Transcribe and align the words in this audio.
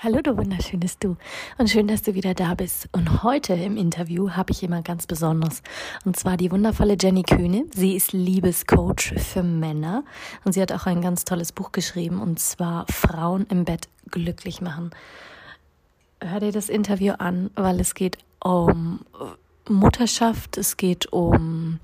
Hallo, 0.00 0.20
du 0.22 0.36
wunderschönes 0.36 1.00
Du 1.00 1.16
und 1.58 1.68
schön, 1.68 1.88
dass 1.88 2.02
du 2.02 2.14
wieder 2.14 2.32
da 2.32 2.54
bist. 2.54 2.88
Und 2.92 3.24
heute 3.24 3.54
im 3.54 3.76
Interview 3.76 4.30
habe 4.30 4.52
ich 4.52 4.62
jemand 4.62 4.86
ganz 4.86 5.08
Besonderes 5.08 5.60
und 6.04 6.16
zwar 6.16 6.36
die 6.36 6.52
wundervolle 6.52 6.96
Jenny 6.96 7.24
Kühne. 7.24 7.64
Sie 7.74 7.96
ist 7.96 8.12
Liebescoach 8.12 9.14
für 9.16 9.42
Männer 9.42 10.04
und 10.44 10.52
sie 10.52 10.62
hat 10.62 10.70
auch 10.70 10.86
ein 10.86 11.00
ganz 11.00 11.24
tolles 11.24 11.50
Buch 11.50 11.72
geschrieben 11.72 12.20
und 12.20 12.38
zwar 12.38 12.86
Frauen 12.88 13.44
im 13.50 13.64
Bett 13.64 13.88
glücklich 14.08 14.60
machen. 14.60 14.92
Hör 16.20 16.38
dir 16.38 16.52
das 16.52 16.68
Interview 16.68 17.14
an, 17.18 17.50
weil 17.56 17.80
es 17.80 17.94
geht 17.94 18.18
um 18.38 19.00
Mutterschaft, 19.68 20.58
es 20.58 20.76
geht 20.76 21.12
um 21.12 21.80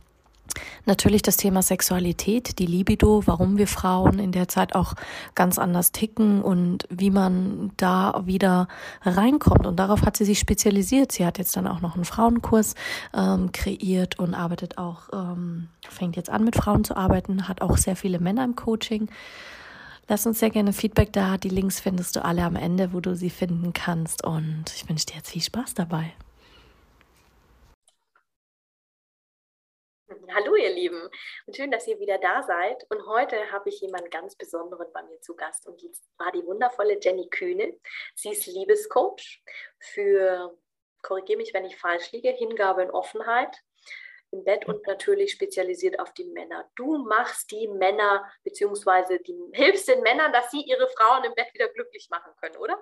Natürlich 0.86 1.22
das 1.22 1.36
Thema 1.36 1.62
Sexualität, 1.62 2.58
die 2.58 2.66
Libido, 2.66 3.22
warum 3.26 3.56
wir 3.56 3.66
Frauen 3.66 4.18
in 4.18 4.32
der 4.32 4.48
Zeit 4.48 4.74
auch 4.74 4.94
ganz 5.34 5.58
anders 5.58 5.92
ticken 5.92 6.42
und 6.42 6.86
wie 6.90 7.10
man 7.10 7.72
da 7.76 8.22
wieder 8.26 8.68
reinkommt. 9.02 9.66
Und 9.66 9.76
darauf 9.76 10.02
hat 10.02 10.16
sie 10.16 10.24
sich 10.24 10.38
spezialisiert. 10.38 11.12
Sie 11.12 11.24
hat 11.24 11.38
jetzt 11.38 11.56
dann 11.56 11.66
auch 11.66 11.80
noch 11.80 11.94
einen 11.94 12.04
Frauenkurs 12.04 12.74
ähm, 13.14 13.50
kreiert 13.52 14.18
und 14.18 14.34
arbeitet 14.34 14.78
auch, 14.78 15.08
ähm, 15.12 15.68
fängt 15.88 16.16
jetzt 16.16 16.30
an 16.30 16.44
mit 16.44 16.56
Frauen 16.56 16.84
zu 16.84 16.96
arbeiten, 16.96 17.48
hat 17.48 17.62
auch 17.62 17.78
sehr 17.78 17.96
viele 17.96 18.20
Männer 18.20 18.44
im 18.44 18.56
Coaching. 18.56 19.08
Lass 20.06 20.26
uns 20.26 20.38
sehr 20.38 20.50
gerne 20.50 20.74
Feedback 20.74 21.14
da. 21.14 21.38
Die 21.38 21.48
Links 21.48 21.80
findest 21.80 22.16
du 22.16 22.24
alle 22.24 22.44
am 22.44 22.56
Ende, 22.56 22.92
wo 22.92 23.00
du 23.00 23.16
sie 23.16 23.30
finden 23.30 23.72
kannst. 23.72 24.22
Und 24.22 24.64
ich 24.74 24.86
wünsche 24.88 25.06
dir 25.06 25.16
jetzt 25.16 25.30
viel 25.30 25.42
Spaß 25.42 25.72
dabei. 25.72 26.12
Hallo 30.32 30.54
ihr 30.54 30.70
Lieben 30.70 31.08
und 31.46 31.56
schön, 31.56 31.70
dass 31.70 31.86
ihr 31.86 31.98
wieder 31.98 32.18
da 32.18 32.42
seid. 32.42 32.86
Und 32.88 33.06
heute 33.06 33.52
habe 33.52 33.68
ich 33.68 33.80
jemanden 33.80 34.10
ganz 34.10 34.36
Besonderen 34.36 34.86
bei 34.92 35.02
mir 35.02 35.20
zu 35.20 35.34
Gast 35.34 35.66
und 35.66 35.80
die 35.82 35.90
war 36.18 36.32
die 36.32 36.44
wundervolle 36.46 36.98
Jenny 37.00 37.28
Kühne. 37.28 37.78
Sie 38.14 38.30
ist 38.30 38.46
Liebescoach 38.46 39.42
für, 39.80 40.56
korrigiere 41.02 41.38
mich, 41.38 41.52
wenn 41.52 41.64
ich 41.64 41.76
falsch 41.76 42.12
liege, 42.12 42.30
Hingabe 42.30 42.84
und 42.84 42.90
Offenheit 42.92 43.62
im 44.30 44.44
Bett 44.44 44.66
und 44.66 44.86
natürlich 44.86 45.32
spezialisiert 45.32 46.00
auf 46.00 46.12
die 46.14 46.24
Männer. 46.24 46.70
Du 46.76 46.98
machst 46.98 47.50
die 47.50 47.68
Männer, 47.68 48.24
beziehungsweise 48.42 49.18
die, 49.18 49.36
hilfst 49.52 49.88
den 49.88 50.02
Männern, 50.02 50.32
dass 50.32 50.50
sie 50.50 50.62
ihre 50.62 50.88
Frauen 50.96 51.24
im 51.24 51.34
Bett 51.34 51.52
wieder 51.52 51.68
glücklich 51.68 52.08
machen 52.10 52.32
können, 52.40 52.56
oder? 52.56 52.78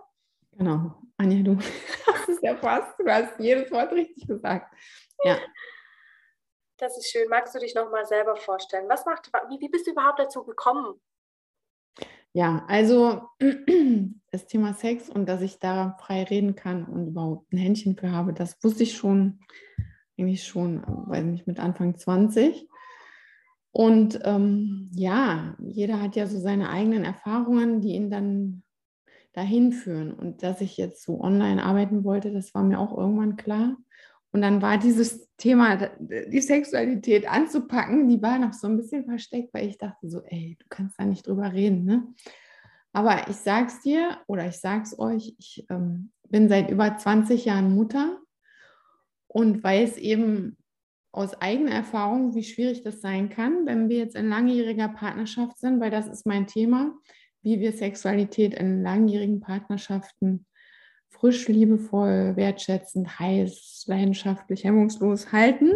Genau. 0.52 0.94
Anja, 1.16 1.42
du 1.42 1.58
hast 2.06 2.28
es 2.28 2.40
ja 2.42 2.56
fast, 2.56 2.98
du 2.98 3.06
hast 3.10 3.38
jedes 3.38 3.70
Wort 3.70 3.92
richtig 3.92 4.26
gesagt. 4.26 4.72
Ja. 5.24 5.38
Das 6.82 6.98
ist 6.98 7.12
schön. 7.12 7.28
Magst 7.28 7.54
du 7.54 7.60
dich 7.60 7.76
noch 7.76 7.92
mal 7.92 8.04
selber 8.06 8.34
vorstellen? 8.34 8.88
Was 8.88 9.06
macht, 9.06 9.30
wie, 9.48 9.60
wie 9.60 9.68
bist 9.68 9.86
du 9.86 9.92
überhaupt 9.92 10.18
dazu 10.18 10.42
gekommen? 10.42 11.00
Ja, 12.32 12.64
also 12.66 13.22
das 14.32 14.46
Thema 14.48 14.74
Sex 14.74 15.08
und 15.08 15.28
dass 15.28 15.42
ich 15.42 15.60
da 15.60 15.96
frei 16.00 16.24
reden 16.24 16.56
kann 16.56 16.84
und 16.84 17.06
überhaupt 17.06 17.52
ein 17.52 17.58
Händchen 17.58 17.96
für 17.96 18.10
habe, 18.10 18.32
das 18.32 18.58
wusste 18.64 18.82
ich 18.82 18.96
schon, 18.96 19.38
eigentlich 20.18 20.44
schon, 20.44 20.82
weiß 21.06 21.22
nicht, 21.22 21.46
mit 21.46 21.60
Anfang 21.60 21.96
20. 21.96 22.68
Und 23.70 24.18
ähm, 24.24 24.90
ja, 24.92 25.54
jeder 25.60 26.02
hat 26.02 26.16
ja 26.16 26.26
so 26.26 26.40
seine 26.40 26.68
eigenen 26.68 27.04
Erfahrungen, 27.04 27.80
die 27.80 27.92
ihn 27.92 28.10
dann 28.10 28.64
dahin 29.34 29.70
führen. 29.70 30.12
Und 30.12 30.42
dass 30.42 30.60
ich 30.60 30.76
jetzt 30.78 31.04
so 31.04 31.20
online 31.20 31.62
arbeiten 31.62 32.02
wollte, 32.02 32.32
das 32.32 32.52
war 32.54 32.64
mir 32.64 32.80
auch 32.80 32.98
irgendwann 32.98 33.36
klar. 33.36 33.76
Und 34.32 34.40
dann 34.40 34.62
war 34.62 34.78
dieses 34.78 35.28
Thema, 35.36 35.76
die 35.98 36.40
Sexualität 36.40 37.30
anzupacken, 37.30 38.08
die 38.08 38.22
war 38.22 38.38
noch 38.38 38.54
so 38.54 38.66
ein 38.66 38.78
bisschen 38.78 39.04
versteckt, 39.04 39.52
weil 39.52 39.68
ich 39.68 39.76
dachte 39.76 40.08
so, 40.08 40.22
ey, 40.24 40.56
du 40.58 40.66
kannst 40.70 40.98
da 40.98 41.04
nicht 41.04 41.26
drüber 41.26 41.52
reden. 41.52 41.84
Ne? 41.84 42.06
Aber 42.92 43.28
ich 43.28 43.36
sag's 43.36 43.80
dir 43.82 44.18
oder 44.26 44.46
ich 44.46 44.56
sag's 44.56 44.98
euch, 44.98 45.34
ich 45.38 45.66
ähm, 45.68 46.12
bin 46.28 46.48
seit 46.48 46.70
über 46.70 46.96
20 46.96 47.44
Jahren 47.44 47.74
Mutter 47.74 48.20
und 49.28 49.62
weiß 49.62 49.98
eben 49.98 50.56
aus 51.12 51.34
eigener 51.42 51.72
Erfahrung, 51.72 52.34
wie 52.34 52.42
schwierig 52.42 52.82
das 52.82 53.02
sein 53.02 53.28
kann, 53.28 53.66
wenn 53.66 53.90
wir 53.90 53.98
jetzt 53.98 54.16
in 54.16 54.30
langjähriger 54.30 54.88
Partnerschaft 54.88 55.58
sind, 55.58 55.78
weil 55.78 55.90
das 55.90 56.08
ist 56.08 56.24
mein 56.24 56.46
Thema, 56.46 56.94
wie 57.42 57.60
wir 57.60 57.72
Sexualität 57.72 58.54
in 58.54 58.82
langjährigen 58.82 59.40
Partnerschaften 59.40 60.46
frisch, 61.22 61.46
liebevoll, 61.46 62.34
wertschätzend, 62.34 63.20
heiß, 63.20 63.84
leidenschaftlich, 63.86 64.64
hemmungslos 64.64 65.30
halten 65.30 65.70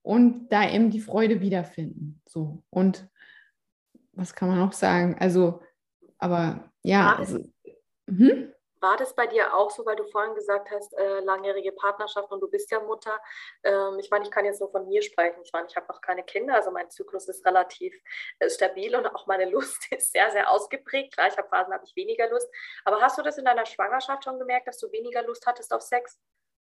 und 0.00 0.48
da 0.48 0.70
eben 0.70 0.88
die 0.88 1.00
Freude 1.00 1.42
wiederfinden. 1.42 2.22
So 2.26 2.62
und 2.70 3.06
was 4.12 4.34
kann 4.34 4.48
man 4.48 4.58
noch 4.58 4.72
sagen? 4.72 5.16
Also, 5.20 5.60
aber 6.16 6.72
ja. 6.82 7.16
Also, 7.16 7.40
hm? 8.08 8.48
War 8.80 8.96
das 8.96 9.14
bei 9.14 9.26
dir 9.26 9.54
auch 9.54 9.70
so, 9.70 9.84
weil 9.84 9.96
du 9.96 10.04
vorhin 10.06 10.34
gesagt 10.34 10.70
hast, 10.70 10.92
äh, 10.96 11.20
langjährige 11.20 11.72
Partnerschaft 11.72 12.30
und 12.30 12.40
du 12.40 12.48
bist 12.48 12.70
ja 12.70 12.80
Mutter? 12.80 13.18
Ähm, 13.62 13.98
ich 13.98 14.10
meine, 14.10 14.24
ich 14.24 14.30
kann 14.30 14.44
jetzt 14.44 14.60
nur 14.60 14.70
von 14.70 14.86
mir 14.86 15.02
sprechen. 15.02 15.40
Ich 15.42 15.52
meine, 15.52 15.66
ich 15.68 15.76
habe 15.76 15.86
noch 15.88 16.00
keine 16.00 16.22
Kinder, 16.22 16.54
also 16.54 16.70
mein 16.70 16.90
Zyklus 16.90 17.28
ist 17.28 17.44
relativ 17.46 17.94
äh, 18.38 18.48
stabil 18.48 18.94
und 18.94 19.06
auch 19.06 19.26
meine 19.26 19.44
Lust 19.50 19.86
ist 19.92 20.12
sehr, 20.12 20.30
sehr 20.30 20.50
ausgeprägt. 20.50 21.14
Klar, 21.14 21.28
ich 21.28 21.36
habe 21.36 21.48
Phasen, 21.48 21.72
habe 21.72 21.84
ich 21.84 21.96
weniger 21.96 22.28
Lust. 22.28 22.48
Aber 22.84 23.00
hast 23.00 23.18
du 23.18 23.22
das 23.22 23.38
in 23.38 23.44
deiner 23.44 23.66
Schwangerschaft 23.66 24.24
schon 24.24 24.38
gemerkt, 24.38 24.68
dass 24.68 24.78
du 24.78 24.90
weniger 24.92 25.22
Lust 25.22 25.46
hattest 25.46 25.72
auf 25.72 25.82
Sex? 25.82 26.18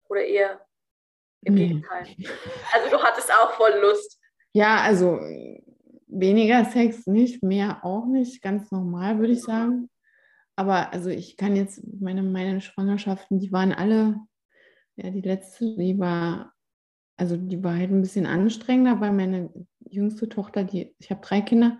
Oder 0.10 0.26
eher 0.26 0.66
im 1.44 1.56
nee. 1.56 1.68
Gegenteil? 1.68 2.08
Also 2.74 2.90
du 2.90 3.02
hattest 3.02 3.32
auch 3.34 3.52
voll 3.54 3.74
Lust. 3.80 4.20
Ja, 4.54 4.82
also 4.82 5.20
weniger 6.08 6.66
Sex 6.66 7.08
nicht, 7.08 7.42
mehr 7.42 7.84
auch 7.84 8.06
nicht. 8.06 8.42
Ganz 8.42 8.70
normal, 8.72 9.18
würde 9.20 9.34
ich 9.34 9.42
sagen. 9.42 9.90
Aber 10.62 10.94
also 10.94 11.10
ich 11.10 11.38
kann 11.38 11.56
jetzt, 11.56 11.82
meine, 12.00 12.22
meine 12.22 12.62
Schwangerschaften, 12.62 13.40
die 13.40 13.52
waren 13.52 13.72
alle, 13.72 14.20
ja, 14.96 15.10
die 15.10 15.22
letzte, 15.22 15.76
die 15.76 15.98
war, 15.98 16.54
also 17.18 17.36
die 17.36 17.64
war 17.64 17.76
halt 17.76 17.90
ein 17.90 18.04
bisschen 18.04 18.28
anstrengender, 18.28 19.02
weil 19.02 19.12
meine 19.12 19.52
jüngste 19.90 20.30
Tochter, 20.30 20.64
die, 20.64 20.96
ich 21.00 21.10
habe 21.10 21.22
drei 21.22 21.42
Kinder, 21.42 21.80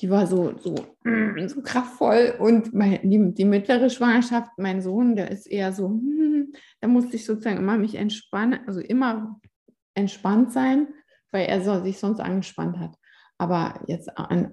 die 0.00 0.10
war 0.10 0.26
so, 0.26 0.58
so, 0.58 0.74
so 1.46 1.62
kraftvoll 1.62 2.34
und 2.40 2.74
mein, 2.74 3.08
die, 3.08 3.34
die 3.34 3.44
mittlere 3.44 3.88
Schwangerschaft, 3.88 4.50
mein 4.56 4.82
Sohn, 4.82 5.14
der 5.14 5.30
ist 5.30 5.46
eher 5.46 5.72
so, 5.72 5.88
hm, 5.88 6.52
da 6.80 6.88
musste 6.88 7.14
ich 7.14 7.24
sozusagen 7.24 7.58
immer 7.58 7.78
mich 7.78 7.94
entspannen, 7.94 8.66
also 8.66 8.80
immer 8.80 9.40
entspannt 9.94 10.52
sein, 10.52 10.88
weil 11.30 11.46
er 11.46 11.60
so, 11.60 11.84
sich 11.84 12.00
sonst 12.00 12.18
angespannt 12.18 12.80
hat. 12.80 12.96
Aber 13.38 13.80
jetzt 13.86 14.18
an, 14.18 14.52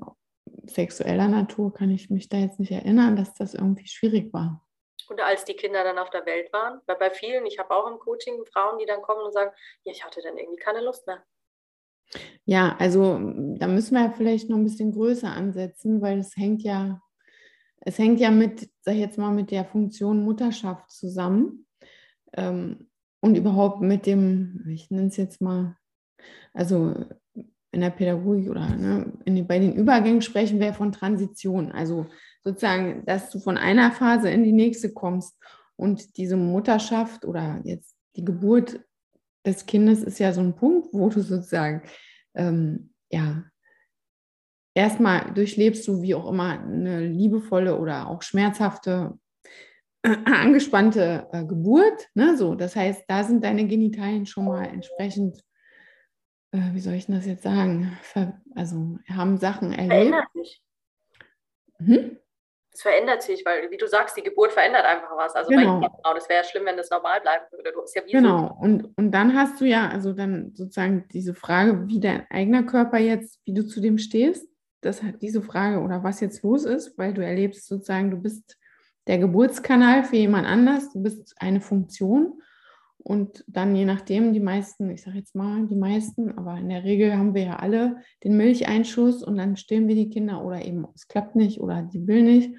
sexueller 0.66 1.28
Natur 1.28 1.74
kann 1.74 1.90
ich 1.90 2.10
mich 2.10 2.30
da 2.30 2.38
jetzt 2.38 2.60
nicht 2.60 2.72
erinnern, 2.72 3.16
dass 3.16 3.34
das 3.34 3.54
irgendwie 3.54 3.88
schwierig 3.88 4.34
war. 4.34 4.66
Und 5.08 5.22
als 5.22 5.46
die 5.46 5.54
Kinder 5.54 5.84
dann 5.84 6.00
auf 6.00 6.10
der 6.10 6.26
Welt 6.26 6.52
waren, 6.52 6.82
weil 6.88 6.96
bei 6.96 7.12
vielen, 7.12 7.46
ich 7.46 7.60
habe 7.60 7.76
auch 7.76 7.88
im 7.92 8.00
Coaching 8.00 8.44
Frauen, 8.46 8.80
die 8.80 8.86
dann 8.86 9.02
kommen 9.02 9.22
und 9.22 9.34
sagen, 9.34 9.52
ja, 9.84 9.92
ich 9.92 10.04
hatte 10.04 10.22
dann 10.22 10.38
irgendwie 10.38 10.62
keine 10.62 10.82
Lust 10.82 11.06
mehr. 11.06 11.24
Ja, 12.46 12.76
also 12.80 13.20
da 13.58 13.68
müssen 13.68 13.96
wir 13.96 14.04
ja 14.04 14.12
vielleicht 14.12 14.50
noch 14.50 14.58
ein 14.58 14.64
bisschen 14.64 14.92
größer 14.94 15.30
ansetzen, 15.30 16.02
weil 16.02 16.20
es 16.20 16.36
hängt 16.36 16.64
ja, 16.64 17.02
es 17.82 17.98
hängt 17.98 18.20
ja 18.20 18.32
mit, 18.32 18.70
sag 18.82 18.94
ich 18.94 19.02
jetzt 19.02 19.18
mal, 19.18 19.32
mit 19.32 19.52
der 19.52 19.66
Funktion 19.66 20.24
Mutterschaft 20.24 20.92
zusammen 20.92 21.68
ähm, 22.34 22.90
und 23.22 23.36
überhaupt 23.36 23.82
mit 23.82 24.06
dem, 24.06 24.66
ich 24.70 24.90
nenne 24.92 25.08
es 25.08 25.18
jetzt 25.18 25.42
mal, 25.42 25.78
also 26.54 27.06
in 27.76 27.82
der 27.82 27.90
Pädagogik 27.90 28.50
oder 28.50 28.70
ne, 28.70 29.12
den, 29.28 29.46
bei 29.46 29.60
den 29.60 29.76
Übergängen 29.76 30.22
sprechen 30.22 30.60
wir 30.62 30.74
von 30.74 30.94
Transition. 30.94 31.74
Also 31.74 32.08
sozusagen, 32.42 33.06
dass 33.06 33.30
du 33.30 33.40
von 33.40 33.58
einer 33.58 33.92
Phase 33.92 34.30
in 34.30 34.44
die 34.44 34.54
nächste 34.54 34.94
kommst. 34.94 35.38
Und 35.76 36.16
diese 36.16 36.38
Mutterschaft 36.38 37.26
oder 37.26 37.60
jetzt 37.66 37.98
die 38.16 38.24
Geburt 38.24 38.80
des 39.46 39.66
Kindes 39.66 40.04
ist 40.04 40.20
ja 40.20 40.32
so 40.32 40.40
ein 40.40 40.56
Punkt, 40.56 40.88
wo 40.94 41.10
du 41.10 41.22
sozusagen, 41.22 41.82
ähm, 42.34 42.94
ja, 43.12 43.44
erstmal 44.74 45.34
durchlebst 45.34 45.86
du 45.88 46.02
wie 46.02 46.16
auch 46.16 46.30
immer 46.30 46.62
eine 46.62 47.06
liebevolle 47.06 47.78
oder 47.78 48.08
auch 48.08 48.22
schmerzhafte, 48.22 49.20
äh, 50.02 50.16
angespannte 50.26 51.28
äh, 51.34 51.44
Geburt. 51.44 52.08
Ne? 52.14 52.38
So, 52.38 52.56
das 52.56 52.74
heißt, 52.78 53.04
da 53.10 53.26
sind 53.26 53.44
deine 53.44 53.68
Genitalien 53.68 54.26
schon 54.26 54.46
mal 54.46 54.64
entsprechend 54.64 55.44
äh, 56.56 56.74
wie 56.74 56.80
soll 56.80 56.94
ich 56.94 57.08
das 57.08 57.26
jetzt 57.26 57.44
sagen, 57.44 57.98
Ver 58.02 58.42
also 58.56 58.98
haben 59.10 59.38
Sachen 59.38 59.74
erlebt. 59.74 59.92
Verändert 59.92 60.28
sich. 60.34 60.62
Hm? 61.78 62.18
das 62.76 62.82
verändert 62.82 63.22
sich, 63.22 63.46
weil, 63.46 63.72
wie 63.72 63.78
du 63.78 63.88
sagst, 63.88 64.18
die 64.18 64.22
Geburt 64.22 64.52
verändert 64.52 64.84
einfach 64.84 65.16
was. 65.16 65.34
Also 65.34 65.50
genau. 65.50 65.80
bei 65.80 65.88
Frau, 65.88 66.14
das 66.14 66.28
wäre 66.28 66.42
ja 66.42 66.44
schlimm, 66.44 66.66
wenn 66.66 66.76
das 66.76 66.90
normal 66.90 67.22
bleiben 67.22 67.46
würde. 67.52 67.72
Du 67.72 67.82
hast 67.82 67.96
ja 67.96 68.02
wie 68.06 68.12
genau, 68.12 68.50
so 68.50 68.66
und, 68.66 68.98
und 68.98 69.12
dann 69.12 69.34
hast 69.34 69.62
du 69.62 69.66
ja, 69.66 69.88
also 69.88 70.12
dann 70.12 70.52
sozusagen 70.54 71.08
diese 71.14 71.34
Frage, 71.34 71.88
wie 71.88 72.02
dein 72.02 72.28
eigener 72.30 72.64
Körper 72.64 72.98
jetzt, 72.98 73.40
wie 73.46 73.54
du 73.54 73.66
zu 73.66 73.80
dem 73.80 73.98
stehst, 73.98 74.46
das 74.82 75.04
hat 75.04 75.22
diese 75.22 75.42
Frage 75.42 75.80
oder 75.80 76.04
was 76.04 76.20
jetzt 76.20 76.44
los 76.44 76.66
ist, 76.66 76.98
weil 76.98 77.14
du 77.14 77.24
erlebst 77.24 77.66
sozusagen, 77.66 78.12
du 78.12 78.18
bist 78.18 78.58
der 79.08 79.20
Geburtskanal 79.20 80.04
für 80.04 80.18
jemand 80.18 80.46
anders, 80.46 80.92
du 80.92 81.02
bist 81.02 81.34
eine 81.38 81.62
Funktion 81.62 82.42
und 83.08 83.44
dann 83.46 83.76
je 83.76 83.86
nachdem, 83.86 84.34
die 84.34 84.40
meisten, 84.40 84.90
ich 84.90 85.04
sage 85.04 85.20
jetzt 85.20 85.36
mal 85.36 85.68
die 85.68 85.76
meisten, 85.76 86.36
aber 86.40 86.58
in 86.58 86.70
der 86.70 86.84
Regel 86.84 87.16
haben 87.16 87.36
wir 87.36 87.44
ja 87.44 87.56
alle 87.58 87.98
den 88.24 88.36
Milcheinschuss 88.36 89.22
und 89.22 89.38
dann 89.38 89.58
stillen 89.58 89.88
wir 89.88 89.94
die 89.94 90.10
Kinder 90.10 90.44
oder 90.44 90.66
eben 90.66 90.88
es 90.96 91.08
klappt 91.08 91.36
nicht 91.36 91.62
oder 91.62 91.84
die 91.84 92.08
will 92.08 92.24
nicht. 92.24 92.50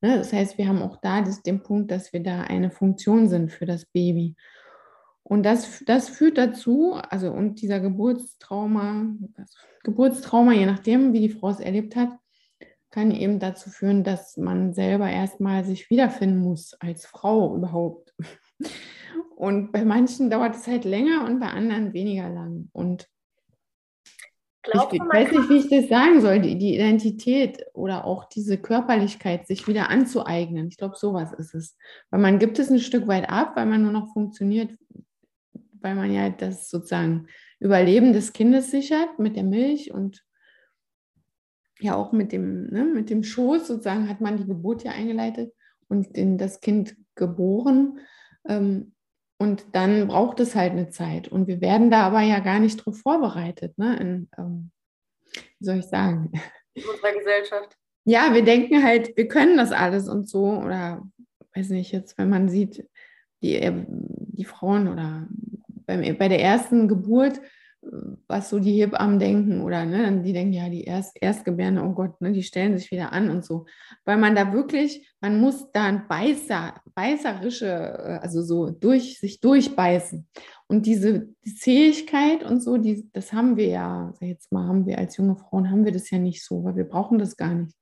Ne? 0.00 0.16
Das 0.16 0.32
heißt, 0.32 0.58
wir 0.58 0.66
haben 0.66 0.82
auch 0.82 0.96
da 0.96 1.22
den 1.22 1.62
Punkt, 1.62 1.92
dass 1.92 2.12
wir 2.12 2.24
da 2.24 2.40
eine 2.40 2.72
Funktion 2.72 3.28
sind 3.28 3.52
für 3.52 3.66
das 3.66 3.84
Baby. 3.84 4.34
Und 5.22 5.44
das, 5.44 5.84
das 5.86 6.08
führt 6.08 6.38
dazu, 6.38 6.94
also 6.94 7.30
und 7.30 7.62
dieser 7.62 7.78
Geburtstrauma, 7.78 9.14
Geburtstrauma, 9.84 10.54
je 10.54 10.66
nachdem, 10.66 11.12
wie 11.12 11.20
die 11.20 11.28
Frau 11.28 11.50
es 11.50 11.60
erlebt 11.60 11.94
hat, 11.94 12.10
kann 12.90 13.12
eben 13.12 13.38
dazu 13.38 13.70
führen, 13.70 14.02
dass 14.02 14.36
man 14.38 14.74
selber 14.74 15.08
erstmal 15.08 15.64
sich 15.64 15.88
wiederfinden 15.88 16.38
muss 16.38 16.74
als 16.80 17.06
Frau 17.06 17.54
überhaupt. 17.54 18.12
Und 19.36 19.72
bei 19.72 19.84
manchen 19.84 20.30
dauert 20.30 20.54
es 20.56 20.66
halt 20.66 20.84
länger 20.84 21.24
und 21.24 21.40
bei 21.40 21.48
anderen 21.48 21.92
weniger 21.92 22.28
lang. 22.28 22.68
Und 22.72 23.08
Glaubst 24.64 24.94
ich 24.94 25.00
weiß 25.00 25.30
nicht, 25.30 25.50
wie 25.50 25.56
ich 25.58 25.68
das 25.68 25.90
sagen 25.90 26.22
soll, 26.22 26.40
die, 26.40 26.56
die, 26.56 26.74
Identität 26.74 27.66
oder 27.74 28.06
auch 28.06 28.24
diese 28.24 28.56
Körperlichkeit 28.56 29.46
sich 29.46 29.68
wieder 29.68 29.90
anzueignen. 29.90 30.68
Ich 30.68 30.78
glaube, 30.78 30.96
sowas 30.96 31.34
ist 31.34 31.54
es. 31.54 31.76
Weil 32.10 32.20
man 32.20 32.38
gibt 32.38 32.58
es 32.58 32.70
ein 32.70 32.80
Stück 32.80 33.06
weit 33.06 33.28
ab, 33.28 33.56
weil 33.56 33.66
man 33.66 33.82
nur 33.82 33.92
noch 33.92 34.14
funktioniert, 34.14 34.70
weil 35.80 35.94
man 35.94 36.10
ja 36.10 36.30
das 36.30 36.70
sozusagen 36.70 37.26
Überleben 37.60 38.14
des 38.14 38.32
Kindes 38.32 38.70
sichert 38.70 39.18
mit 39.18 39.36
der 39.36 39.44
Milch 39.44 39.92
und 39.92 40.24
ja 41.80 41.94
auch 41.94 42.12
mit 42.12 42.32
dem, 42.32 42.68
ne, 42.68 42.84
mit 42.84 43.10
dem 43.10 43.22
Schoß 43.22 43.66
sozusagen 43.66 44.08
hat 44.08 44.22
man 44.22 44.38
die 44.38 44.46
Geburt 44.46 44.82
ja 44.82 44.92
eingeleitet 44.92 45.52
und 45.88 46.16
in 46.16 46.38
das 46.38 46.62
Kind 46.62 46.96
geboren. 47.16 47.98
Ähm, 48.48 48.93
und 49.38 49.66
dann 49.72 50.08
braucht 50.08 50.40
es 50.40 50.54
halt 50.54 50.72
eine 50.72 50.90
Zeit. 50.90 51.28
Und 51.28 51.46
wir 51.46 51.60
werden 51.60 51.90
da 51.90 52.02
aber 52.02 52.20
ja 52.20 52.38
gar 52.40 52.60
nicht 52.60 52.76
drauf 52.76 52.98
vorbereitet. 52.98 53.76
Ne? 53.78 53.96
In, 53.96 54.28
ähm, 54.38 54.70
wie 55.58 55.64
soll 55.64 55.78
ich 55.78 55.86
sagen? 55.86 56.32
In 56.74 56.84
unserer 56.84 57.12
Gesellschaft. 57.12 57.76
Ja, 58.04 58.34
wir 58.34 58.44
denken 58.44 58.82
halt, 58.82 59.16
wir 59.16 59.28
können 59.28 59.56
das 59.56 59.72
alles 59.72 60.08
und 60.08 60.28
so. 60.28 60.44
Oder 60.44 61.02
weiß 61.54 61.70
nicht, 61.70 61.92
jetzt, 61.92 62.18
wenn 62.18 62.28
man 62.28 62.48
sieht, 62.48 62.88
die, 63.42 63.56
äh, 63.56 63.84
die 63.88 64.44
Frauen 64.44 64.88
oder 64.88 65.28
beim, 65.86 66.16
bei 66.16 66.28
der 66.28 66.40
ersten 66.40 66.88
Geburt 66.88 67.40
was 68.26 68.48
so 68.48 68.58
die 68.58 68.72
Hebammen 68.72 69.18
denken 69.18 69.60
oder 69.60 69.84
ne, 69.84 70.22
die 70.22 70.32
denken, 70.32 70.52
ja, 70.52 70.68
die 70.68 70.84
Erst, 70.84 71.16
Erstgebärende, 71.20 71.82
oh 71.82 71.92
Gott, 71.92 72.20
ne, 72.20 72.32
die 72.32 72.42
stellen 72.42 72.76
sich 72.76 72.90
wieder 72.90 73.12
an 73.12 73.30
und 73.30 73.44
so. 73.44 73.66
Weil 74.04 74.18
man 74.18 74.34
da 74.34 74.52
wirklich, 74.52 75.06
man 75.20 75.40
muss 75.40 75.70
da 75.72 75.84
ein 75.84 76.08
Beißer, 76.08 76.74
beißerische, 76.94 77.66
äh, 77.66 78.18
also 78.22 78.42
so 78.42 78.70
durch, 78.70 79.18
sich 79.18 79.40
durchbeißen. 79.40 80.26
Und 80.66 80.86
diese 80.86 81.28
die 81.44 81.54
Zähigkeit 81.54 82.42
und 82.42 82.62
so, 82.62 82.76
die, 82.78 83.08
das 83.12 83.32
haben 83.32 83.56
wir 83.56 83.68
ja, 83.68 84.12
jetzt 84.20 84.50
mal 84.52 84.66
haben 84.66 84.86
wir 84.86 84.98
als 84.98 85.16
junge 85.16 85.36
Frauen, 85.36 85.70
haben 85.70 85.84
wir 85.84 85.92
das 85.92 86.10
ja 86.10 86.18
nicht 86.18 86.44
so, 86.44 86.64
weil 86.64 86.76
wir 86.76 86.84
brauchen 86.84 87.18
das 87.18 87.36
gar 87.36 87.54
nicht. 87.54 87.76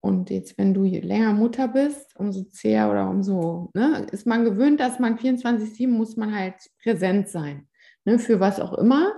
Und 0.00 0.30
jetzt, 0.30 0.58
wenn 0.58 0.74
du 0.74 0.82
länger 0.82 1.32
Mutter 1.32 1.68
bist, 1.68 2.16
umso 2.16 2.42
zäher 2.44 2.90
oder 2.90 3.08
umso, 3.08 3.70
ne, 3.74 4.06
ist 4.10 4.26
man 4.26 4.44
gewöhnt, 4.44 4.80
dass 4.80 4.98
man 4.98 5.16
24-7 5.16 5.86
muss 5.88 6.16
man 6.16 6.34
halt 6.34 6.56
präsent 6.82 7.28
sein 7.28 7.68
ne, 8.04 8.18
für 8.18 8.40
was 8.40 8.60
auch 8.60 8.74
immer. 8.74 9.12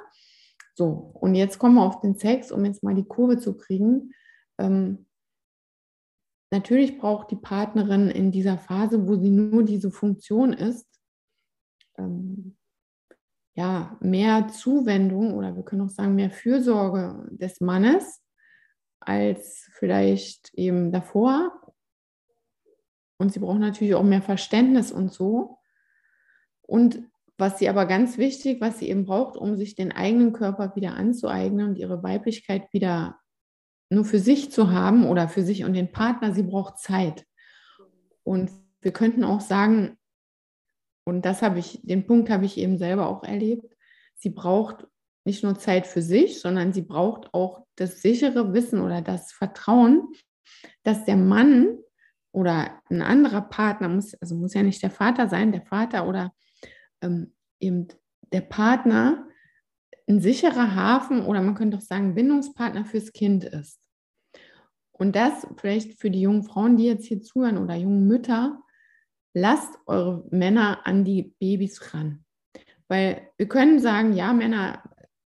So, 0.75 1.13
und 1.15 1.35
jetzt 1.35 1.59
kommen 1.59 1.77
wir 1.77 1.83
auf 1.83 2.01
den 2.01 2.17
Sex, 2.17 2.51
um 2.51 2.65
jetzt 2.65 2.83
mal 2.83 2.95
die 2.95 3.05
Kurve 3.05 3.39
zu 3.39 3.57
kriegen. 3.57 4.13
Ähm, 4.59 5.07
natürlich 6.51 6.99
braucht 6.99 7.31
die 7.31 7.37
Partnerin 7.37 8.11
in 8.11 8.33
dieser 8.33 8.59
Phase, 8.59 9.07
wo 9.07 9.17
sie 9.17 9.31
nur 9.31 9.63
diese 9.63 9.91
Funktion 9.91 10.53
ist, 10.53 10.89
ähm, 11.97 12.57
ja, 13.55 13.97
mehr 14.01 14.49
Zuwendung 14.49 15.35
oder 15.35 15.55
wir 15.55 15.63
können 15.63 15.83
auch 15.83 15.91
sagen, 15.91 16.17
mehr 16.17 16.31
Fürsorge 16.31 17.29
des 17.31 17.61
Mannes 17.61 18.21
als 18.99 19.69
vielleicht 19.75 20.53
eben 20.55 20.91
davor. 20.91 21.53
Und 23.19 23.33
sie 23.33 23.39
braucht 23.39 23.61
natürlich 23.61 23.95
auch 23.95 24.03
mehr 24.03 24.23
Verständnis 24.23 24.91
und 24.91 25.13
so. 25.13 25.59
Und 26.63 27.03
was 27.37 27.59
sie 27.59 27.69
aber 27.69 27.87
ganz 27.87 28.19
wichtig, 28.19 28.61
was 28.61 28.79
sie 28.79 28.89
eben 28.89 29.07
braucht, 29.07 29.37
um 29.37 29.57
sich 29.57 29.75
den 29.75 29.93
eigenen 29.93 30.33
Körper 30.33 30.77
wieder 30.77 30.95
anzueignen 30.95 31.69
und 31.69 31.77
ihre 31.77 32.03
Weiblichkeit 32.03 32.73
wieder 32.73 33.19
nur 33.91 34.05
für 34.05 34.19
sich 34.19 34.51
zu 34.51 34.71
haben 34.71 35.07
oder 35.07 35.29
für 35.29 35.43
sich 35.43 35.65
und 35.65 35.75
den 35.75 35.93
Partner, 35.93 36.33
sie 36.33 36.43
braucht 36.43 36.79
Zeit. 36.79 37.27
Und 38.23 38.51
wir 38.81 38.93
könnten 38.93 39.25
auch 39.25 39.41
sagen, 39.41 39.99
und 41.05 41.25
das 41.25 41.43
habe 41.43 41.59
ich, 41.59 41.81
den 41.83 42.07
Punkt 42.07 42.31
habe 42.31 42.45
ich 42.45 42.57
eben 42.57 42.79
selber 42.79 43.09
auch 43.09 43.25
erlebt, 43.25 43.75
sie 44.15 44.31
braucht 44.31 44.87
nicht 45.25 45.43
nur 45.43 45.59
Zeit 45.59 45.87
für 45.87 46.03
sich, 46.03 46.41
sondern 46.41 46.73
sie 46.73 46.83
braucht 46.83 47.33
auch 47.35 47.67
das 47.77 48.03
sichere 48.03 48.53
Wissen 48.53 48.81
oder 48.81 49.03
das 49.03 49.33
Vertrauen, 49.33 50.09
dass 50.83 51.05
der 51.05 51.17
Mann 51.17 51.79
oder 52.33 52.81
ein 52.91 53.03
anderer 53.03 53.43
Partner 53.43 53.89
muss, 53.89 54.15
also 54.15 54.35
muss 54.35 54.55
ja 54.55 54.63
nicht 54.63 54.83
der 54.83 54.91
Vater 54.91 55.29
sein, 55.29 55.53
der 55.53 55.63
Vater 55.63 56.07
oder 56.07 56.33
ähm, 57.01 57.33
eben 57.61 57.89
der 58.33 58.43
Partner 58.43 59.27
ein 60.09 60.21
sicherer 60.21 60.75
Hafen 60.75 61.25
oder 61.25 61.41
man 61.41 61.55
könnte 61.55 61.79
auch 61.79 61.83
sagen 61.83 62.15
Bindungspartner 62.15 62.85
fürs 62.85 63.13
Kind 63.13 63.45
ist. 63.45 63.81
Und 64.93 65.17
das 65.17 65.47
vielleicht 65.57 65.99
für 66.01 66.11
die 66.11 66.21
jungen 66.21 66.45
Frauen, 66.45 66.77
die 66.77 66.85
jetzt 66.85 67.07
hier 67.07 67.21
zuhören 67.21 67.59
oder 67.59 67.75
jungen 67.75 68.07
Mütter, 68.07 68.63
lasst 69.35 69.79
eure 69.87 70.25
Männer 70.31 70.87
an 70.87 71.05
die 71.05 71.35
Babys 71.41 71.95
ran. 71.95 72.25
Weil 72.89 73.29
wir 73.37 73.49
können 73.49 73.81
sagen, 73.81 74.13
ja, 74.13 74.33
Männer, 74.33 74.83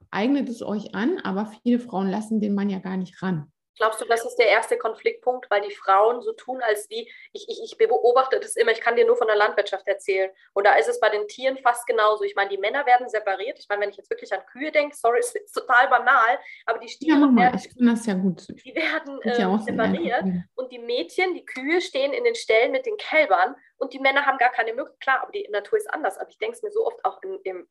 eignet 0.09 0.49
es 0.49 0.61
euch 0.61 0.95
an, 0.95 1.19
aber 1.19 1.51
viele 1.63 1.79
Frauen 1.79 2.09
lassen 2.09 2.41
den 2.41 2.55
Mann 2.55 2.69
ja 2.69 2.79
gar 2.79 2.97
nicht 2.97 3.21
ran. 3.21 3.51
Glaubst 3.77 4.01
du, 4.01 4.05
das 4.05 4.25
ist 4.25 4.35
der 4.35 4.49
erste 4.49 4.77
Konfliktpunkt, 4.77 5.49
weil 5.49 5.61
die 5.61 5.73
Frauen 5.73 6.21
so 6.21 6.33
tun, 6.33 6.61
als 6.61 6.89
wie, 6.89 7.09
ich, 7.31 7.47
ich, 7.47 7.61
ich 7.63 7.77
beobachte 7.77 8.39
das 8.39 8.55
immer, 8.55 8.71
ich 8.71 8.81
kann 8.81 8.95
dir 8.95 9.05
nur 9.05 9.15
von 9.15 9.27
der 9.27 9.35
Landwirtschaft 9.35 9.87
erzählen. 9.87 10.29
Und 10.53 10.65
da 10.65 10.75
ist 10.75 10.89
es 10.89 10.99
bei 10.99 11.09
den 11.09 11.27
Tieren 11.27 11.57
fast 11.57 11.87
genauso. 11.87 12.23
Ich 12.23 12.35
meine, 12.35 12.49
die 12.49 12.57
Männer 12.57 12.85
werden 12.85 13.07
separiert. 13.07 13.59
Ich 13.59 13.69
meine, 13.69 13.81
wenn 13.81 13.89
ich 13.89 13.97
jetzt 13.97 14.09
wirklich 14.09 14.33
an 14.33 14.45
Kühe 14.45 14.71
denke, 14.71 14.95
sorry, 14.95 15.19
es 15.19 15.33
ist 15.33 15.53
total 15.53 15.87
banal, 15.87 16.39
aber 16.65 16.79
die 16.79 16.89
Stiere 16.89 17.19
ja, 17.19 17.35
werden, 17.35 17.59
ich 17.59 17.75
kann 17.75 17.87
das 17.87 18.05
ja 18.05 18.13
gut. 18.13 18.47
Die 18.49 18.75
werden 18.75 19.21
äh, 19.21 19.39
ja 19.39 19.57
separiert 19.57 20.23
und 20.55 20.71
die 20.71 20.79
Mädchen, 20.79 21.33
die 21.33 21.45
Kühe 21.45 21.81
stehen 21.81 22.13
in 22.13 22.23
den 22.23 22.35
Ställen 22.35 22.71
mit 22.71 22.85
den 22.85 22.97
Kälbern 22.97 23.55
und 23.77 23.93
die 23.93 23.99
Männer 23.99 24.25
haben 24.25 24.37
gar 24.37 24.51
keine 24.51 24.73
Möglichkeit. 24.73 24.99
Klar, 25.01 25.21
aber 25.23 25.31
die 25.31 25.47
Natur 25.49 25.77
ist 25.77 25.91
anders. 25.91 26.17
Aber 26.17 26.29
ich 26.29 26.37
denke 26.37 26.55
es 26.55 26.61
mir 26.61 26.71
so 26.71 26.85
oft 26.85 27.03
auch 27.03 27.21
in, 27.23 27.39
in, 27.43 27.67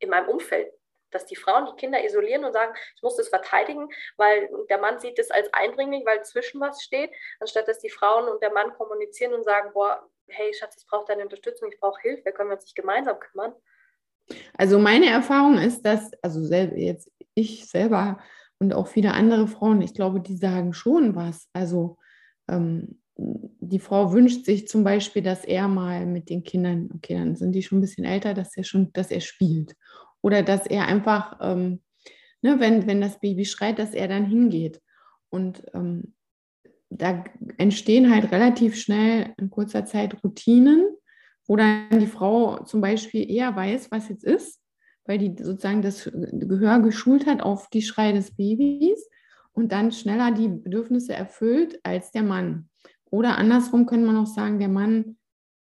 in 0.00 0.10
meinem 0.10 0.28
Umfeld 0.28 0.72
dass 1.14 1.26
die 1.26 1.36
Frauen 1.36 1.66
die 1.66 1.76
Kinder 1.76 2.04
isolieren 2.04 2.44
und 2.44 2.52
sagen, 2.52 2.74
ich 2.96 3.02
muss 3.02 3.16
das 3.16 3.28
verteidigen, 3.28 3.88
weil 4.16 4.48
der 4.68 4.78
Mann 4.78 4.98
sieht 4.98 5.18
das 5.18 5.30
als 5.30 5.52
eindringlich, 5.52 6.04
weil 6.04 6.22
zwischen 6.24 6.60
was 6.60 6.82
steht, 6.82 7.10
anstatt 7.40 7.68
dass 7.68 7.78
die 7.78 7.90
Frauen 7.90 8.28
und 8.28 8.42
der 8.42 8.52
Mann 8.52 8.72
kommunizieren 8.74 9.34
und 9.34 9.44
sagen, 9.44 9.70
boah, 9.72 10.08
hey 10.26 10.52
Schatz, 10.54 10.76
ich 10.78 10.86
brauche 10.86 11.06
deine 11.06 11.22
Unterstützung, 11.22 11.70
ich 11.70 11.78
brauche 11.78 12.00
Hilfe, 12.00 12.32
können 12.32 12.50
wir 12.50 12.54
uns 12.56 12.64
nicht 12.64 12.76
gemeinsam 12.76 13.18
kümmern? 13.18 13.54
Also 14.56 14.78
meine 14.78 15.10
Erfahrung 15.10 15.58
ist, 15.58 15.82
dass, 15.82 16.10
also 16.22 16.40
jetzt 16.52 17.10
ich 17.34 17.68
selber 17.68 18.18
und 18.58 18.72
auch 18.72 18.88
viele 18.88 19.12
andere 19.12 19.46
Frauen, 19.46 19.82
ich 19.82 19.94
glaube, 19.94 20.20
die 20.20 20.36
sagen 20.36 20.72
schon 20.72 21.14
was. 21.14 21.48
Also 21.52 21.98
ähm, 22.48 23.00
die 23.16 23.78
Frau 23.78 24.12
wünscht 24.12 24.44
sich 24.44 24.66
zum 24.68 24.84
Beispiel, 24.84 25.22
dass 25.22 25.44
er 25.44 25.68
mal 25.68 26.06
mit 26.06 26.30
den 26.30 26.42
Kindern, 26.42 26.90
okay, 26.94 27.14
dann 27.14 27.36
sind 27.36 27.52
die 27.52 27.62
schon 27.62 27.78
ein 27.78 27.80
bisschen 27.82 28.04
älter, 28.04 28.34
dass 28.34 28.56
er 28.56 28.64
schon, 28.64 28.92
dass 28.92 29.10
er 29.10 29.20
spielt. 29.20 29.74
Oder 30.24 30.42
dass 30.42 30.66
er 30.66 30.86
einfach, 30.86 31.36
ähm, 31.42 31.82
ne, 32.40 32.58
wenn, 32.58 32.86
wenn 32.86 33.02
das 33.02 33.20
Baby 33.20 33.44
schreit, 33.44 33.78
dass 33.78 33.92
er 33.92 34.08
dann 34.08 34.24
hingeht. 34.24 34.80
Und 35.28 35.62
ähm, 35.74 36.14
da 36.88 37.24
entstehen 37.58 38.10
halt 38.10 38.32
relativ 38.32 38.74
schnell 38.74 39.34
in 39.36 39.50
kurzer 39.50 39.84
Zeit 39.84 40.24
Routinen, 40.24 40.88
wo 41.46 41.56
dann 41.56 42.00
die 42.00 42.06
Frau 42.06 42.64
zum 42.64 42.80
Beispiel 42.80 43.30
eher 43.30 43.54
weiß, 43.54 43.90
was 43.90 44.08
jetzt 44.08 44.24
ist, 44.24 44.62
weil 45.04 45.18
die 45.18 45.36
sozusagen 45.36 45.82
das 45.82 46.10
Gehör 46.14 46.80
geschult 46.80 47.26
hat 47.26 47.42
auf 47.42 47.68
die 47.68 47.82
Schrei 47.82 48.12
des 48.12 48.34
Babys 48.34 49.06
und 49.52 49.72
dann 49.72 49.92
schneller 49.92 50.30
die 50.32 50.48
Bedürfnisse 50.48 51.12
erfüllt 51.12 51.78
als 51.82 52.12
der 52.12 52.22
Mann. 52.22 52.70
Oder 53.10 53.36
andersrum 53.36 53.84
könnte 53.84 54.06
man 54.06 54.16
auch 54.16 54.26
sagen, 54.26 54.58
der 54.58 54.70
Mann 54.70 55.18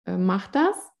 äh, 0.06 0.16
macht 0.16 0.54
das 0.54 0.91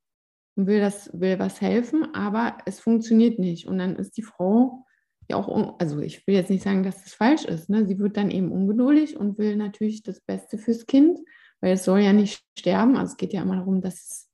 will, 0.56 0.80
das, 0.80 1.10
will 1.12 1.38
was 1.38 1.60
helfen, 1.60 2.14
aber 2.14 2.58
es 2.66 2.80
funktioniert 2.80 3.38
nicht. 3.38 3.66
Und 3.66 3.78
dann 3.78 3.96
ist 3.96 4.16
die 4.16 4.22
Frau 4.22 4.84
ja 5.28 5.36
auch, 5.36 5.78
also 5.78 6.00
ich 6.00 6.26
will 6.26 6.34
jetzt 6.34 6.50
nicht 6.50 6.62
sagen, 6.62 6.82
dass 6.82 7.02
das 7.02 7.14
falsch 7.14 7.44
ist. 7.44 7.68
Ne? 7.68 7.86
Sie 7.86 7.98
wird 7.98 8.16
dann 8.16 8.30
eben 8.30 8.52
ungeduldig 8.52 9.16
und 9.16 9.38
will 9.38 9.56
natürlich 9.56 10.02
das 10.02 10.20
Beste 10.20 10.58
fürs 10.58 10.86
Kind, 10.86 11.18
weil 11.60 11.72
es 11.72 11.84
soll 11.84 12.00
ja 12.00 12.12
nicht 12.12 12.42
sterben. 12.58 12.96
Also 12.96 13.12
es 13.12 13.16
geht 13.16 13.32
ja 13.32 13.42
immer 13.42 13.56
darum, 13.56 13.80
dass 13.80 13.94
es 13.94 14.28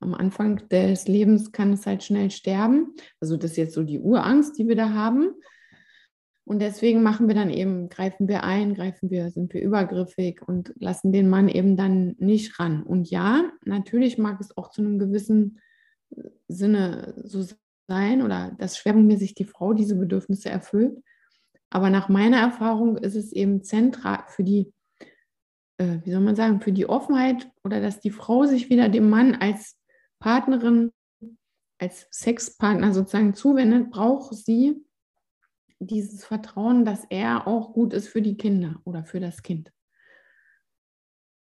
am 0.00 0.14
Anfang 0.14 0.68
des 0.68 1.08
Lebens 1.08 1.50
kann 1.50 1.72
es 1.72 1.86
halt 1.86 2.04
schnell 2.04 2.30
sterben. 2.30 2.94
Also 3.20 3.36
das 3.36 3.52
ist 3.52 3.56
jetzt 3.56 3.74
so 3.74 3.82
die 3.82 3.98
Urangst, 3.98 4.56
die 4.58 4.68
wir 4.68 4.76
da 4.76 4.90
haben. 4.90 5.32
Und 6.48 6.60
deswegen 6.60 7.02
machen 7.02 7.28
wir 7.28 7.34
dann 7.34 7.50
eben, 7.50 7.90
greifen 7.90 8.26
wir 8.26 8.42
ein, 8.42 8.72
greifen 8.72 9.10
wir, 9.10 9.30
sind 9.30 9.52
wir 9.52 9.60
übergriffig 9.60 10.40
und 10.40 10.72
lassen 10.78 11.12
den 11.12 11.28
Mann 11.28 11.46
eben 11.50 11.76
dann 11.76 12.14
nicht 12.18 12.58
ran. 12.58 12.82
Und 12.84 13.10
ja, 13.10 13.52
natürlich 13.66 14.16
mag 14.16 14.40
es 14.40 14.56
auch 14.56 14.70
zu 14.70 14.80
einem 14.80 14.98
gewissen 14.98 15.60
Sinne 16.48 17.12
so 17.22 17.44
sein 17.86 18.22
oder 18.22 18.56
dass 18.56 18.78
schwerpunktmäßig 18.78 19.34
die 19.34 19.44
Frau 19.44 19.74
diese 19.74 19.94
Bedürfnisse 19.94 20.48
erfüllt. 20.48 20.98
Aber 21.68 21.90
nach 21.90 22.08
meiner 22.08 22.38
Erfahrung 22.38 22.96
ist 22.96 23.14
es 23.14 23.30
eben 23.30 23.62
zentral 23.62 24.20
für 24.28 24.42
die, 24.42 24.72
äh, 25.76 25.98
wie 26.02 26.12
soll 26.12 26.22
man 26.22 26.34
sagen, 26.34 26.62
für 26.62 26.72
die 26.72 26.88
Offenheit 26.88 27.50
oder 27.62 27.82
dass 27.82 28.00
die 28.00 28.10
Frau 28.10 28.46
sich 28.46 28.70
wieder 28.70 28.88
dem 28.88 29.10
Mann 29.10 29.34
als 29.34 29.76
Partnerin, 30.18 30.92
als 31.78 32.08
Sexpartner 32.10 32.94
sozusagen 32.94 33.34
zuwendet, 33.34 33.90
braucht 33.90 34.34
sie 34.34 34.82
dieses 35.78 36.24
Vertrauen, 36.24 36.84
dass 36.84 37.04
er 37.10 37.46
auch 37.46 37.72
gut 37.72 37.92
ist 37.92 38.08
für 38.08 38.22
die 38.22 38.36
Kinder 38.36 38.80
oder 38.84 39.04
für 39.04 39.20
das 39.20 39.42
Kind. 39.42 39.72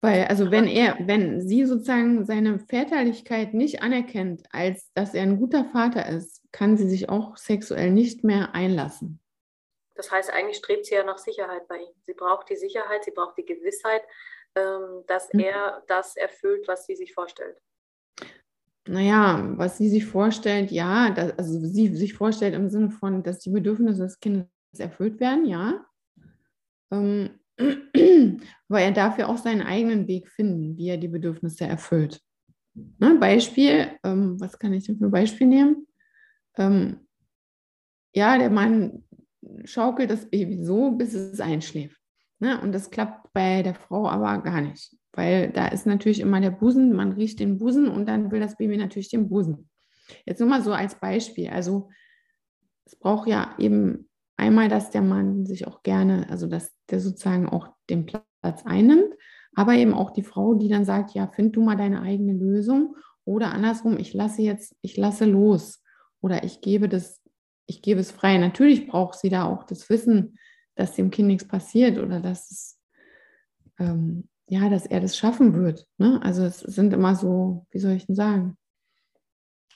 Weil, 0.02 0.26
also 0.26 0.52
wenn 0.52 0.68
er, 0.68 0.96
wenn 1.00 1.42
sie 1.42 1.66
sozusagen 1.66 2.24
seine 2.26 2.60
Väterlichkeit 2.60 3.54
nicht 3.54 3.82
anerkennt, 3.82 4.44
als 4.52 4.92
dass 4.94 5.14
er 5.14 5.24
ein 5.24 5.40
guter 5.40 5.66
Vater 5.66 6.08
ist, 6.08 6.44
kann 6.52 6.78
sie 6.78 6.88
sich 6.88 7.10
auch 7.10 7.36
sexuell 7.36 7.92
nicht 7.92 8.24
mehr 8.24 8.54
einlassen. 8.54 9.20
Das 9.96 10.12
heißt, 10.12 10.30
eigentlich 10.32 10.58
strebt 10.58 10.86
sie 10.86 10.94
ja 10.96 11.04
nach 11.04 11.18
Sicherheit 11.18 11.68
bei 11.68 11.78
ihm. 11.78 11.94
Sie 12.06 12.14
braucht 12.14 12.50
die 12.50 12.56
Sicherheit, 12.56 13.04
sie 13.04 13.12
braucht 13.12 13.38
die 13.38 13.46
Gewissheit, 13.46 14.04
ähm, 14.56 15.04
dass 15.08 15.34
mhm. 15.34 15.40
er 15.40 15.84
das 15.88 16.16
erfüllt, 16.16 16.68
was 16.68 16.86
sie 16.86 16.96
sich 16.96 17.14
vorstellt. 17.14 17.58
Naja, 18.88 19.54
was 19.58 19.78
sie 19.78 19.90
sich 19.90 20.06
vorstellt, 20.06 20.72
ja, 20.72 21.10
das, 21.12 21.38
also 21.38 21.60
sie 21.60 21.96
sich 21.96 22.14
vorstellt 22.14 22.54
im 22.54 22.70
Sinne 22.70 22.92
von, 22.92 23.24
dass 23.24 23.40
die 23.40 23.50
Bedürfnisse 23.50 24.04
des 24.04 24.20
Kindes 24.20 24.48
erfüllt 24.78 25.20
werden, 25.20 25.46
ja. 25.46 25.86
Ähm, 26.92 27.32
weil 28.68 28.86
er 28.86 28.92
darf 28.92 29.18
ja 29.18 29.28
auch 29.28 29.38
seinen 29.38 29.62
eigenen 29.62 30.08
Weg 30.08 30.30
finden, 30.30 30.78
wie 30.78 30.90
er 30.90 30.98
die 30.98 31.08
Bedürfnisse 31.08 31.66
erfüllt. 31.66 32.22
Ne, 33.00 33.16
Beispiel, 33.20 33.88
ähm, 34.04 34.40
was 34.40 34.60
kann 34.60 34.74
ich 34.74 34.86
denn 34.86 34.98
für 34.98 35.06
ein 35.06 35.12
Beispiel 35.12 35.48
nehmen? 35.48 35.88
Ähm, 36.58 37.08
ja, 38.14 38.38
der 38.38 38.50
Mann 38.52 39.04
schaukelt 39.64 40.12
das 40.12 40.30
Baby 40.30 40.64
so, 40.64 40.92
bis 40.92 41.14
es 41.14 41.40
einschläft. 41.40 42.00
Ne? 42.40 42.60
Und 42.62 42.72
das 42.72 42.92
klappt 42.92 43.34
bei 43.34 43.64
der 43.64 43.76
Frau 43.76 44.08
aber 44.08 44.42
gar 44.42 44.62
nicht, 44.62 44.96
weil 45.18 45.50
da 45.50 45.68
ist 45.68 45.88
natürlich 45.88 46.20
immer 46.20 46.40
der 46.40 46.52
Busen, 46.52 46.94
man 46.94 47.14
riecht 47.14 47.40
den 47.40 47.58
Busen 47.58 47.88
und 47.88 48.08
dann 48.08 48.32
will 48.32 48.40
das 48.40 48.56
Baby 48.56 48.78
natürlich 48.78 49.10
den 49.10 49.30
Busen. 49.30 49.70
Jetzt 50.26 50.40
nur 50.40 50.48
mal 50.48 50.62
so 50.62 50.72
als 50.72 51.00
Beispiel. 51.00 51.50
Also 51.50 51.90
es 52.86 52.96
braucht 52.96 53.28
ja 53.28 53.56
eben 53.58 54.10
einmal, 54.38 54.70
dass 54.70 54.92
der 54.92 55.02
Mann 55.02 55.46
sich 55.46 55.68
auch 55.68 55.84
gerne, 55.84 56.30
also 56.30 56.48
dass 56.48 56.72
der 56.90 57.00
sozusagen 57.00 57.50
auch 57.50 57.70
den 57.90 58.06
Platz 58.06 58.64
einnimmt, 58.64 59.14
aber 59.56 59.74
eben 59.74 59.94
auch 59.94 60.12
die 60.12 60.24
Frau, 60.24 60.54
die 60.54 60.70
dann 60.70 60.86
sagt, 60.86 61.16
ja, 61.16 61.28
find 61.28 61.56
du 61.56 61.64
mal 61.64 61.76
deine 61.76 62.02
eigene 62.02 62.34
Lösung 62.34 62.96
oder 63.26 63.52
andersrum, 63.52 63.98
ich 63.98 64.14
lasse 64.14 64.44
jetzt, 64.44 64.76
ich 64.82 64.96
lasse 64.98 65.26
los 65.26 65.84
oder 66.22 66.44
ich 66.44 66.62
gebe 66.62 66.88
das, 66.88 67.22
ich 67.66 67.82
gebe 67.82 68.00
es 68.00 68.12
frei. 68.12 68.38
Natürlich 68.38 68.88
braucht 68.88 69.18
sie 69.20 69.30
da 69.30 69.46
auch 69.46 69.64
das 69.64 69.90
Wissen, 69.90 70.38
dass 70.76 70.94
dem 70.94 71.10
Kind 71.10 71.28
nichts 71.28 71.48
passiert 71.48 71.98
oder 71.98 72.22
dass 72.22 72.52
es, 72.52 72.80
ähm, 73.80 74.30
ja, 74.50 74.70
dass 74.70 74.86
er 74.86 75.02
das 75.02 75.18
schaffen 75.18 75.54
wird. 75.54 75.86
Ne? 75.98 76.20
Also 76.24 76.44
es 76.44 76.60
sind 76.60 76.94
immer 76.94 77.16
so, 77.16 77.66
wie 77.72 77.80
soll 77.80 77.94
ich 77.94 78.06
denn 78.06 78.16
sagen? 78.16 78.58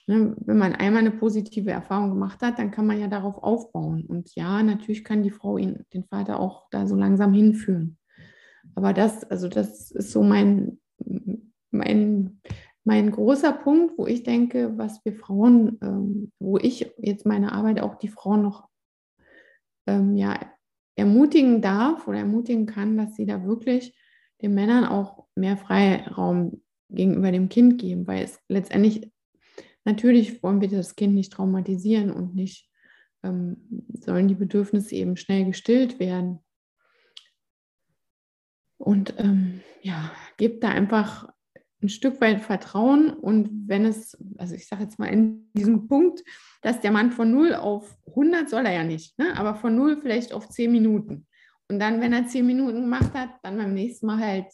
Ne, 0.08 0.36
wenn 0.40 0.58
man 0.58 0.74
einmal 0.74 1.02
eine 1.02 1.12
positive 1.12 1.72
Erfahrung 1.72 2.10
gemacht 2.10 2.42
hat, 2.42 2.58
dann 2.58 2.72
kann 2.72 2.88
man 2.88 3.00
ja 3.00 3.08
darauf 3.08 3.44
aufbauen. 3.44 4.06
Und 4.08 4.34
ja, 4.36 4.64
natürlich 4.64 5.04
kann 5.04 5.24
die 5.24 5.30
Frau 5.30 5.58
ihn, 5.58 5.86
den 5.94 6.06
Vater 6.06 6.40
auch 6.40 6.68
da 6.72 6.88
so 6.88 6.96
langsam 6.96 7.34
hinführen. 7.34 7.98
Aber 8.76 8.94
das, 8.94 9.24
also 9.26 9.48
das 9.48 9.92
ist 9.92 10.12
so 10.12 10.24
mein, 10.24 10.80
mein, 11.70 12.42
mein 12.84 13.12
großer 13.12 13.52
Punkt, 13.52 13.98
wo 13.98 14.08
ich 14.08 14.24
denke, 14.24 14.78
was 14.78 15.04
wir 15.06 15.14
Frauen, 15.14 15.78
ähm, 15.82 16.32
wo 16.40 16.58
ich 16.58 16.92
jetzt 16.98 17.26
meine 17.26 17.52
Arbeit 17.52 17.82
auch 17.82 17.96
die 17.96 18.08
Frauen 18.08 18.42
noch 18.42 18.68
ähm, 19.88 20.16
ja, 20.16 20.40
ermutigen 20.96 21.62
darf 21.62 22.08
oder 22.08 22.20
ermutigen 22.20 22.66
kann, 22.66 22.98
dass 22.98 23.16
sie 23.16 23.26
da 23.26 23.46
wirklich 23.46 23.96
den 24.42 24.54
Männern 24.54 24.86
auch 24.86 25.26
mehr 25.36 25.58
Freiraum 25.58 26.62
gegenüber 26.90 27.32
dem 27.32 27.50
Kind 27.50 27.80
geben, 27.80 28.08
weil 28.08 28.24
es 28.24 28.40
letztendlich 28.48 29.12
Natürlich 29.84 30.44
wollen 30.44 30.62
wir 30.62 30.70
das 30.70 30.96
Kind 30.96 31.16
nicht 31.16 31.34
traumatisieren 31.34 32.12
und 32.12 32.36
nicht 32.36 32.70
ähm, 33.24 33.58
sollen 33.94 34.28
die 34.28 34.36
Bedürfnisse 34.36 34.96
eben 34.96 35.18
schnell 35.18 35.46
gestillt 35.46 36.00
werden. 36.00 36.40
Und 38.78 39.16
ähm, 39.18 39.62
ja, 39.82 40.12
gebt 40.38 40.64
da 40.64 40.70
einfach 40.70 41.30
ein 41.84 41.90
Stück 41.90 42.22
weit 42.22 42.42
Vertrauen 42.42 43.12
und 43.12 43.68
wenn 43.68 43.86
es, 43.86 44.16
also 44.38 44.54
ich 44.54 44.68
sage 44.68 44.84
jetzt 44.84 45.00
mal 45.00 45.08
in 45.08 45.52
diesem 45.54 45.88
Punkt, 45.88 46.24
dass 46.62 46.80
der 46.80 46.92
Mann 46.92 47.12
von 47.12 47.32
0 47.32 47.56
auf 47.56 47.98
100 48.10 48.50
soll 48.50 48.68
er 48.68 48.74
ja 48.74 48.84
nicht, 48.84 49.18
ne? 49.18 49.36
aber 49.36 49.56
von 49.56 49.76
0 49.76 49.98
vielleicht 49.98 50.32
auf 50.32 50.48
10 50.48 50.72
Minuten. 50.72 51.26
Und 51.72 51.80
dann, 51.80 52.02
wenn 52.02 52.12
er 52.12 52.28
10 52.28 52.46
Minuten 52.46 52.82
gemacht 52.82 53.14
hat, 53.14 53.30
dann 53.44 53.56
beim 53.56 53.74
nächsten 53.74 54.06
Mal 54.06 54.20
halt 54.20 54.48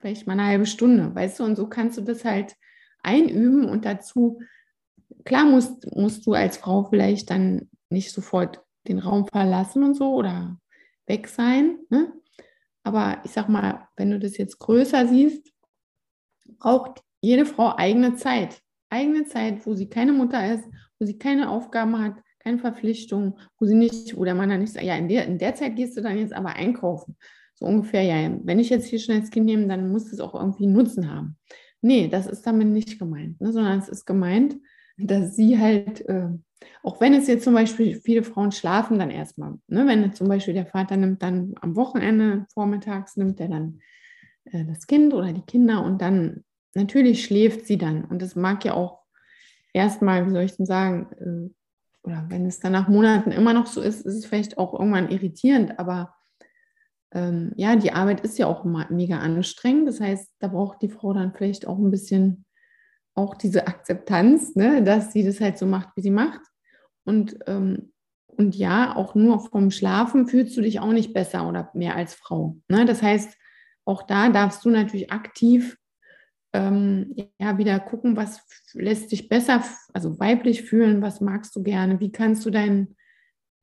vielleicht 0.00 0.26
mal 0.26 0.32
eine 0.32 0.46
halbe 0.46 0.66
Stunde, 0.66 1.14
weißt 1.14 1.38
du, 1.38 1.44
und 1.44 1.54
so 1.54 1.68
kannst 1.68 1.96
du 1.96 2.02
das 2.02 2.24
halt 2.24 2.56
einüben 3.04 3.68
und 3.68 3.84
dazu 3.84 4.40
klar 5.24 5.44
musst, 5.44 5.86
musst 5.94 6.26
du 6.26 6.32
als 6.32 6.56
Frau 6.56 6.82
vielleicht 6.82 7.30
dann 7.30 7.70
nicht 7.88 8.10
sofort 8.10 8.64
den 8.88 8.98
Raum 8.98 9.28
verlassen 9.28 9.84
und 9.84 9.94
so 9.94 10.12
oder 10.14 10.58
weg 11.06 11.28
sein. 11.28 11.78
Ne? 11.88 12.12
Aber 12.82 13.20
ich 13.24 13.30
sag 13.30 13.48
mal, 13.48 13.86
wenn 13.96 14.10
du 14.10 14.18
das 14.18 14.36
jetzt 14.36 14.58
größer 14.58 15.06
siehst, 15.06 15.52
braucht 16.58 17.00
jede 17.20 17.46
Frau 17.46 17.76
eigene 17.76 18.16
Zeit. 18.16 18.60
Eigene 18.90 19.24
Zeit, 19.26 19.64
wo 19.66 19.74
sie 19.74 19.88
keine 19.88 20.12
Mutter 20.12 20.52
ist, 20.52 20.64
wo 20.98 21.06
sie 21.06 21.16
keine 21.16 21.48
Aufgaben 21.48 21.96
hat, 22.02 22.16
keine 22.46 22.58
Verpflichtungen, 22.58 23.34
wo 23.58 23.66
sie 23.66 23.74
nicht, 23.74 24.16
wo 24.16 24.24
der 24.24 24.36
Mann 24.36 24.48
dann 24.48 24.60
nicht 24.60 24.72
sagt, 24.72 24.86
ja, 24.86 24.94
in 24.94 25.08
der, 25.08 25.26
in 25.26 25.38
der 25.38 25.56
Zeit 25.56 25.74
gehst 25.74 25.96
du 25.96 26.00
dann 26.00 26.16
jetzt 26.16 26.32
aber 26.32 26.50
einkaufen. 26.50 27.16
So 27.54 27.66
ungefähr, 27.66 28.02
ja, 28.02 28.38
wenn 28.44 28.60
ich 28.60 28.70
jetzt 28.70 28.86
hier 28.86 29.00
schnell 29.00 29.20
das 29.20 29.30
Kind 29.30 29.46
nehme, 29.46 29.66
dann 29.66 29.90
muss 29.90 30.12
es 30.12 30.20
auch 30.20 30.34
irgendwie 30.34 30.68
Nutzen 30.68 31.10
haben. 31.10 31.36
Nee, 31.80 32.06
das 32.06 32.28
ist 32.28 32.46
damit 32.46 32.68
nicht 32.68 33.00
gemeint, 33.00 33.40
ne, 33.40 33.52
sondern 33.52 33.78
es 33.80 33.88
ist 33.88 34.06
gemeint, 34.06 34.56
dass 34.96 35.34
sie 35.34 35.58
halt, 35.58 36.08
äh, 36.08 36.28
auch 36.84 37.00
wenn 37.00 37.14
es 37.14 37.26
jetzt 37.26 37.42
zum 37.44 37.54
Beispiel 37.54 38.00
viele 38.00 38.22
Frauen 38.22 38.52
schlafen 38.52 38.98
dann 38.98 39.10
erstmal, 39.10 39.54
ne, 39.66 39.84
wenn 39.88 40.12
zum 40.14 40.28
Beispiel 40.28 40.54
der 40.54 40.66
Vater 40.66 40.96
nimmt 40.96 41.22
dann 41.22 41.54
am 41.60 41.74
Wochenende 41.74 42.46
vormittags, 42.54 43.16
nimmt 43.16 43.40
er 43.40 43.48
dann 43.48 43.80
äh, 44.44 44.64
das 44.64 44.86
Kind 44.86 45.12
oder 45.14 45.32
die 45.32 45.44
Kinder 45.46 45.84
und 45.84 46.00
dann 46.00 46.44
natürlich 46.74 47.24
schläft 47.24 47.66
sie 47.66 47.76
dann. 47.76 48.04
Und 48.04 48.22
das 48.22 48.36
mag 48.36 48.64
ja 48.64 48.74
auch 48.74 49.00
erstmal, 49.72 50.26
wie 50.26 50.30
soll 50.30 50.42
ich 50.42 50.56
denn 50.56 50.66
sagen, 50.66 51.50
äh, 51.50 51.56
oder 52.06 52.24
wenn 52.28 52.46
es 52.46 52.60
dann 52.60 52.72
nach 52.72 52.88
Monaten 52.88 53.32
immer 53.32 53.52
noch 53.52 53.66
so 53.66 53.80
ist, 53.80 54.06
ist 54.06 54.14
es 54.14 54.26
vielleicht 54.26 54.58
auch 54.58 54.78
irgendwann 54.78 55.10
irritierend, 55.10 55.78
aber 55.78 56.14
ähm, 57.12 57.52
ja, 57.56 57.76
die 57.76 57.92
Arbeit 57.92 58.20
ist 58.20 58.38
ja 58.38 58.46
auch 58.46 58.64
mega 58.64 59.18
anstrengend. 59.18 59.88
Das 59.88 60.00
heißt, 60.00 60.32
da 60.38 60.48
braucht 60.48 60.82
die 60.82 60.88
Frau 60.88 61.12
dann 61.12 61.32
vielleicht 61.32 61.66
auch 61.66 61.78
ein 61.78 61.90
bisschen 61.90 62.44
auch 63.14 63.34
diese 63.34 63.66
Akzeptanz, 63.66 64.54
ne, 64.54 64.82
dass 64.82 65.12
sie 65.12 65.24
das 65.24 65.40
halt 65.40 65.58
so 65.58 65.66
macht, 65.66 65.88
wie 65.96 66.02
sie 66.02 66.10
macht. 66.10 66.40
Und, 67.04 67.38
ähm, 67.46 67.92
und 68.26 68.54
ja, 68.54 68.94
auch 68.94 69.14
nur 69.14 69.40
vom 69.40 69.70
Schlafen 69.70 70.26
fühlst 70.28 70.56
du 70.56 70.60
dich 70.60 70.80
auch 70.80 70.92
nicht 70.92 71.14
besser 71.14 71.48
oder 71.48 71.70
mehr 71.72 71.96
als 71.96 72.14
Frau. 72.14 72.56
Ne? 72.68 72.84
Das 72.84 73.02
heißt, 73.02 73.36
auch 73.86 74.02
da 74.02 74.28
darfst 74.28 74.64
du 74.64 74.70
natürlich 74.70 75.10
aktiv 75.10 75.78
ähm, 76.56 77.14
ja, 77.38 77.58
wieder 77.58 77.78
gucken, 77.80 78.16
was 78.16 78.40
lässt 78.72 79.12
dich 79.12 79.28
besser, 79.28 79.62
also 79.92 80.18
weiblich 80.18 80.62
fühlen, 80.62 81.02
was 81.02 81.20
magst 81.20 81.54
du 81.54 81.62
gerne, 81.62 82.00
wie 82.00 82.10
kannst 82.10 82.46
du 82.46 82.50
deinen, 82.50 82.96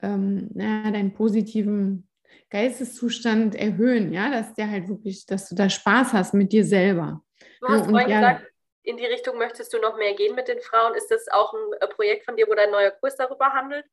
ähm, 0.01 0.51
ja, 0.53 0.91
deinen 0.91 1.13
positiven 1.13 2.07
Geisteszustand 2.51 3.55
erhöhen, 3.55 4.13
ja, 4.13 4.29
dass 4.29 4.53
der 4.53 4.69
halt 4.69 4.89
wirklich, 4.89 5.25
dass 5.25 5.49
du 5.49 5.55
da 5.55 5.69
Spaß 5.69 6.13
hast 6.13 6.35
mit 6.35 6.51
dir 6.51 6.63
selber. 6.63 7.23
Du 7.61 7.67
hast 7.67 7.85
ja, 7.85 7.89
vorhin 7.89 8.09
ja, 8.09 8.19
gesagt, 8.19 8.51
in 8.83 8.97
die 8.97 9.05
Richtung 9.05 9.39
möchtest 9.39 9.73
du 9.73 9.79
noch 9.79 9.97
mehr 9.97 10.13
gehen 10.13 10.35
mit 10.35 10.47
den 10.47 10.59
Frauen? 10.59 10.93
Ist 10.93 11.09
das 11.09 11.27
auch 11.29 11.53
ein 11.53 11.73
äh, 11.79 11.87
Projekt 11.87 12.25
von 12.25 12.35
dir, 12.35 12.45
wo 12.47 12.53
dein 12.53 12.69
neuer 12.69 12.91
Kurs 12.91 13.15
darüber 13.15 13.53
handelt? 13.53 13.85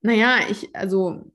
Naja, 0.00 0.38
ich, 0.50 0.74
also 0.74 1.30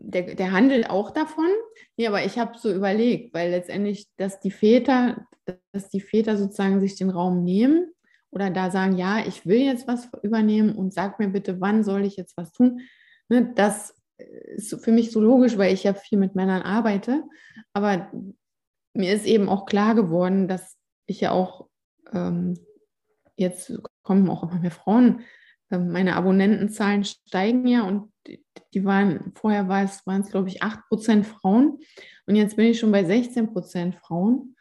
der, 0.00 0.34
der 0.34 0.52
handelt 0.52 0.90
auch 0.90 1.10
davon. 1.10 1.48
Ja, 1.96 2.10
aber 2.10 2.24
ich 2.24 2.38
habe 2.38 2.58
so 2.58 2.72
überlegt, 2.72 3.34
weil 3.34 3.50
letztendlich, 3.50 4.08
dass 4.16 4.40
die 4.40 4.50
Väter, 4.50 5.26
dass 5.72 5.88
die 5.88 6.00
Väter 6.00 6.36
sozusagen 6.36 6.80
sich 6.80 6.96
den 6.96 7.10
Raum 7.10 7.44
nehmen 7.44 7.92
oder 8.30 8.50
da 8.50 8.70
sagen, 8.70 8.96
ja, 8.96 9.26
ich 9.26 9.46
will 9.46 9.60
jetzt 9.60 9.88
was 9.88 10.08
übernehmen 10.22 10.74
und 10.74 10.92
sag 10.92 11.18
mir 11.18 11.28
bitte, 11.28 11.60
wann 11.60 11.84
soll 11.84 12.04
ich 12.04 12.16
jetzt 12.16 12.36
was 12.36 12.52
tun. 12.52 12.80
Ne, 13.28 13.52
das 13.54 13.94
ist 14.18 14.82
für 14.82 14.92
mich 14.92 15.10
so 15.10 15.20
logisch, 15.20 15.58
weil 15.58 15.72
ich 15.72 15.84
ja 15.84 15.94
viel 15.94 16.18
mit 16.18 16.34
Männern 16.34 16.62
arbeite. 16.62 17.24
Aber 17.72 18.10
mir 18.94 19.14
ist 19.14 19.26
eben 19.26 19.48
auch 19.48 19.66
klar 19.66 19.94
geworden, 19.94 20.48
dass 20.48 20.76
ich 21.06 21.20
ja 21.20 21.30
auch 21.30 21.68
ähm, 22.12 22.54
jetzt 23.36 23.72
kommen 24.02 24.28
auch 24.28 24.42
immer 24.42 24.60
mehr 24.60 24.70
Frauen. 24.70 25.20
Ähm, 25.70 25.90
meine 25.90 26.16
Abonnentenzahlen 26.16 27.04
steigen 27.04 27.66
ja 27.66 27.82
und 27.82 28.12
die 28.74 28.84
waren, 28.84 29.32
vorher 29.34 29.68
war 29.68 29.82
es, 29.82 30.06
waren 30.06 30.22
es, 30.22 30.30
glaube 30.30 30.48
ich, 30.48 30.62
8% 30.62 31.24
Frauen 31.24 31.78
und 32.26 32.36
jetzt 32.36 32.56
bin 32.56 32.66
ich 32.66 32.78
schon 32.78 32.92
bei 32.92 33.02
16% 33.02 33.94
Frauen. 33.94 34.54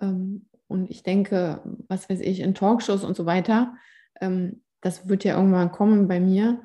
Ähm, 0.00 0.46
und 0.66 0.90
ich 0.90 1.02
denke, 1.02 1.62
was 1.88 2.10
weiß 2.10 2.20
ich, 2.20 2.40
in 2.40 2.54
Talkshows 2.54 3.04
und 3.04 3.16
so 3.16 3.24
weiter, 3.24 3.74
ähm, 4.20 4.62
das 4.82 5.08
wird 5.08 5.24
ja 5.24 5.36
irgendwann 5.36 5.72
kommen 5.72 6.08
bei 6.08 6.20
mir, 6.20 6.62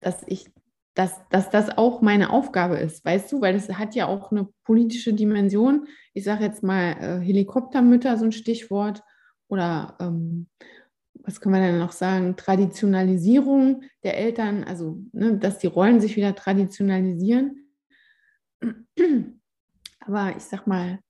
dass 0.00 0.22
ich 0.26 0.50
dass, 0.94 1.20
dass 1.28 1.50
das 1.50 1.76
auch 1.76 2.00
meine 2.00 2.30
Aufgabe 2.30 2.76
ist, 2.78 3.04
weißt 3.04 3.30
du, 3.30 3.42
weil 3.42 3.52
das 3.52 3.68
hat 3.68 3.94
ja 3.94 4.06
auch 4.06 4.32
eine 4.32 4.48
politische 4.64 5.12
Dimension. 5.12 5.88
Ich 6.14 6.24
sage 6.24 6.44
jetzt 6.44 6.62
mal 6.62 6.92
äh, 6.92 7.20
Helikoptermütter, 7.20 8.16
so 8.16 8.24
ein 8.24 8.32
Stichwort, 8.32 9.02
oder 9.48 9.96
was 11.26 11.40
können 11.40 11.56
wir 11.56 11.60
denn 11.60 11.78
noch 11.78 11.92
sagen, 11.92 12.36
Traditionalisierung 12.36 13.82
der 14.04 14.16
Eltern, 14.16 14.64
also 14.64 15.00
ne, 15.12 15.36
dass 15.38 15.58
die 15.58 15.66
Rollen 15.66 16.00
sich 16.00 16.16
wieder 16.16 16.34
traditionalisieren. 16.34 17.68
Aber 20.00 20.36
ich 20.36 20.44
sag 20.44 20.66
mal, 20.66 21.00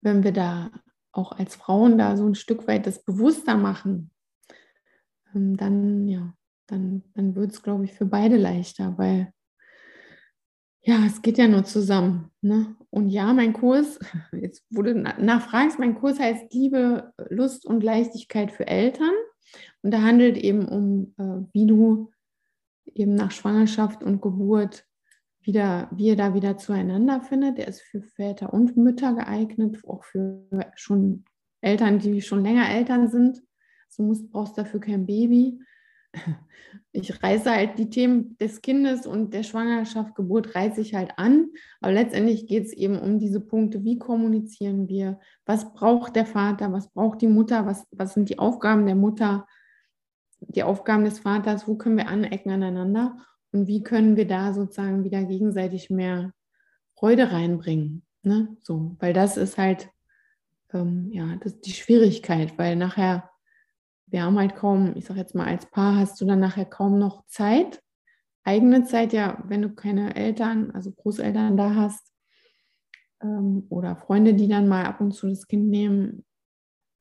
wenn 0.00 0.22
wir 0.22 0.32
da 0.32 0.70
auch 1.10 1.32
als 1.32 1.56
Frauen 1.56 1.98
da 1.98 2.16
so 2.16 2.26
ein 2.26 2.36
Stück 2.36 2.68
weit 2.68 2.86
das 2.86 3.04
bewusster 3.04 3.56
machen, 3.56 4.10
ähm, 5.34 5.56
dann 5.56 6.06
ja, 6.06 6.34
dann, 6.68 7.02
dann 7.14 7.34
wird 7.34 7.52
es, 7.52 7.62
glaube 7.62 7.84
ich, 7.84 7.92
für 7.92 8.06
beide 8.06 8.36
leichter, 8.36 8.96
weil 8.96 9.32
ja, 10.84 11.04
es 11.06 11.22
geht 11.22 11.38
ja 11.38 11.46
nur 11.46 11.64
zusammen. 11.64 12.30
Ne? 12.40 12.74
Und 12.90 13.08
ja, 13.08 13.32
mein 13.32 13.52
Kurs, 13.52 13.98
jetzt 14.32 14.64
wurde 14.70 14.94
nachfragst, 14.94 15.78
mein 15.78 15.94
Kurs 15.94 16.18
heißt 16.18 16.52
Liebe, 16.52 17.12
Lust 17.28 17.66
und 17.66 17.82
Leichtigkeit 17.82 18.50
für 18.50 18.66
Eltern. 18.66 19.12
Und 19.82 19.92
da 19.92 20.02
handelt 20.02 20.36
eben 20.36 20.66
um, 20.66 21.14
äh, 21.18 21.46
wie 21.52 21.66
du 21.66 22.10
eben 22.94 23.14
nach 23.14 23.30
Schwangerschaft 23.30 24.02
und 24.02 24.20
Geburt 24.20 24.86
wieder, 25.40 25.90
wie 25.92 26.08
ihr 26.08 26.16
da 26.16 26.34
wieder 26.34 26.56
zueinander 26.56 27.20
findet. 27.20 27.58
Der 27.58 27.68
ist 27.68 27.82
für 27.82 28.02
Väter 28.02 28.52
und 28.52 28.76
Mütter 28.76 29.14
geeignet, 29.14 29.78
auch 29.86 30.04
für 30.04 30.46
schon 30.76 31.24
Eltern, 31.60 31.98
die 31.98 32.22
schon 32.22 32.42
länger 32.42 32.68
Eltern 32.68 33.08
sind. 33.08 33.42
Du 33.96 34.04
musst, 34.04 34.30
brauchst 34.30 34.56
dafür 34.56 34.80
kein 34.80 35.06
Baby 35.06 35.58
ich 36.92 37.22
reiße 37.22 37.50
halt 37.50 37.78
die 37.78 37.90
Themen 37.90 38.36
des 38.38 38.60
Kindes 38.60 39.06
und 39.06 39.32
der 39.32 39.42
Schwangerschaft, 39.42 40.14
Geburt 40.14 40.54
reiße 40.54 40.80
ich 40.80 40.94
halt 40.94 41.12
an. 41.16 41.48
Aber 41.80 41.92
letztendlich 41.92 42.46
geht 42.46 42.66
es 42.66 42.72
eben 42.72 42.98
um 42.98 43.18
diese 43.18 43.40
Punkte, 43.40 43.84
wie 43.84 43.98
kommunizieren 43.98 44.88
wir, 44.88 45.18
was 45.46 45.72
braucht 45.72 46.16
der 46.16 46.26
Vater, 46.26 46.72
was 46.72 46.90
braucht 46.92 47.22
die 47.22 47.28
Mutter, 47.28 47.66
was, 47.66 47.86
was 47.90 48.14
sind 48.14 48.28
die 48.28 48.38
Aufgaben 48.38 48.86
der 48.86 48.94
Mutter, 48.94 49.46
die 50.48 50.62
Aufgaben 50.62 51.04
des 51.04 51.20
Vaters, 51.20 51.66
wo 51.66 51.76
können 51.76 51.96
wir 51.96 52.08
anecken 52.08 52.50
aneinander 52.50 53.16
und 53.52 53.66
wie 53.66 53.82
können 53.82 54.16
wir 54.16 54.26
da 54.26 54.52
sozusagen 54.52 55.04
wieder 55.04 55.22
gegenseitig 55.24 55.90
mehr 55.90 56.32
Freude 56.94 57.32
reinbringen. 57.32 58.02
Ne? 58.22 58.56
So, 58.62 58.96
weil 58.98 59.12
das 59.12 59.36
ist 59.36 59.58
halt 59.58 59.90
ähm, 60.72 61.10
ja, 61.12 61.36
das 61.42 61.60
die 61.60 61.72
Schwierigkeit, 61.72 62.56
weil 62.58 62.76
nachher 62.76 63.28
wir 64.12 64.24
haben 64.24 64.38
halt 64.38 64.56
kaum, 64.56 64.94
ich 64.94 65.06
sage 65.06 65.20
jetzt 65.20 65.34
mal, 65.34 65.46
als 65.46 65.64
Paar 65.66 65.96
hast 65.96 66.20
du 66.20 66.26
dann 66.26 66.38
nachher 66.38 66.66
kaum 66.66 66.98
noch 66.98 67.26
Zeit. 67.26 67.82
Eigene 68.44 68.84
Zeit, 68.84 69.14
ja, 69.14 69.42
wenn 69.48 69.62
du 69.62 69.70
keine 69.70 70.14
Eltern, 70.14 70.70
also 70.72 70.92
Großeltern 70.92 71.56
da 71.56 71.74
hast 71.74 72.12
ähm, 73.22 73.66
oder 73.70 73.96
Freunde, 73.96 74.34
die 74.34 74.48
dann 74.48 74.68
mal 74.68 74.84
ab 74.84 75.00
und 75.00 75.12
zu 75.12 75.28
das 75.28 75.46
Kind 75.46 75.68
nehmen. 75.68 76.26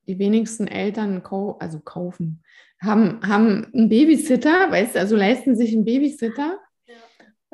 Die 0.07 0.19
wenigsten 0.19 0.67
Eltern, 0.67 1.21
kau 1.21 1.57
also 1.57 1.81
kaufen, 1.81 2.43
haben, 2.81 3.19
haben 3.27 3.67
einen 3.73 3.89
Babysitter, 3.89 4.71
weißt 4.71 4.95
du, 4.95 4.99
also 4.99 5.15
leisten 5.15 5.55
sich 5.55 5.73
einen 5.73 5.85
Babysitter. 5.85 6.59
Ja. 6.85 6.95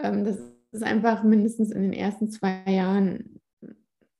Ähm, 0.04 0.24
das 0.24 0.38
ist 0.72 0.84
einfach 0.84 1.24
mindestens 1.24 1.72
in 1.72 1.82
den 1.82 1.94
ersten 1.94 2.30
zwei 2.30 2.64
Jahren 2.68 3.42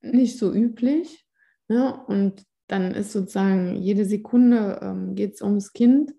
nicht 0.00 0.38
so 0.38 0.52
üblich. 0.52 1.26
Ne? 1.68 1.98
Und 2.06 2.44
dann 2.66 2.92
ist 2.92 3.12
sozusagen 3.12 3.76
jede 3.76 4.04
Sekunde 4.04 4.80
ähm, 4.82 5.14
geht 5.14 5.34
es 5.34 5.42
ums 5.42 5.72
Kind 5.72 6.12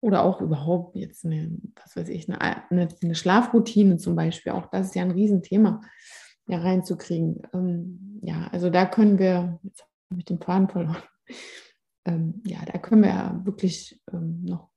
oder 0.00 0.22
auch 0.22 0.40
überhaupt 0.40 0.96
jetzt 0.96 1.24
eine, 1.24 1.56
was 1.76 1.96
weiß 1.96 2.08
ich, 2.08 2.28
eine, 2.28 2.40
eine, 2.40 2.88
eine, 3.02 3.14
Schlafroutine 3.14 3.96
zum 3.98 4.16
Beispiel. 4.16 4.52
Auch 4.52 4.66
das 4.66 4.88
ist 4.88 4.94
ja 4.94 5.02
ein 5.02 5.12
Riesenthema, 5.12 5.80
ja 6.46 6.58
reinzukriegen. 6.58 7.42
Ähm, 7.52 8.20
ja, 8.22 8.48
also 8.52 8.70
da 8.70 8.86
können 8.86 9.18
wir, 9.18 9.58
jetzt 9.62 9.84
habe 10.10 10.20
ich 10.20 10.24
den 10.24 10.40
Faden 10.40 10.68
verloren, 10.68 11.02
ähm, 12.04 12.42
ja, 12.46 12.64
da 12.64 12.78
können 12.78 13.02
wir 13.02 13.10
ja 13.10 13.40
wirklich 13.44 14.00
ähm, 14.12 14.42
noch 14.44 14.70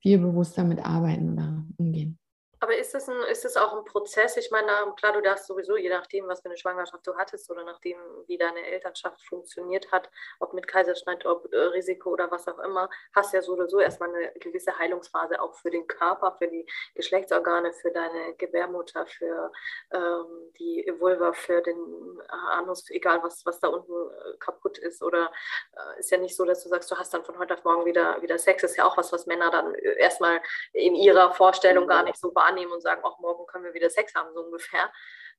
viel 0.00 0.18
bewusster 0.18 0.64
mit 0.64 0.78
arbeiten 0.84 1.32
oder 1.32 1.64
umgehen. 1.76 2.18
Aber 2.66 2.76
ist 2.76 2.96
es, 2.96 3.08
ein, 3.08 3.14
ist 3.30 3.44
es 3.44 3.56
auch 3.56 3.74
ein 3.74 3.84
Prozess? 3.84 4.36
Ich 4.36 4.50
meine, 4.50 4.66
klar, 4.96 5.12
du 5.12 5.20
darfst 5.20 5.46
sowieso, 5.46 5.76
je 5.76 5.88
nachdem, 5.88 6.26
was 6.26 6.40
für 6.40 6.46
eine 6.46 6.56
Schwangerschaft 6.56 7.06
du 7.06 7.14
hattest 7.16 7.48
oder 7.48 7.62
nachdem, 7.62 7.96
wie 8.26 8.38
deine 8.38 8.60
Elternschaft 8.66 9.22
funktioniert 9.22 9.92
hat, 9.92 10.10
ob 10.40 10.52
mit 10.52 10.66
Kaiserschnitt, 10.66 11.24
ob 11.26 11.46
äh, 11.52 11.56
Risiko 11.56 12.10
oder 12.10 12.28
was 12.28 12.48
auch 12.48 12.58
immer, 12.58 12.90
hast 13.14 13.32
ja 13.32 13.40
so 13.40 13.52
oder 13.52 13.68
so 13.68 13.78
erstmal 13.78 14.12
eine 14.12 14.32
gewisse 14.40 14.76
Heilungsphase 14.76 15.40
auch 15.40 15.54
für 15.54 15.70
den 15.70 15.86
Körper, 15.86 16.34
für 16.38 16.48
die 16.48 16.66
Geschlechtsorgane, 16.96 17.72
für 17.72 17.92
deine 17.92 18.34
Gebärmutter, 18.34 19.06
für 19.06 19.52
ähm, 19.92 20.52
die 20.58 20.92
Vulva, 20.98 21.34
für 21.34 21.62
den 21.62 22.20
Anus, 22.50 22.90
egal 22.90 23.22
was, 23.22 23.46
was 23.46 23.60
da 23.60 23.68
unten 23.68 23.92
äh, 23.92 24.38
kaputt 24.40 24.78
ist. 24.78 25.04
Oder 25.04 25.30
äh, 25.72 26.00
ist 26.00 26.10
ja 26.10 26.18
nicht 26.18 26.34
so, 26.34 26.44
dass 26.44 26.64
du 26.64 26.68
sagst, 26.68 26.90
du 26.90 26.96
hast 26.96 27.14
dann 27.14 27.24
von 27.24 27.38
heute 27.38 27.54
auf 27.54 27.62
morgen 27.62 27.84
wieder, 27.84 28.20
wieder 28.22 28.38
Sex. 28.38 28.64
ist 28.64 28.76
ja 28.76 28.86
auch 28.86 28.96
was, 28.96 29.12
was 29.12 29.26
Männer 29.26 29.52
dann 29.52 29.72
äh, 29.76 30.00
erstmal 30.00 30.40
in 30.72 30.96
ihrer 30.96 31.32
Vorstellung 31.32 31.86
gar 31.86 32.02
nicht 32.02 32.18
so 32.18 32.34
wahrnehmen 32.34 32.55
wahrnehmen 32.56 32.72
und 32.72 32.80
sagen, 32.80 33.04
auch 33.04 33.18
morgen 33.18 33.46
können 33.46 33.64
wir 33.64 33.74
wieder 33.74 33.90
Sex 33.90 34.14
haben, 34.14 34.32
so 34.34 34.42
ungefähr. 34.42 34.90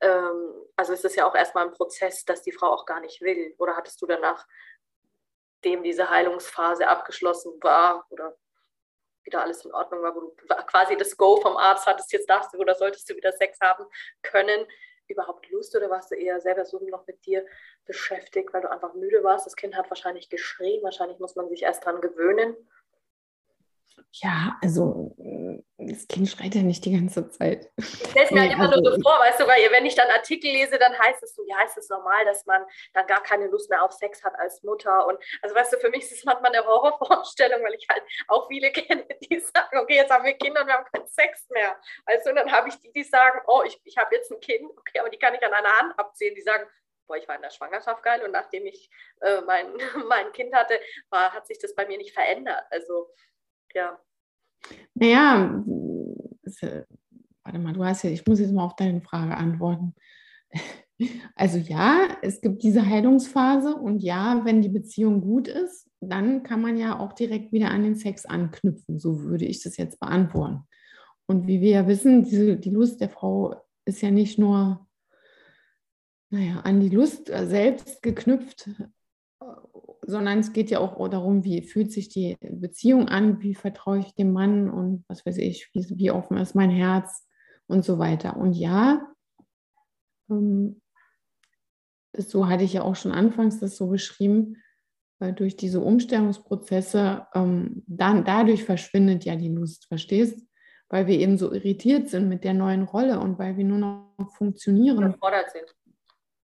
Ähm, 0.02 0.54
also 0.76 0.94
ist 0.94 1.06
es 1.06 1.16
ja 1.16 1.28
auch 1.28 1.36
erstmal 1.36 1.66
ein 1.66 1.74
Prozess, 1.74 2.24
dass 2.26 2.44
die 2.44 2.52
Frau 2.52 2.68
auch 2.68 2.86
gar 2.86 3.00
nicht 3.00 3.22
will. 3.22 3.56
Oder 3.58 3.76
hattest 3.76 4.02
du 4.02 4.06
danach, 4.06 4.46
dem 5.64 5.84
diese 5.84 6.10
Heilungsphase 6.10 6.88
abgeschlossen 6.88 7.54
war 7.62 8.06
oder 8.10 8.36
wieder 9.24 9.42
alles 9.42 9.66
in 9.66 9.74
Ordnung 9.74 10.02
war, 10.04 10.16
wo 10.16 10.22
du 10.22 10.36
quasi 10.68 10.96
das 10.96 11.18
Go 11.18 11.38
vom 11.42 11.58
Arzt 11.58 11.86
hattest, 11.86 12.14
jetzt 12.14 12.30
darfst 12.30 12.54
du 12.54 12.60
oder 12.60 12.76
solltest 12.76 13.10
du 13.10 13.16
wieder 13.16 13.34
Sex 13.34 13.60
haben 13.60 13.86
können, 14.22 14.66
überhaupt 15.08 15.50
Lust 15.50 15.76
oder 15.76 15.90
warst 15.90 16.12
du 16.12 16.16
eher 16.16 16.40
selber 16.40 16.66
so 16.66 16.80
noch 16.80 17.06
mit 17.08 17.26
dir 17.26 17.46
beschäftigt, 17.86 18.54
weil 18.54 18.62
du 18.62 18.72
einfach 18.72 18.94
müde 18.94 19.24
warst? 19.24 19.46
Das 19.46 19.56
Kind 19.56 19.76
hat 19.76 19.90
wahrscheinlich 19.90 20.30
geschrien, 20.30 20.82
wahrscheinlich 20.84 21.20
muss 21.20 21.36
man 21.36 21.50
sich 21.50 21.64
erst 21.64 21.84
dran 21.84 22.00
gewöhnen. 22.00 22.56
Ja, 24.12 24.58
also 24.64 25.16
das 25.78 26.08
Kind 26.08 26.28
schreit 26.28 26.56
ja 26.56 26.64
nicht 26.64 26.84
die 26.86 26.94
ganze 26.94 27.30
Zeit. 27.30 27.70
Ich 27.78 27.86
stelle 27.86 28.26
es 28.26 28.32
mir 28.32 28.42
halt 28.42 28.54
immer 28.54 28.70
also, 28.70 28.82
nur 28.82 28.94
so 28.94 29.02
vor, 29.02 29.20
weißt 29.20 29.40
du, 29.40 29.48
weil 29.48 29.72
wenn 29.72 29.86
ich 29.86 29.96
dann 29.96 30.10
Artikel 30.10 30.50
lese, 30.50 30.80
dann 30.80 30.98
heißt 30.98 31.22
es 31.22 31.36
so, 31.36 31.44
ja, 31.46 31.62
ist 31.64 31.78
es 31.78 31.90
normal, 31.90 32.26
dass 32.26 32.46
man 32.46 32.66
dann 32.94 33.06
gar 33.06 33.22
keine 33.22 33.48
Lust 33.48 33.70
mehr 33.70 33.84
auf 33.84 33.92
Sex 33.92 34.24
hat 34.24 34.34
als 34.40 34.64
Mutter. 34.64 35.06
Und 35.08 35.20
also 35.42 35.56
weißt 35.56 35.74
du, 35.74 35.78
für 35.78 35.90
mich 35.90 36.04
ist 36.04 36.14
es 36.14 36.26
manchmal 36.26 36.56
eine 36.56 36.66
Horrorvorstellung, 36.66 37.64
weil 37.64 37.76
ich 37.76 37.88
halt 37.90 38.02
auch 38.28 38.48
viele 38.48 38.72
kenne, 38.74 39.06
die 39.22 39.40
sagen, 39.40 39.78
okay, 39.78 39.96
jetzt 39.96 40.12
haben 40.12 40.26
wir 40.26 40.34
Kinder 40.34 40.62
und 40.62 40.68
wir 40.68 40.74
haben 40.74 40.86
keinen 40.92 41.08
Sex 41.08 41.48
mehr. 41.50 41.80
Weißt 42.06 42.26
du, 42.26 42.32
und 42.32 42.38
dann 42.38 42.52
habe 42.52 42.70
ich 42.70 42.76
die, 42.80 42.92
die 42.92 43.04
sagen, 43.04 43.40
oh, 43.48 43.62
ich, 43.66 43.80
ich 43.84 43.98
habe 43.98 44.16
jetzt 44.16 44.32
ein 44.32 44.40
Kind, 44.40 44.72
okay, 44.78 45.00
aber 45.00 45.10
die 45.10 45.20
kann 45.20 45.36
ich 45.36 45.46
an 45.46 45.54
einer 45.54 45.78
Hand 45.78 46.00
abzählen, 46.00 46.34
die 46.34 46.42
sagen, 46.42 46.66
boah, 47.08 47.18
ich 47.18 47.28
war 47.28 47.36
in 47.36 47.42
der 47.42 47.52
Schwangerschaft 47.52 48.04
geil 48.04 48.22
und 48.24 48.32
nachdem 48.32 48.66
ich 48.66 48.90
äh, 49.22 49.42
mein, 49.42 49.74
mein 50.08 50.32
Kind 50.34 50.54
hatte, 50.54 50.80
war, 51.10 51.34
hat 51.34 51.48
sich 51.48 51.60
das 51.60 51.76
bei 51.76 51.86
mir 51.86 51.98
nicht 51.98 52.14
verändert. 52.14 52.66
Also 52.70 53.10
ja. 53.78 54.00
Naja, 54.96 55.64
äh, 56.62 56.84
warte 57.44 57.60
mal, 57.60 57.74
du 57.74 57.86
hast 57.86 58.04
ja, 58.04 58.10
ich 58.10 58.26
muss 58.26 58.40
jetzt 58.40 58.54
mal 58.54 58.66
auf 58.66 58.76
deine 58.76 59.02
Frage 59.02 59.36
antworten. 59.36 59.96
Also 61.36 61.60
ja, 61.60 62.18
es 62.24 62.42
gibt 62.42 62.64
diese 62.64 62.84
Heilungsphase 62.84 63.76
und 63.76 64.00
ja, 64.00 64.44
wenn 64.46 64.64
die 64.64 64.70
Beziehung 64.70 65.22
gut 65.22 65.48
ist, 65.48 65.88
dann 66.00 66.42
kann 66.42 66.60
man 66.60 66.76
ja 66.76 66.98
auch 66.98 67.14
direkt 67.14 67.52
wieder 67.52 67.70
an 67.70 67.84
den 67.84 67.96
Sex 67.96 68.26
anknüpfen. 68.26 68.98
So 68.98 69.22
würde 69.22 69.46
ich 69.46 69.62
das 69.62 69.78
jetzt 69.78 70.00
beantworten. 70.00 70.64
Und 71.28 71.46
wie 71.46 71.62
wir 71.62 71.70
ja 71.70 71.88
wissen, 71.88 72.24
diese, 72.24 72.58
die 72.58 72.72
Lust 72.72 73.00
der 73.00 73.10
Frau 73.10 73.62
ist 73.86 74.02
ja 74.02 74.10
nicht 74.10 74.40
nur 74.40 74.88
naja, 76.32 76.62
an 76.62 76.80
die 76.80 76.90
Lust 76.90 77.28
selbst 77.28 78.02
geknüpft, 78.02 78.68
sondern 80.08 80.40
es 80.40 80.54
geht 80.54 80.72
ja 80.72 80.80
auch 80.80 81.08
darum, 81.10 81.44
wie 81.44 81.62
fühlt 81.62 81.92
sich 81.92 82.10
die 82.10 82.38
Beziehung 82.42 83.10
an, 83.10 83.42
wie 83.42 83.54
vertraue 83.54 84.00
ich 84.00 84.16
dem 84.16 84.32
Mann 84.32 84.70
und 84.70 85.04
was 85.08 85.26
weiß 85.26 85.38
ich, 85.38 85.70
wie, 85.74 85.86
wie 85.98 86.12
offen 86.12 86.38
ist 86.38 86.56
mein 86.56 86.72
Herz 86.72 87.28
und 87.68 87.86
so 87.86 88.00
weiter. 88.00 88.38
Und 88.38 88.54
ja, 88.54 89.06
ähm, 90.30 90.82
so 92.18 92.48
hatte 92.48 92.64
ich 92.64 92.74
ja 92.74 92.82
auch 92.82 92.96
schon 92.96 93.12
anfangs 93.12 93.60
das 93.60 93.76
so 93.76 93.88
beschrieben, 93.88 94.58
weil 95.20 95.34
durch 95.34 95.58
diese 95.58 95.82
Umstellungsprozesse, 95.82 97.28
ähm, 97.36 97.84
dann, 97.86 98.24
dadurch 98.24 98.64
verschwindet 98.64 99.26
ja 99.26 99.36
die 99.36 99.50
Lust, 99.50 99.86
verstehst? 99.88 100.48
weil 100.90 101.08
wir 101.08 101.20
eben 101.20 101.38
so 101.38 101.52
irritiert 101.52 102.10
sind 102.10 102.30
mit 102.30 102.44
der 102.44 102.54
neuen 102.54 102.84
Rolle 102.84 103.20
und 103.20 103.38
weil 103.40 103.58
wir 103.58 103.66
nur 103.66 103.78
noch 103.78 104.36
funktionieren. 104.38 105.04
Überfordert 105.04 105.52
sind. 105.52 105.76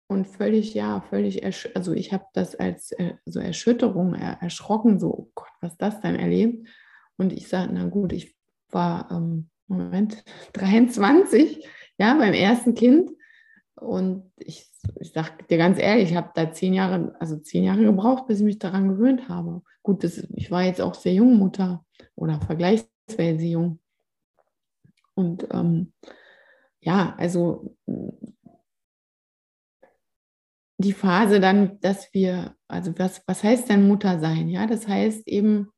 Und 0.07 0.27
völlig, 0.27 0.75
ja, 0.75 1.01
völlig, 1.01 1.43
also 1.75 1.93
ich 1.93 2.13
habe 2.13 2.25
das 2.33 2.55
als 2.55 2.91
äh, 2.91 3.15
so 3.25 3.39
Erschütterung, 3.39 4.13
er, 4.13 4.41
erschrocken, 4.41 4.99
so, 4.99 5.11
oh 5.11 5.31
Gott, 5.33 5.49
was 5.61 5.77
das 5.77 5.99
denn 6.01 6.15
erlebt. 6.15 6.67
Und 7.17 7.33
ich 7.33 7.47
sage, 7.47 7.73
na 7.73 7.87
gut, 7.87 8.13
ich 8.13 8.35
war, 8.69 9.09
ähm, 9.11 9.49
Moment, 9.67 10.23
23, 10.53 11.67
ja, 11.97 12.13
beim 12.15 12.33
ersten 12.33 12.75
Kind. 12.75 13.09
Und 13.75 14.31
ich, 14.37 14.69
ich 14.99 15.11
sage 15.11 15.43
dir 15.49 15.57
ganz 15.57 15.79
ehrlich, 15.79 16.11
ich 16.11 16.15
habe 16.15 16.31
da 16.35 16.51
zehn 16.51 16.73
Jahre, 16.73 17.15
also 17.19 17.37
zehn 17.37 17.63
Jahre 17.63 17.83
gebraucht, 17.83 18.27
bis 18.27 18.39
ich 18.39 18.45
mich 18.45 18.59
daran 18.59 18.87
gewöhnt 18.87 19.27
habe. 19.27 19.63
Gut, 19.81 20.03
das, 20.03 20.17
ich 20.35 20.51
war 20.51 20.63
jetzt 20.63 20.81
auch 20.81 20.93
sehr 20.93 21.13
jung 21.13 21.35
Mutter 21.37 21.83
oder 22.15 22.39
vergleichsweise 22.41 23.45
jung. 23.45 23.79
Und 25.15 25.47
ähm, 25.51 25.93
ja, 26.79 27.15
also 27.17 27.75
die 30.77 30.93
Phase 30.93 31.39
dann, 31.39 31.79
dass 31.79 32.13
wir, 32.13 32.55
also 32.67 32.97
was, 32.97 33.21
was 33.27 33.43
heißt 33.43 33.69
denn 33.69 33.87
Mutter 33.87 34.19
sein? 34.19 34.49
Ja, 34.49 34.67
das 34.67 34.87
heißt 34.87 35.27
eben, 35.27 35.69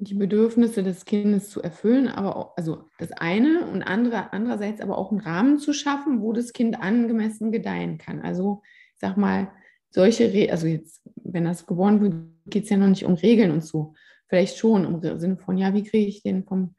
die 0.00 0.14
Bedürfnisse 0.14 0.82
des 0.82 1.04
Kindes 1.04 1.50
zu 1.50 1.60
erfüllen, 1.60 2.08
aber 2.08 2.36
auch, 2.36 2.56
also 2.56 2.84
das 2.98 3.10
eine 3.12 3.66
und 3.66 3.82
andere, 3.82 4.32
andererseits 4.32 4.80
aber 4.80 4.96
auch 4.96 5.10
einen 5.10 5.20
Rahmen 5.20 5.58
zu 5.58 5.72
schaffen, 5.72 6.20
wo 6.20 6.32
das 6.32 6.52
Kind 6.52 6.80
angemessen 6.80 7.50
gedeihen 7.50 7.98
kann. 7.98 8.20
Also 8.20 8.62
ich 8.94 9.00
sag 9.00 9.16
mal, 9.16 9.50
solche, 9.90 10.32
Re 10.32 10.50
also 10.50 10.66
jetzt, 10.66 11.02
wenn 11.16 11.44
das 11.44 11.66
geboren 11.66 12.00
wird, 12.00 12.14
geht 12.46 12.64
es 12.64 12.70
ja 12.70 12.76
noch 12.76 12.88
nicht 12.88 13.04
um 13.04 13.14
Regeln 13.14 13.50
und 13.50 13.64
so. 13.64 13.94
Vielleicht 14.28 14.56
schon 14.58 14.84
im 14.84 15.18
Sinne 15.18 15.36
von, 15.36 15.56
ja, 15.56 15.74
wie 15.74 15.82
kriege 15.82 16.06
ich 16.06 16.22
den 16.22 16.44
vom, 16.44 16.74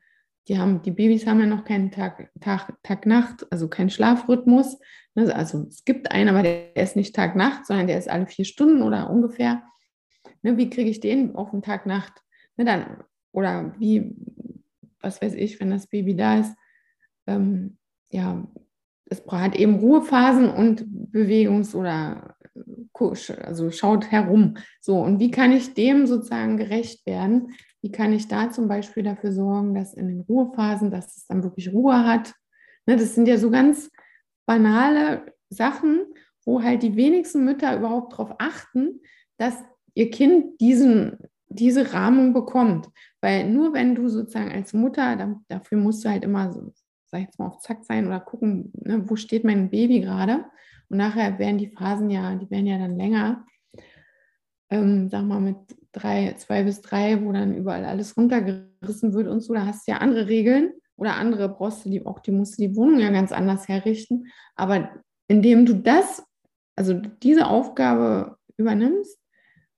die 0.50 0.58
haben, 0.58 0.82
die 0.82 0.92
Babys 0.92 1.28
haben 1.28 1.40
ja 1.40 1.46
noch 1.46 1.64
keinen 1.64 1.92
Tag, 1.92 2.32
Tag, 2.42 2.74
Tag, 2.82 3.06
Nacht, 3.06 3.46
also 3.52 3.68
keinen 3.68 3.92
Schlafrhythmus. 3.92 4.80
Ne? 5.14 5.34
Also 5.34 5.66
es 5.68 5.86
gibt 5.86 6.12
einen, 6.12 6.30
aber 6.30 6.42
der 6.42 6.76
ist 6.76 6.96
nicht 6.96 7.16
Tag, 7.16 7.36
Nacht, 7.36 7.68
sondern 7.68 7.88
der 7.88 8.00
ist 8.00 8.10
alle 8.10 8.26
vier 8.26 8.46
Stunden 8.46 8.82
oder 8.82 9.10
ungefähr. 9.10 9.62
Ne, 10.42 10.58
wie 10.58 10.70
kriege 10.70 10.90
ich 10.90 11.00
den 11.00 11.36
auf 11.36 11.52
den 11.52 11.62
Tag, 11.62 11.86
Nacht? 11.86 12.14
Ne, 12.58 13.06
oder 13.32 13.76
wie, 13.78 14.16
was 15.00 15.22
weiß 15.22 15.36
ich, 15.36 15.60
wenn 15.60 15.70
das 15.70 15.88
Baby 15.88 16.16
da 16.16 16.40
ist, 16.40 16.56
ähm, 17.28 17.78
ja, 18.10 18.48
es 19.06 19.24
hat 19.28 19.56
eben 19.56 19.76
Ruhephasen 19.76 20.50
und 20.50 20.86
Bewegungs- 21.12 21.76
oder 21.76 22.36
also 23.44 23.72
schaut 23.72 24.12
herum. 24.12 24.58
So, 24.82 25.00
und 25.00 25.20
wie 25.20 25.32
kann 25.32 25.54
ich 25.54 25.74
dem 25.74 26.06
sozusagen 26.06 26.58
gerecht 26.58 27.06
werden? 27.06 27.54
Wie 27.82 27.92
kann 27.92 28.14
ich 28.14 28.28
da 28.28 28.50
zum 28.52 28.68
Beispiel 28.68 29.04
dafür 29.04 29.32
sorgen, 29.32 29.74
dass 29.74 29.94
in 29.94 30.08
den 30.08 30.22
Ruhephasen, 30.22 30.92
dass 30.92 31.16
es 31.18 31.28
dann 31.28 31.44
wirklich 31.44 31.72
Ruhe 31.72 32.06
hat? 32.06 32.34
Ne, 32.86 32.98
das 32.98 33.16
sind 33.16 33.28
ja 33.28 33.38
so 33.38 33.50
ganz 33.50 33.90
banale 34.46 35.34
Sachen, 35.50 36.06
wo 36.46 36.64
halt 36.64 36.84
die 36.84 36.96
wenigsten 36.96 37.46
Mütter 37.46 37.78
überhaupt 37.78 38.14
darauf 38.14 38.36
achten, 38.40 39.02
dass 39.38 39.64
ihr 39.94 40.10
Kind 40.10 40.60
diesen, 40.60 41.18
diese 41.48 41.94
Rahmung 41.94 42.34
bekommt. 42.34 42.90
Weil 43.22 43.50
nur 43.50 43.74
wenn 43.74 43.96
du 43.96 44.10
sozusagen 44.10 44.52
als 44.52 44.74
Mutter, 44.74 45.38
dafür 45.48 45.78
musst 45.78 46.04
du 46.04 46.10
halt 46.10 46.24
immer 46.24 46.52
so, 46.52 46.74
sag 47.06 47.22
ich 47.22 47.26
jetzt 47.28 47.40
mal, 47.40 47.48
auf 47.48 47.60
Zack 47.60 47.84
sein 47.84 48.08
oder 48.08 48.20
gucken, 48.20 48.72
ne, 48.76 49.10
wo 49.10 49.16
steht 49.16 49.44
mein 49.44 49.70
Baby 49.70 50.02
gerade. 50.02 50.46
Und 50.90 50.98
nachher 50.98 51.38
werden 51.40 51.58
die 51.58 51.70
Phasen 51.70 52.10
ja, 52.10 52.36
die 52.36 52.50
werden 52.50 52.66
ja 52.66 52.78
dann 52.78 52.98
länger. 52.98 53.46
Ähm, 54.70 55.10
sag 55.10 55.24
mal 55.26 55.40
mit 55.40 55.58
drei, 55.92 56.36
zwei 56.38 56.64
bis 56.64 56.82
drei, 56.82 57.24
wo 57.24 57.32
dann 57.32 57.56
überall 57.56 57.86
alles 57.86 58.16
runtergerissen 58.16 59.14
wird 59.14 59.28
und 59.28 59.42
so, 59.42 59.54
da 59.54 59.66
hast 59.66 59.88
du 59.88 59.92
ja 59.92 59.98
andere 59.98 60.28
Regeln 60.28 60.74
oder 60.96 61.16
andere 61.16 61.50
brauchst 61.50 61.86
du 61.86 61.90
die 61.90 62.06
auch, 62.06 62.20
die 62.20 62.32
musst 62.32 62.58
du 62.58 62.68
die 62.68 62.76
Wohnung 62.76 63.00
ja 63.00 63.10
ganz 63.10 63.32
anders 63.32 63.68
herrichten. 63.68 64.28
Aber 64.56 64.90
indem 65.28 65.66
du 65.66 65.74
das, 65.74 66.24
also 66.76 66.94
diese 66.94 67.48
Aufgabe 67.48 68.38
übernimmst, 68.58 69.18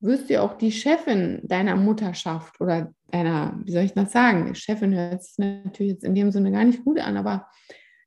wirst 0.01 0.29
du 0.29 0.41
auch 0.41 0.55
die 0.55 0.71
Chefin 0.71 1.39
deiner 1.43 1.75
Mutterschaft 1.75 2.59
oder 2.59 2.91
deiner, 3.11 3.59
wie 3.63 3.71
soll 3.71 3.83
ich 3.83 3.93
das 3.93 4.11
sagen? 4.11 4.55
Chefin 4.55 4.95
hört 4.95 5.23
sich 5.23 5.37
natürlich 5.37 5.93
jetzt 5.93 6.03
in 6.03 6.15
dem 6.15 6.31
Sinne 6.31 6.51
gar 6.51 6.65
nicht 6.65 6.83
gut 6.83 6.99
an, 6.99 7.17
aber 7.17 7.47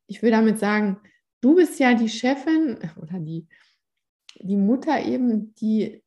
ich 0.07 0.21
will 0.23 0.33
damit 0.33 0.59
sagen, 0.59 0.99
du 1.41 1.55
bist 1.55 1.79
ja 1.79 1.95
die 1.95 2.09
Chefin 2.09 2.79
oder 3.01 3.21
die, 3.21 3.47
die 4.41 4.57
Mutter 4.57 5.05
eben, 5.05 5.55
die, 5.55 6.03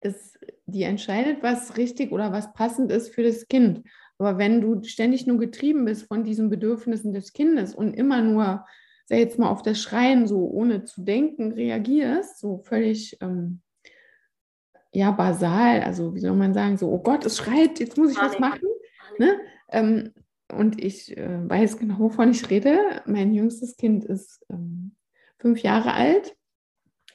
das, 0.00 0.34
die 0.66 0.82
entscheidet, 0.82 1.42
was 1.42 1.76
richtig 1.76 2.12
oder 2.12 2.32
was 2.32 2.52
passend 2.52 2.90
ist 2.90 3.14
für 3.14 3.22
das 3.22 3.48
Kind. 3.48 3.82
Aber 4.18 4.38
wenn 4.38 4.60
du 4.60 4.82
ständig 4.82 5.26
nur 5.26 5.38
getrieben 5.38 5.84
bist 5.84 6.06
von 6.06 6.24
diesen 6.24 6.50
Bedürfnissen 6.50 7.12
des 7.12 7.32
Kindes 7.32 7.74
und 7.74 7.94
immer 7.94 8.20
nur, 8.20 8.66
sag 9.06 9.18
jetzt 9.18 9.38
mal, 9.38 9.48
auf 9.48 9.62
das 9.62 9.80
Schreien 9.80 10.26
so 10.26 10.46
ohne 10.46 10.84
zu 10.84 11.02
denken 11.02 11.52
reagierst, 11.52 12.38
so 12.38 12.58
völlig 12.58 13.16
ähm, 13.20 13.62
ja 14.92 15.10
basal, 15.10 15.82
also 15.82 16.14
wie 16.14 16.20
soll 16.20 16.36
man 16.36 16.54
sagen, 16.54 16.76
so, 16.76 16.90
oh 16.90 16.98
Gott, 16.98 17.24
es 17.24 17.38
schreit, 17.38 17.80
jetzt 17.80 17.96
muss 17.96 18.12
ich 18.12 18.18
was 18.18 18.38
machen. 18.38 18.68
Ne? 19.18 19.38
Ähm, 19.70 20.12
und 20.52 20.82
ich 20.82 21.16
äh, 21.16 21.48
weiß 21.48 21.78
genau, 21.78 21.98
wovon 21.98 22.30
ich 22.30 22.50
rede. 22.50 23.02
Mein 23.06 23.32
jüngstes 23.32 23.76
Kind 23.76 24.04
ist 24.04 24.44
ähm, 24.50 24.96
fünf 25.38 25.62
Jahre 25.62 25.94
alt. 25.94 26.36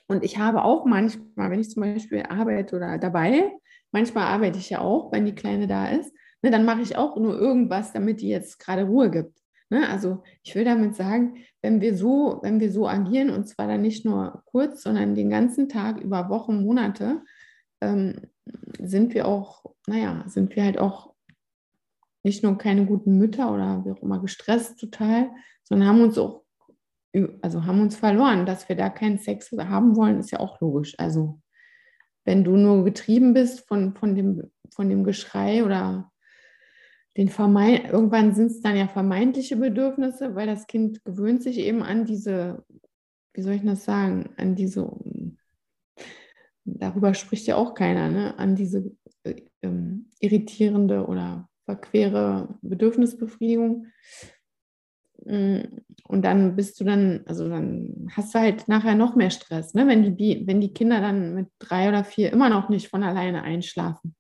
Und 0.08 0.24
ich 0.24 0.38
habe 0.38 0.64
auch 0.64 0.86
manchmal, 0.86 1.52
wenn 1.52 1.60
ich 1.60 1.70
zum 1.70 1.82
Beispiel 1.82 2.24
arbeite 2.24 2.76
oder 2.76 2.98
dabei, 2.98 3.52
manchmal 3.92 4.26
arbeite 4.26 4.60
ich 4.60 4.70
ja 4.70 4.82
auch, 4.82 5.12
wenn 5.12 5.26
die 5.26 5.36
Kleine 5.36 5.68
da 5.68 5.88
ist, 5.88 6.14
ne, 6.42 6.52
dann 6.52 6.66
mache 6.66 6.82
ich 6.82 6.98
auch 6.98 7.18
nur 7.18 7.38
irgendwas, 7.38 7.94
damit 7.94 8.22
die 8.22 8.30
jetzt 8.30 8.60
gerade 8.60 8.84
Ruhe 8.84 9.10
gibt. 9.10 9.40
Ne? 9.70 9.90
Also 9.90 10.22
ich 10.44 10.54
will 10.54 10.64
damit 10.64 10.96
sagen, 10.96 11.38
wenn 11.62 11.82
wir 11.82 11.98
so, 11.98 12.40
wenn 12.44 12.60
wir 12.60 12.72
so 12.72 12.88
agieren, 12.88 13.32
und 13.32 13.48
zwar 13.48 13.68
dann 13.68 13.82
nicht 13.82 14.06
nur 14.06 14.44
kurz, 14.46 14.84
sondern 14.84 15.16
den 15.16 15.30
ganzen 15.30 15.70
Tag 15.70 16.00
über 16.00 16.30
Wochen, 16.30 16.64
Monate, 16.64 17.24
ähm, 17.82 18.22
sind 18.80 19.14
wir 19.14 19.28
auch, 19.28 19.66
naja, 19.88 20.24
sind 20.28 20.56
wir 20.56 20.64
halt 20.64 20.78
auch 20.78 21.14
nicht 22.24 22.44
nur 22.44 22.58
keine 22.58 22.86
guten 22.86 23.18
Mütter 23.18 23.54
oder 23.54 23.84
wie 23.86 23.92
auch 23.92 24.02
immer 24.02 24.20
gestresst 24.20 24.80
total, 24.80 25.32
sondern 25.64 25.90
haben 25.90 26.02
uns 26.02 26.18
auch, 26.18 26.45
also 27.42 27.66
haben 27.66 27.82
uns 27.82 27.96
verloren, 27.96 28.46
dass 28.46 28.68
wir 28.70 28.76
da 28.76 28.90
keinen 28.90 29.18
Sex 29.18 29.52
haben 29.52 29.96
wollen, 29.96 30.20
ist 30.20 30.32
ja 30.32 30.40
auch 30.40 30.60
logisch. 30.62 30.96
Also 30.98 31.42
wenn 32.24 32.44
du 32.44 32.58
nur 32.58 32.84
getrieben 32.84 33.34
bist 33.34 33.68
von, 33.68 33.96
von, 33.96 34.16
dem, 34.16 34.52
von 34.74 34.90
dem 34.90 35.04
Geschrei 35.04 35.64
oder 35.64 36.12
den 37.18 37.30
Vermeid 37.30 37.92
irgendwann 37.92 38.34
sind 38.34 38.48
es 38.48 38.62
dann 38.62 38.76
ja 38.76 38.88
vermeintliche 38.88 39.56
Bedürfnisse, 39.56 40.36
weil 40.36 40.48
das 40.48 40.68
Kind 40.68 41.04
gewöhnt 41.06 41.44
sich 41.44 41.60
eben 41.60 41.82
an 41.82 42.06
diese, 42.06 42.66
wie 43.34 43.42
soll 43.42 43.54
ich 43.54 43.64
das 43.64 43.86
sagen, 43.86 44.32
an 44.38 44.56
diese 44.56 44.92
darüber 46.66 47.14
spricht 47.14 47.48
ja 47.48 47.56
auch 47.56 47.74
keiner, 47.76 48.10
ne? 48.10 48.38
an 48.38 48.56
diese 48.56 48.92
äh, 49.24 49.44
ähm, 49.62 50.10
irritierende 50.20 51.06
oder 51.06 51.48
verquere 51.66 52.58
Bedürfnisbefriedigung. 52.62 53.88
Mm, 55.24 55.62
und 56.08 56.24
dann 56.24 56.56
bist 56.56 56.80
du 56.80 56.84
dann, 56.84 57.24
also 57.26 57.50
dann 57.50 58.08
hast 58.16 58.36
du 58.36 58.40
halt 58.40 58.68
nachher 58.68 58.96
noch 58.96 59.16
mehr 59.16 59.32
Stress, 59.32 59.74
ne? 59.74 59.88
wenn, 59.88 60.18
die, 60.18 60.44
wenn 60.46 60.62
die 60.62 60.74
Kinder 60.74 61.02
dann 61.02 61.34
mit 61.34 61.48
drei 61.60 61.90
oder 61.90 62.04
vier 62.04 62.32
immer 62.32 62.50
noch 62.50 62.70
nicht 62.70 62.90
von 62.90 63.04
alleine 63.04 63.44
einschlafen. 63.44 64.16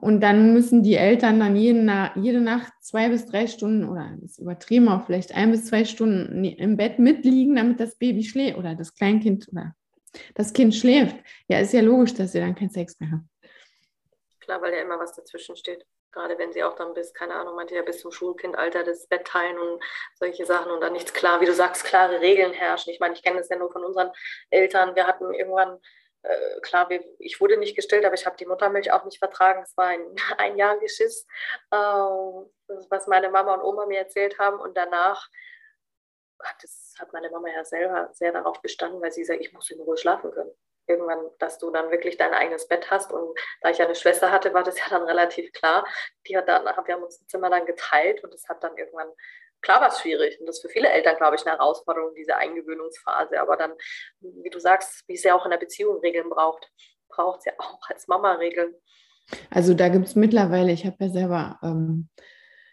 Und 0.00 0.20
dann 0.20 0.52
müssen 0.52 0.82
die 0.82 0.96
Eltern 0.96 1.40
dann 1.40 1.56
jede, 1.56 2.10
jede 2.16 2.40
Nacht 2.40 2.72
zwei 2.82 3.08
bis 3.08 3.24
drei 3.26 3.46
Stunden 3.46 3.88
oder 3.88 4.14
das 4.20 4.38
übertrieben 4.38 4.88
auch 4.88 5.06
vielleicht 5.06 5.34
ein 5.34 5.50
bis 5.50 5.66
zwei 5.66 5.86
Stunden 5.86 6.44
im 6.44 6.76
Bett 6.76 6.98
mitliegen, 6.98 7.56
damit 7.56 7.80
das 7.80 7.96
Baby 7.96 8.22
schläft 8.22 8.58
oder 8.58 8.74
das 8.74 8.94
Kleinkind 8.94 9.48
oder 9.50 9.74
das 10.34 10.52
Kind 10.52 10.74
schläft. 10.74 11.16
Ja, 11.48 11.60
ist 11.60 11.72
ja 11.72 11.80
logisch, 11.80 12.12
dass 12.12 12.32
sie 12.32 12.40
dann 12.40 12.54
keinen 12.54 12.70
Sex 12.70 13.00
mehr 13.00 13.10
haben. 13.10 13.30
Klar, 14.40 14.60
weil 14.60 14.74
ja 14.74 14.82
immer 14.82 14.98
was 14.98 15.14
dazwischen 15.14 15.56
steht. 15.56 15.86
Gerade 16.12 16.38
wenn 16.38 16.52
sie 16.52 16.64
auch 16.64 16.74
dann 16.74 16.94
bis, 16.94 17.14
keine 17.14 17.34
Ahnung, 17.34 17.54
manche 17.54 17.76
ja 17.76 17.82
bis 17.82 18.00
zum 18.00 18.10
Schulkindalter 18.10 18.82
das 18.84 19.06
Bett 19.06 19.26
teilen 19.26 19.58
und 19.58 19.82
solche 20.14 20.44
Sachen 20.44 20.72
und 20.72 20.80
dann 20.80 20.92
nichts 20.92 21.12
klar, 21.12 21.40
wie 21.40 21.46
du 21.46 21.54
sagst, 21.54 21.84
klare 21.84 22.20
Regeln 22.20 22.52
herrschen. 22.52 22.92
Ich 22.92 23.00
meine, 23.00 23.14
ich 23.14 23.22
kenne 23.22 23.38
das 23.38 23.48
ja 23.48 23.56
nur 23.56 23.70
von 23.70 23.84
unseren 23.84 24.10
Eltern. 24.50 24.96
Wir 24.96 25.06
hatten 25.06 25.32
irgendwann 25.32 25.78
äh, 26.22 26.60
klar, 26.60 26.88
wir, 26.90 27.02
ich 27.18 27.40
wurde 27.40 27.56
nicht 27.56 27.76
gestillt, 27.76 28.04
aber 28.04 28.14
ich 28.14 28.26
habe 28.26 28.36
die 28.36 28.46
Muttermilch 28.46 28.92
auch 28.92 29.04
nicht 29.04 29.18
vertragen. 29.18 29.62
Es 29.62 29.76
war 29.76 29.86
ein, 29.86 30.14
ein 30.38 30.56
Jahr 30.56 30.78
Geschiss, 30.78 31.26
äh, 31.70 31.76
was 31.76 33.06
meine 33.06 33.30
Mama 33.30 33.54
und 33.54 33.62
Oma 33.62 33.86
mir 33.86 33.98
erzählt 33.98 34.38
haben. 34.38 34.60
Und 34.60 34.76
danach 34.76 35.28
hat, 36.42 36.62
das, 36.62 36.94
hat 36.98 37.12
meine 37.12 37.30
Mama 37.30 37.48
ja 37.48 37.64
selber 37.64 38.10
sehr 38.12 38.32
darauf 38.32 38.60
bestanden, 38.62 39.00
weil 39.00 39.12
sie 39.12 39.24
sagt, 39.24 39.40
ich 39.40 39.52
muss 39.52 39.70
in 39.70 39.80
Ruhe 39.80 39.96
schlafen 39.96 40.30
können. 40.30 40.52
Irgendwann, 40.86 41.24
dass 41.38 41.58
du 41.58 41.70
dann 41.70 41.90
wirklich 41.90 42.16
dein 42.16 42.34
eigenes 42.34 42.66
Bett 42.66 42.90
hast. 42.90 43.12
Und 43.12 43.38
da 43.60 43.70
ich 43.70 43.78
ja 43.78 43.84
eine 43.84 43.94
Schwester 43.94 44.30
hatte, 44.30 44.52
war 44.54 44.64
das 44.64 44.78
ja 44.78 44.86
dann 44.90 45.02
relativ 45.04 45.52
klar. 45.52 45.86
Die 46.26 46.36
hat 46.36 46.48
dann, 46.48 46.64
wir 46.64 46.94
haben 46.94 47.02
uns 47.02 47.20
ein 47.20 47.28
Zimmer 47.28 47.50
dann 47.50 47.66
geteilt 47.66 48.24
und 48.24 48.34
es 48.34 48.48
hat 48.48 48.62
dann 48.62 48.76
irgendwann 48.76 49.12
klar 49.62 49.80
war 49.80 49.88
es 49.88 50.00
schwierig 50.00 50.38
und 50.40 50.46
das 50.46 50.56
ist 50.56 50.62
für 50.62 50.68
viele 50.68 50.88
Eltern, 50.88 51.16
glaube 51.16 51.36
ich, 51.36 51.46
eine 51.46 51.56
Herausforderung, 51.56 52.14
diese 52.14 52.36
Eingewöhnungsphase. 52.36 53.40
Aber 53.40 53.56
dann, 53.56 53.72
wie 54.20 54.50
du 54.50 54.58
sagst, 54.58 55.04
wie 55.06 55.14
es 55.14 55.22
ja 55.22 55.34
auch 55.34 55.44
in 55.44 55.50
der 55.50 55.58
Beziehung 55.58 56.00
Regeln 56.00 56.30
braucht, 56.30 56.70
braucht 57.08 57.40
es 57.40 57.44
ja 57.46 57.52
auch 57.58 57.80
als 57.88 58.08
Mama 58.08 58.34
Regeln. 58.34 58.74
Also 59.50 59.74
da 59.74 59.88
gibt 59.88 60.06
es 60.06 60.16
mittlerweile, 60.16 60.72
ich 60.72 60.84
habe 60.86 60.96
ja 61.00 61.08
selber 61.08 61.58
ähm, 61.62 62.08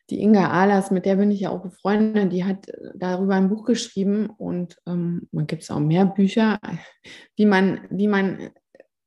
die 0.09 0.21
Inga 0.21 0.49
Ahlers, 0.51 0.91
mit 0.91 1.05
der 1.05 1.17
bin 1.17 1.31
ich 1.31 1.41
ja 1.41 1.49
auch 1.49 1.61
befreundet, 1.61 2.31
die 2.31 2.45
hat 2.45 2.67
darüber 2.95 3.35
ein 3.35 3.49
Buch 3.49 3.65
geschrieben 3.65 4.27
und 4.29 4.77
ähm, 4.87 5.27
man 5.31 5.47
gibt 5.47 5.63
es 5.63 5.71
auch 5.71 5.79
mehr 5.79 6.05
Bücher, 6.05 6.59
wie 7.35 7.45
man, 7.45 7.81
wie 7.89 8.07
man 8.07 8.49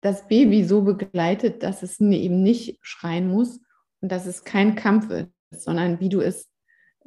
das 0.02 0.28
Baby 0.28 0.64
so 0.64 0.82
begleitet, 0.82 1.62
dass 1.62 1.82
es 1.82 2.00
eben 2.00 2.42
nicht 2.42 2.78
schreien 2.82 3.28
muss 3.28 3.60
und 4.00 4.10
dass 4.10 4.26
es 4.26 4.44
kein 4.44 4.74
Kampf 4.74 5.10
ist, 5.10 5.28
sondern 5.50 6.00
wie 6.00 6.08
du 6.08 6.20
es 6.20 6.50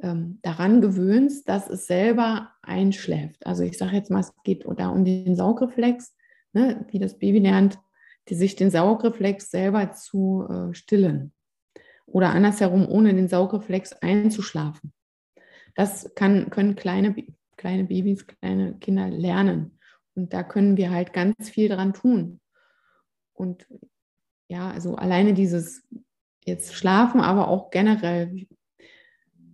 ähm, 0.00 0.38
daran 0.42 0.80
gewöhnst, 0.80 1.48
dass 1.48 1.68
es 1.68 1.86
selber 1.86 2.50
einschläft. 2.62 3.46
Also 3.46 3.62
ich 3.62 3.78
sage 3.78 3.96
jetzt 3.96 4.10
mal, 4.10 4.20
es 4.20 4.32
geht 4.44 4.64
da 4.76 4.88
um 4.88 5.04
den 5.04 5.36
Saugreflex, 5.36 6.14
ne, 6.52 6.84
wie 6.90 6.98
das 6.98 7.18
Baby 7.18 7.40
lernt, 7.40 7.78
die, 8.28 8.34
sich 8.34 8.56
den 8.56 8.70
Saugreflex 8.70 9.50
selber 9.50 9.92
zu 9.92 10.46
äh, 10.48 10.74
stillen 10.74 11.33
oder 12.14 12.30
andersherum, 12.30 12.88
ohne 12.88 13.12
den 13.12 13.26
Saugreflex 13.26 13.94
einzuschlafen. 13.94 14.92
Das 15.74 16.14
kann, 16.14 16.48
können 16.48 16.76
kleine, 16.76 17.16
kleine 17.56 17.82
Babys, 17.82 18.28
kleine 18.28 18.78
Kinder 18.78 19.08
lernen. 19.08 19.80
Und 20.14 20.32
da 20.32 20.44
können 20.44 20.76
wir 20.76 20.92
halt 20.92 21.12
ganz 21.12 21.50
viel 21.50 21.68
dran 21.68 21.92
tun. 21.92 22.40
Und 23.32 23.66
ja, 24.46 24.70
also 24.70 24.94
alleine 24.94 25.34
dieses 25.34 25.82
jetzt 26.44 26.74
Schlafen, 26.74 27.20
aber 27.20 27.48
auch 27.48 27.70
generell, 27.70 28.46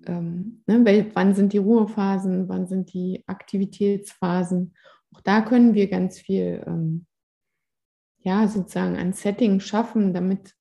ähm, 0.06 0.62
ne, 0.66 1.08
wann 1.14 1.34
sind 1.34 1.54
die 1.54 1.58
Ruhephasen, 1.58 2.46
wann 2.50 2.66
sind 2.66 2.92
die 2.92 3.24
Aktivitätsphasen. 3.26 4.74
Auch 5.14 5.22
da 5.22 5.40
können 5.40 5.72
wir 5.72 5.88
ganz 5.88 6.20
viel, 6.20 6.62
ähm, 6.66 7.06
ja, 8.18 8.46
sozusagen 8.48 8.96
ein 8.96 9.14
Setting 9.14 9.60
schaffen, 9.60 10.12
damit, 10.12 10.54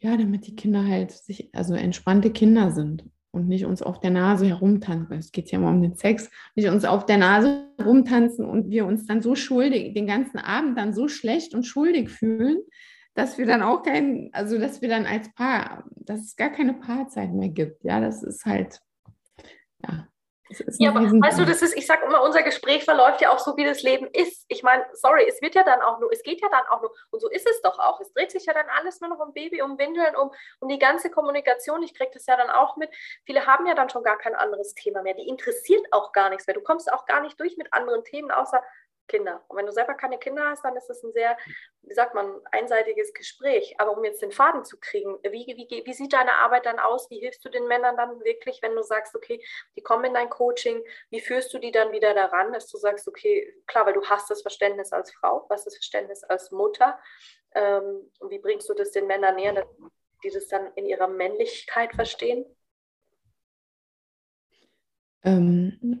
ja, 0.00 0.16
damit 0.16 0.46
die 0.46 0.56
Kinder 0.56 0.86
halt 0.86 1.12
sich, 1.12 1.50
also 1.54 1.74
entspannte 1.74 2.30
Kinder 2.30 2.70
sind 2.70 3.04
und 3.32 3.48
nicht 3.48 3.64
uns 3.64 3.82
auf 3.82 4.00
der 4.00 4.10
Nase 4.10 4.46
herumtanzen. 4.46 5.16
Es 5.18 5.30
geht 5.30 5.50
ja 5.50 5.58
immer 5.58 5.68
um 5.70 5.82
den 5.82 5.94
Sex, 5.94 6.30
nicht 6.56 6.68
uns 6.68 6.84
auf 6.84 7.06
der 7.06 7.18
Nase 7.18 7.68
rumtanzen 7.84 8.44
und 8.44 8.70
wir 8.70 8.86
uns 8.86 9.06
dann 9.06 9.22
so 9.22 9.34
schuldig, 9.34 9.94
den 9.94 10.06
ganzen 10.06 10.38
Abend 10.38 10.76
dann 10.78 10.94
so 10.94 11.06
schlecht 11.08 11.54
und 11.54 11.64
schuldig 11.64 12.08
fühlen, 12.08 12.58
dass 13.14 13.38
wir 13.38 13.46
dann 13.46 13.62
auch 13.62 13.82
kein, 13.82 14.30
also 14.32 14.58
dass 14.58 14.80
wir 14.80 14.88
dann 14.88 15.06
als 15.06 15.32
Paar, 15.34 15.84
dass 15.96 16.20
es 16.20 16.36
gar 16.36 16.50
keine 16.50 16.74
Paarzeit 16.74 17.32
mehr 17.32 17.50
gibt. 17.50 17.84
Ja, 17.84 18.00
das 18.00 18.22
ist 18.22 18.46
halt, 18.46 18.80
ja, 19.86 20.08
ja, 20.78 20.90
aber 20.90 21.00
weißt 21.00 21.38
du, 21.38 21.44
das 21.44 21.62
ist, 21.62 21.76
ich 21.76 21.86
sage 21.86 22.04
immer, 22.06 22.22
unser 22.22 22.42
Gespräch 22.42 22.84
verläuft 22.84 23.20
ja 23.20 23.30
auch 23.30 23.38
so, 23.38 23.56
wie 23.56 23.64
das 23.64 23.82
Leben 23.82 24.08
ist. 24.12 24.44
Ich 24.48 24.62
meine, 24.62 24.84
sorry, 24.92 25.24
es 25.28 25.40
wird 25.40 25.54
ja 25.54 25.62
dann 25.62 25.80
auch 25.80 26.00
nur, 26.00 26.12
es 26.12 26.22
geht 26.22 26.40
ja 26.40 26.48
dann 26.48 26.66
auch 26.70 26.80
nur, 26.80 26.92
und 27.10 27.20
so 27.20 27.28
ist 27.28 27.48
es 27.48 27.60
doch 27.62 27.78
auch. 27.78 28.00
Es 28.00 28.12
dreht 28.12 28.30
sich 28.30 28.46
ja 28.46 28.52
dann 28.52 28.66
alles 28.78 29.00
nur 29.00 29.10
noch 29.10 29.20
um 29.20 29.32
Baby, 29.32 29.62
um 29.62 29.78
Windeln, 29.78 30.16
um, 30.16 30.32
um 30.60 30.68
die 30.68 30.78
ganze 30.78 31.10
Kommunikation. 31.10 31.82
Ich 31.82 31.94
kriege 31.94 32.10
das 32.12 32.26
ja 32.26 32.36
dann 32.36 32.50
auch 32.50 32.76
mit. 32.76 32.90
Viele 33.24 33.46
haben 33.46 33.66
ja 33.66 33.74
dann 33.74 33.90
schon 33.90 34.02
gar 34.02 34.18
kein 34.18 34.34
anderes 34.34 34.74
Thema 34.74 35.02
mehr. 35.02 35.14
Die 35.14 35.28
interessiert 35.28 35.86
auch 35.92 36.12
gar 36.12 36.30
nichts 36.30 36.46
mehr. 36.46 36.54
Du 36.54 36.62
kommst 36.62 36.92
auch 36.92 37.06
gar 37.06 37.20
nicht 37.20 37.38
durch 37.38 37.56
mit 37.56 37.72
anderen 37.72 38.04
Themen, 38.04 38.30
außer 38.30 38.62
Kinder. 39.10 39.44
Und 39.48 39.56
wenn 39.56 39.66
du 39.66 39.72
selber 39.72 39.94
keine 39.94 40.18
Kinder 40.18 40.48
hast, 40.48 40.64
dann 40.64 40.76
ist 40.76 40.88
es 40.88 41.02
ein 41.02 41.12
sehr, 41.12 41.36
wie 41.82 41.94
sagt 41.94 42.14
man, 42.14 42.40
einseitiges 42.52 43.12
Gespräch. 43.12 43.74
Aber 43.78 43.96
um 43.96 44.04
jetzt 44.04 44.22
den 44.22 44.30
Faden 44.30 44.64
zu 44.64 44.78
kriegen, 44.78 45.18
wie, 45.24 45.46
wie, 45.46 45.82
wie 45.84 45.92
sieht 45.92 46.12
deine 46.12 46.32
Arbeit 46.34 46.66
dann 46.66 46.78
aus? 46.78 47.10
Wie 47.10 47.18
hilfst 47.18 47.44
du 47.44 47.48
den 47.48 47.66
Männern 47.66 47.96
dann 47.96 48.22
wirklich, 48.22 48.62
wenn 48.62 48.76
du 48.76 48.82
sagst, 48.82 49.16
okay, 49.16 49.44
die 49.76 49.82
kommen 49.82 50.04
in 50.04 50.14
dein 50.14 50.30
Coaching, 50.30 50.82
wie 51.10 51.20
führst 51.20 51.52
du 51.52 51.58
die 51.58 51.72
dann 51.72 51.90
wieder 51.90 52.14
daran, 52.14 52.52
dass 52.52 52.68
du 52.68 52.78
sagst, 52.78 53.08
okay, 53.08 53.52
klar, 53.66 53.84
weil 53.86 53.94
du 53.94 54.04
hast 54.04 54.30
das 54.30 54.42
Verständnis 54.42 54.92
als 54.92 55.12
Frau, 55.12 55.46
hast 55.50 55.66
das 55.66 55.74
Verständnis 55.74 56.22
als 56.22 56.52
Mutter. 56.52 56.98
Ähm, 57.52 58.10
und 58.20 58.30
wie 58.30 58.38
bringst 58.38 58.68
du 58.68 58.74
das 58.74 58.92
den 58.92 59.08
Männern 59.08 59.34
näher, 59.34 59.66
die 60.22 60.30
das 60.30 60.46
dann 60.46 60.72
in 60.76 60.86
ihrer 60.86 61.08
Männlichkeit 61.08 61.94
verstehen? 61.94 62.46
Ähm, 65.24 66.00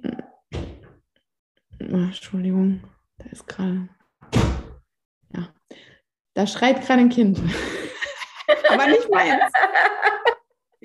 Entschuldigung. 1.80 2.82
Da 3.22 3.30
ist 3.30 3.46
gerade. 3.46 3.88
Ja. 5.34 5.54
Da 6.34 6.46
schreit 6.46 6.80
gerade 6.82 7.00
ein 7.00 7.10
Kind. 7.10 7.38
Aber 8.68 8.86
nicht 8.86 9.10
meins. 9.10 9.42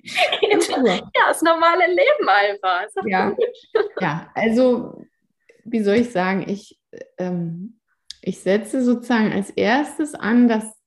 ja, 0.03 1.27
das 1.27 1.41
normale 1.41 1.87
Leben 1.87 2.27
einfach. 2.27 2.87
Ja. 3.05 3.35
ja, 3.99 4.31
also, 4.35 5.05
wie 5.63 5.81
soll 5.81 5.95
ich 5.95 6.11
sagen, 6.11 6.45
ich, 6.47 6.79
ähm, 7.17 7.79
ich 8.21 8.41
setze 8.41 8.83
sozusagen 8.83 9.31
als 9.31 9.49
erstes 9.51 10.13
an, 10.13 10.47
dass, 10.47 10.77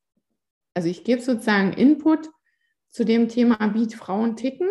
also 0.75 0.89
ich 0.89 1.03
gebe 1.05 1.23
sozusagen 1.23 1.73
Input 1.73 2.29
zu 2.91 3.05
dem 3.05 3.29
Thema, 3.29 3.75
wie 3.75 3.93
Frauen 3.93 4.37
ticken 4.37 4.69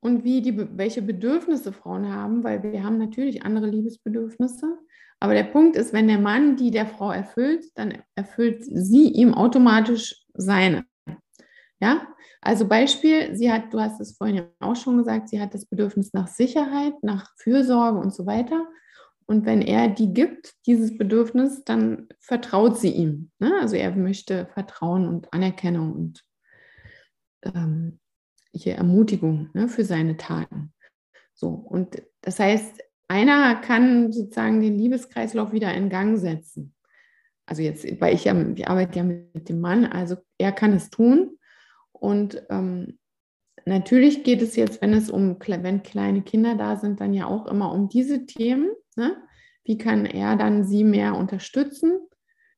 und 0.00 0.22
wie 0.22 0.42
die, 0.42 0.76
welche 0.76 1.02
Bedürfnisse 1.02 1.72
Frauen 1.72 2.12
haben, 2.12 2.44
weil 2.44 2.62
wir 2.62 2.84
haben 2.84 2.98
natürlich 2.98 3.42
andere 3.42 3.66
Liebesbedürfnisse. 3.66 4.78
Aber 5.24 5.32
der 5.32 5.44
Punkt 5.44 5.74
ist, 5.74 5.94
wenn 5.94 6.06
der 6.06 6.18
Mann 6.18 6.56
die 6.56 6.70
der 6.70 6.86
Frau 6.86 7.10
erfüllt, 7.10 7.64
dann 7.76 8.02
erfüllt 8.14 8.62
sie 8.62 9.08
ihm 9.08 9.32
automatisch 9.32 10.22
seine. 10.34 10.84
Ja, 11.80 12.06
also 12.42 12.68
Beispiel, 12.68 13.34
sie 13.34 13.50
hat, 13.50 13.72
du 13.72 13.80
hast 13.80 14.02
es 14.02 14.18
vorhin 14.18 14.36
ja 14.36 14.46
auch 14.60 14.76
schon 14.76 14.98
gesagt, 14.98 15.30
sie 15.30 15.40
hat 15.40 15.54
das 15.54 15.64
Bedürfnis 15.64 16.12
nach 16.12 16.28
Sicherheit, 16.28 16.92
nach 17.00 17.30
Fürsorge 17.38 17.98
und 18.00 18.12
so 18.12 18.26
weiter. 18.26 18.66
Und 19.24 19.46
wenn 19.46 19.62
er 19.62 19.88
die 19.88 20.12
gibt, 20.12 20.52
dieses 20.66 20.98
Bedürfnis, 20.98 21.64
dann 21.64 22.06
vertraut 22.20 22.76
sie 22.76 22.90
ihm. 22.90 23.30
Ne? 23.38 23.54
Also 23.62 23.76
er 23.76 23.96
möchte 23.96 24.44
Vertrauen 24.52 25.08
und 25.08 25.32
Anerkennung 25.32 25.94
und 25.94 26.22
ähm, 27.46 27.98
hier 28.52 28.74
Ermutigung 28.74 29.48
ne, 29.54 29.68
für 29.68 29.86
seine 29.86 30.18
Taten. 30.18 30.74
So, 31.32 31.48
und 31.48 32.02
das 32.20 32.38
heißt, 32.38 32.83
einer 33.08 33.56
kann 33.56 34.12
sozusagen 34.12 34.60
den 34.60 34.78
Liebeskreislauf 34.78 35.52
wieder 35.52 35.72
in 35.74 35.88
Gang 35.88 36.18
setzen. 36.18 36.74
Also 37.46 37.62
jetzt, 37.62 37.84
weil 38.00 38.14
ich 38.14 38.24
ja, 38.24 38.34
ich 38.54 38.68
arbeite 38.68 38.98
ja 38.98 39.04
mit 39.04 39.48
dem 39.48 39.60
Mann, 39.60 39.84
also 39.84 40.16
er 40.38 40.52
kann 40.52 40.72
es 40.72 40.90
tun. 40.90 41.38
Und 41.92 42.42
ähm, 42.50 42.98
natürlich 43.66 44.24
geht 44.24 44.42
es 44.42 44.56
jetzt, 44.56 44.80
wenn 44.80 44.94
es 44.94 45.10
um, 45.10 45.38
wenn 45.38 45.82
kleine 45.82 46.22
Kinder 46.22 46.54
da 46.54 46.76
sind, 46.76 47.00
dann 47.00 47.12
ja 47.12 47.26
auch 47.26 47.46
immer 47.46 47.72
um 47.72 47.88
diese 47.88 48.26
Themen. 48.26 48.70
Ne? 48.96 49.16
Wie 49.64 49.78
kann 49.78 50.06
er 50.06 50.36
dann 50.36 50.64
sie 50.64 50.84
mehr 50.84 51.16
unterstützen? 51.16 51.98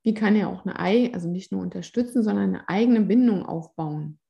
Wie 0.03 0.15
kann 0.15 0.37
er 0.37 0.49
auch 0.49 0.65
eine, 0.65 1.13
also 1.15 1.29
nicht 1.29 1.51
nur 1.51 1.63
unterstützen, 1.63 2.23
sondern 2.23 2.55
eine 2.55 2.69
eigene 2.69 3.01
Bindung 3.01 3.45
aufbauen? 3.45 4.21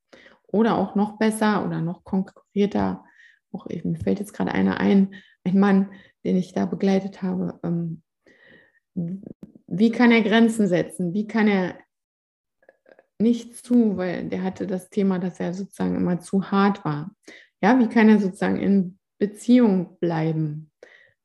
Oder 0.47 0.79
auch 0.79 0.95
noch 0.95 1.19
besser 1.19 1.67
oder 1.67 1.83
noch 1.83 2.05
konkreter, 2.05 3.05
auch, 3.53 3.67
mir 3.85 3.99
fällt 3.99 4.21
jetzt 4.21 4.33
gerade 4.33 4.53
einer 4.53 4.81
ein, 4.81 5.15
ein 5.47 5.59
Mann, 5.59 5.91
den 6.25 6.37
ich 6.37 6.53
da 6.53 6.67
begleitet 6.67 7.23
habe, 7.23 7.59
ähm, 7.63 8.03
wie 9.67 9.91
kann 9.91 10.13
er 10.13 10.23
Grenzen 10.23 10.69
setzen? 10.69 11.13
Wie 11.13 11.27
kann 11.27 11.49
er 11.49 11.77
nicht 13.19 13.57
zu, 13.57 13.97
weil 13.97 14.29
der 14.29 14.43
hatte 14.43 14.67
das 14.67 14.91
Thema, 14.91 15.19
dass 15.19 15.41
er 15.41 15.55
sozusagen 15.55 15.97
immer 15.97 16.21
zu 16.21 16.51
hart 16.51 16.85
war. 16.85 17.15
Ja, 17.63 17.79
wie 17.79 17.89
kann 17.89 18.09
er 18.09 18.21
sozusagen 18.21 18.59
in 18.59 18.99
Beziehung 19.19 19.99
bleiben, 19.99 20.71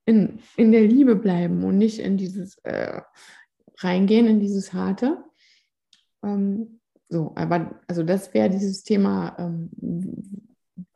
in, 0.05 0.39
in 0.55 0.71
der 0.71 0.83
Liebe 0.83 1.15
bleiben 1.15 1.63
und 1.63 1.77
nicht 1.77 1.99
in 1.99 2.17
dieses 2.17 2.57
äh, 2.59 3.01
reingehen, 3.79 4.27
in 4.27 4.39
dieses 4.39 4.73
harte. 4.73 5.23
Ähm, 6.23 6.79
so, 7.09 7.33
aber 7.35 7.81
also 7.87 8.03
das 8.03 8.33
wäre 8.33 8.49
dieses 8.49 8.83
Thema, 8.83 9.35
ähm, 9.37 9.69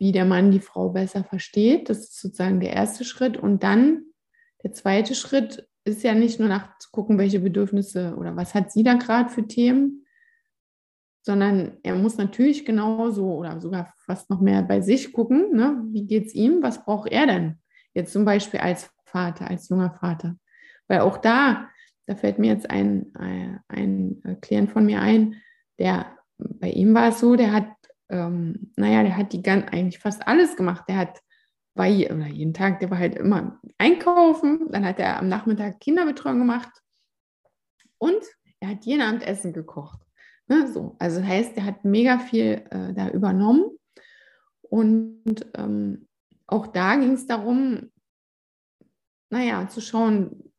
wie 0.05 0.11
der 0.11 0.25
Mann 0.25 0.51
die 0.51 0.59
Frau 0.59 0.89
besser 0.89 1.23
versteht. 1.23 1.89
Das 1.89 1.97
ist 1.97 2.21
sozusagen 2.21 2.59
der 2.59 2.73
erste 2.73 3.03
Schritt. 3.03 3.37
Und 3.37 3.63
dann 3.63 4.03
der 4.63 4.71
zweite 4.71 5.15
Schritt 5.15 5.67
ist 5.83 6.03
ja 6.03 6.13
nicht 6.13 6.39
nur 6.39 6.47
nachzugucken, 6.47 7.17
welche 7.17 7.39
Bedürfnisse 7.39 8.15
oder 8.15 8.35
was 8.35 8.53
hat 8.53 8.71
sie 8.71 8.83
da 8.83 8.93
gerade 8.93 9.29
für 9.29 9.47
Themen, 9.47 10.05
sondern 11.23 11.79
er 11.81 11.95
muss 11.95 12.17
natürlich 12.17 12.65
genauso 12.65 13.33
oder 13.33 13.59
sogar 13.59 13.95
fast 13.97 14.29
noch 14.29 14.41
mehr 14.41 14.61
bei 14.61 14.79
sich 14.79 15.11
gucken, 15.11 15.55
ne? 15.55 15.81
wie 15.87 16.05
geht 16.05 16.27
es 16.27 16.35
ihm, 16.35 16.61
was 16.61 16.85
braucht 16.85 17.11
er 17.11 17.25
denn 17.25 17.57
jetzt 17.95 18.13
zum 18.13 18.25
Beispiel 18.25 18.59
als 18.59 18.91
Vater, 19.05 19.49
als 19.49 19.69
junger 19.69 19.89
Vater. 19.89 20.37
Weil 20.87 20.99
auch 20.99 21.17
da, 21.17 21.67
da 22.05 22.15
fällt 22.15 22.37
mir 22.37 22.51
jetzt 22.51 22.69
ein, 22.69 23.11
ein, 23.15 24.21
ein 24.23 24.39
Klient 24.39 24.69
von 24.69 24.85
mir 24.85 25.01
ein, 25.01 25.41
der 25.79 26.15
bei 26.37 26.69
ihm 26.69 26.93
war 26.93 27.07
es 27.07 27.19
so, 27.19 27.35
der 27.35 27.53
hat 27.53 27.65
ähm, 28.09 28.71
naja, 28.75 29.03
der 29.03 29.17
hat 29.17 29.33
die 29.33 29.41
ganz, 29.41 29.67
eigentlich 29.71 29.99
fast 29.99 30.27
alles 30.27 30.55
gemacht. 30.55 30.85
Der 30.87 30.97
hat, 30.97 31.21
war 31.73 31.87
oder 31.87 32.27
jeden 32.27 32.53
Tag, 32.53 32.79
der 32.79 32.89
war 32.89 32.99
halt 32.99 33.15
immer 33.15 33.59
einkaufen, 33.77 34.71
dann 34.71 34.85
hat 34.85 34.99
er 34.99 35.19
am 35.19 35.27
Nachmittag 35.27 35.79
Kinderbetreuung 35.79 36.39
gemacht 36.39 36.71
und 37.97 38.23
er 38.59 38.69
hat 38.69 38.85
jeden 38.85 39.01
Abend 39.01 39.27
Essen 39.27 39.53
gekocht. 39.53 39.99
Ne, 40.47 40.71
so. 40.71 40.95
Also 40.99 41.19
das 41.19 41.27
heißt, 41.27 41.57
er 41.57 41.65
hat 41.65 41.83
mega 41.85 42.19
viel 42.19 42.63
äh, 42.69 42.93
da 42.93 43.09
übernommen 43.09 43.77
und 44.61 45.45
ähm, 45.55 46.07
auch 46.47 46.67
da 46.67 46.95
ging 46.95 47.13
es 47.13 47.25
darum, 47.25 47.91
naja, 49.31 49.67
zu 49.67 49.81
schauen, 49.81 50.53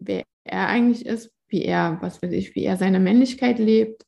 wer 0.00 0.24
er 0.44 0.68
eigentlich 0.68 1.04
ist, 1.04 1.30
wie 1.48 1.62
er, 1.62 1.98
was 2.00 2.22
weiß 2.22 2.32
ich, 2.32 2.54
wie 2.54 2.64
er 2.64 2.76
seine 2.78 3.00
Männlichkeit 3.00 3.58
lebt 3.58 4.07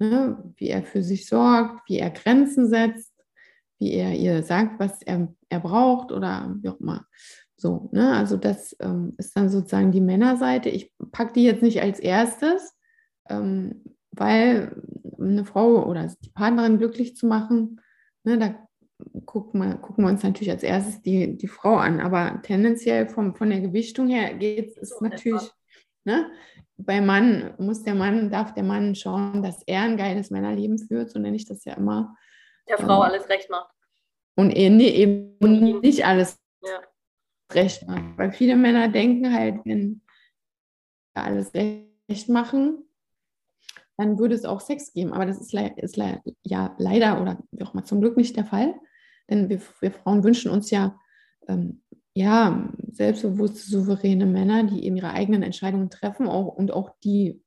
ne? 0.00 0.52
wie 0.56 0.68
er 0.68 0.82
für 0.82 1.02
sich 1.02 1.26
sorgt, 1.26 1.88
wie 1.88 1.98
er 1.98 2.10
Grenzen 2.10 2.68
setzt, 2.68 3.12
wie 3.78 3.92
er 3.92 4.14
ihr 4.14 4.42
sagt, 4.42 4.80
was 4.80 5.02
er, 5.02 5.32
er 5.48 5.60
braucht 5.60 6.10
oder 6.12 6.54
wie 6.60 6.68
auch 6.68 6.80
immer. 6.80 7.06
So, 7.56 7.90
ne? 7.92 8.14
Also 8.14 8.36
das 8.36 8.74
ähm, 8.80 9.14
ist 9.18 9.36
dann 9.36 9.48
sozusagen 9.50 9.92
die 9.92 10.00
Männerseite. 10.00 10.70
Ich 10.70 10.92
packe 11.12 11.34
die 11.34 11.44
jetzt 11.44 11.62
nicht 11.62 11.82
als 11.82 12.00
erstes, 12.00 12.74
ähm, 13.28 13.84
weil 14.12 14.82
eine 15.18 15.44
Frau 15.44 15.86
oder 15.86 16.08
die 16.24 16.30
Partnerin 16.30 16.78
glücklich 16.78 17.16
zu 17.16 17.26
machen, 17.26 17.80
ne, 18.24 18.38
da 18.38 18.54
gucken 19.24 19.60
wir, 19.60 19.76
gucken 19.76 20.04
wir 20.04 20.10
uns 20.10 20.22
natürlich 20.22 20.50
als 20.50 20.62
erstes 20.62 21.02
die, 21.02 21.36
die 21.36 21.48
Frau 21.48 21.76
an. 21.76 22.00
Aber 22.00 22.40
tendenziell 22.42 23.08
vom, 23.08 23.34
von 23.34 23.50
der 23.50 23.60
Gewichtung 23.60 24.08
her 24.08 24.34
geht 24.34 24.76
es 24.78 25.00
natürlich, 25.00 25.50
ne, 26.04 26.30
bei 26.76 27.00
Mann 27.00 27.54
muss 27.58 27.82
der 27.82 27.94
Mann, 27.94 28.30
darf 28.30 28.54
der 28.54 28.62
Mann 28.62 28.94
schauen, 28.94 29.42
dass 29.42 29.62
er 29.66 29.82
ein 29.82 29.96
geiles 29.96 30.30
Männerleben 30.30 30.78
führt, 30.78 31.10
so 31.10 31.18
nenne 31.18 31.36
ich 31.36 31.44
das 31.44 31.64
ja 31.64 31.74
immer. 31.74 32.16
Der 32.68 32.78
Frau 32.78 33.04
ähm, 33.04 33.10
alles 33.10 33.28
recht 33.28 33.50
macht. 33.50 33.74
Und 34.36 34.50
eben, 34.52 34.76
nee, 34.76 34.88
eben 34.88 35.80
nicht 35.80 36.06
alles 36.06 36.40
ja. 36.62 36.80
recht 37.52 37.86
macht. 37.86 38.16
Weil 38.16 38.32
viele 38.32 38.56
Männer 38.56 38.88
denken 38.88 39.32
halt, 39.32 39.60
wenn 39.64 40.02
alles 41.14 41.52
recht 41.52 42.28
machen, 42.28 42.84
dann 43.96 44.18
würde 44.18 44.34
es 44.34 44.46
auch 44.46 44.60
Sex 44.60 44.92
geben. 44.92 45.12
Aber 45.12 45.26
das 45.26 45.40
ist, 45.40 45.52
ist 45.52 46.00
ja 46.42 46.74
leider 46.78 47.20
oder 47.20 47.38
wie 47.50 47.62
auch 47.62 47.74
mal 47.74 47.84
zum 47.84 48.00
Glück 48.00 48.16
nicht 48.16 48.36
der 48.36 48.46
Fall. 48.46 48.74
Denn 49.28 49.48
wir, 49.48 49.60
wir 49.80 49.92
Frauen 49.92 50.24
wünschen 50.24 50.50
uns 50.50 50.70
ja, 50.70 50.98
ähm, 51.48 51.82
ja 52.20 52.68
selbstbewusste, 52.92 53.70
souveräne 53.70 54.26
Männer, 54.26 54.64
die 54.64 54.84
eben 54.84 54.96
ihre 54.96 55.12
eigenen 55.12 55.42
Entscheidungen 55.42 55.90
treffen 55.90 56.28
auch, 56.28 56.48
und 56.54 56.72
auch 56.72 56.90
die, 57.02 57.42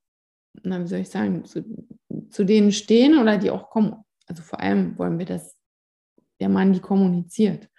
na, 0.63 0.81
wie 0.81 0.87
soll 0.87 0.99
ich 0.99 1.09
sagen, 1.09 1.45
zu, 1.45 1.63
zu 2.29 2.43
denen 2.43 2.71
stehen 2.71 3.17
oder 3.17 3.37
die 3.37 3.51
auch 3.51 3.69
kommen. 3.69 3.95
Also 4.27 4.43
vor 4.43 4.59
allem 4.59 4.97
wollen 4.97 5.19
wir, 5.19 5.25
dass 5.25 5.57
der 6.39 6.49
Mann 6.49 6.73
die 6.73 6.79
kommuniziert. 6.79 7.69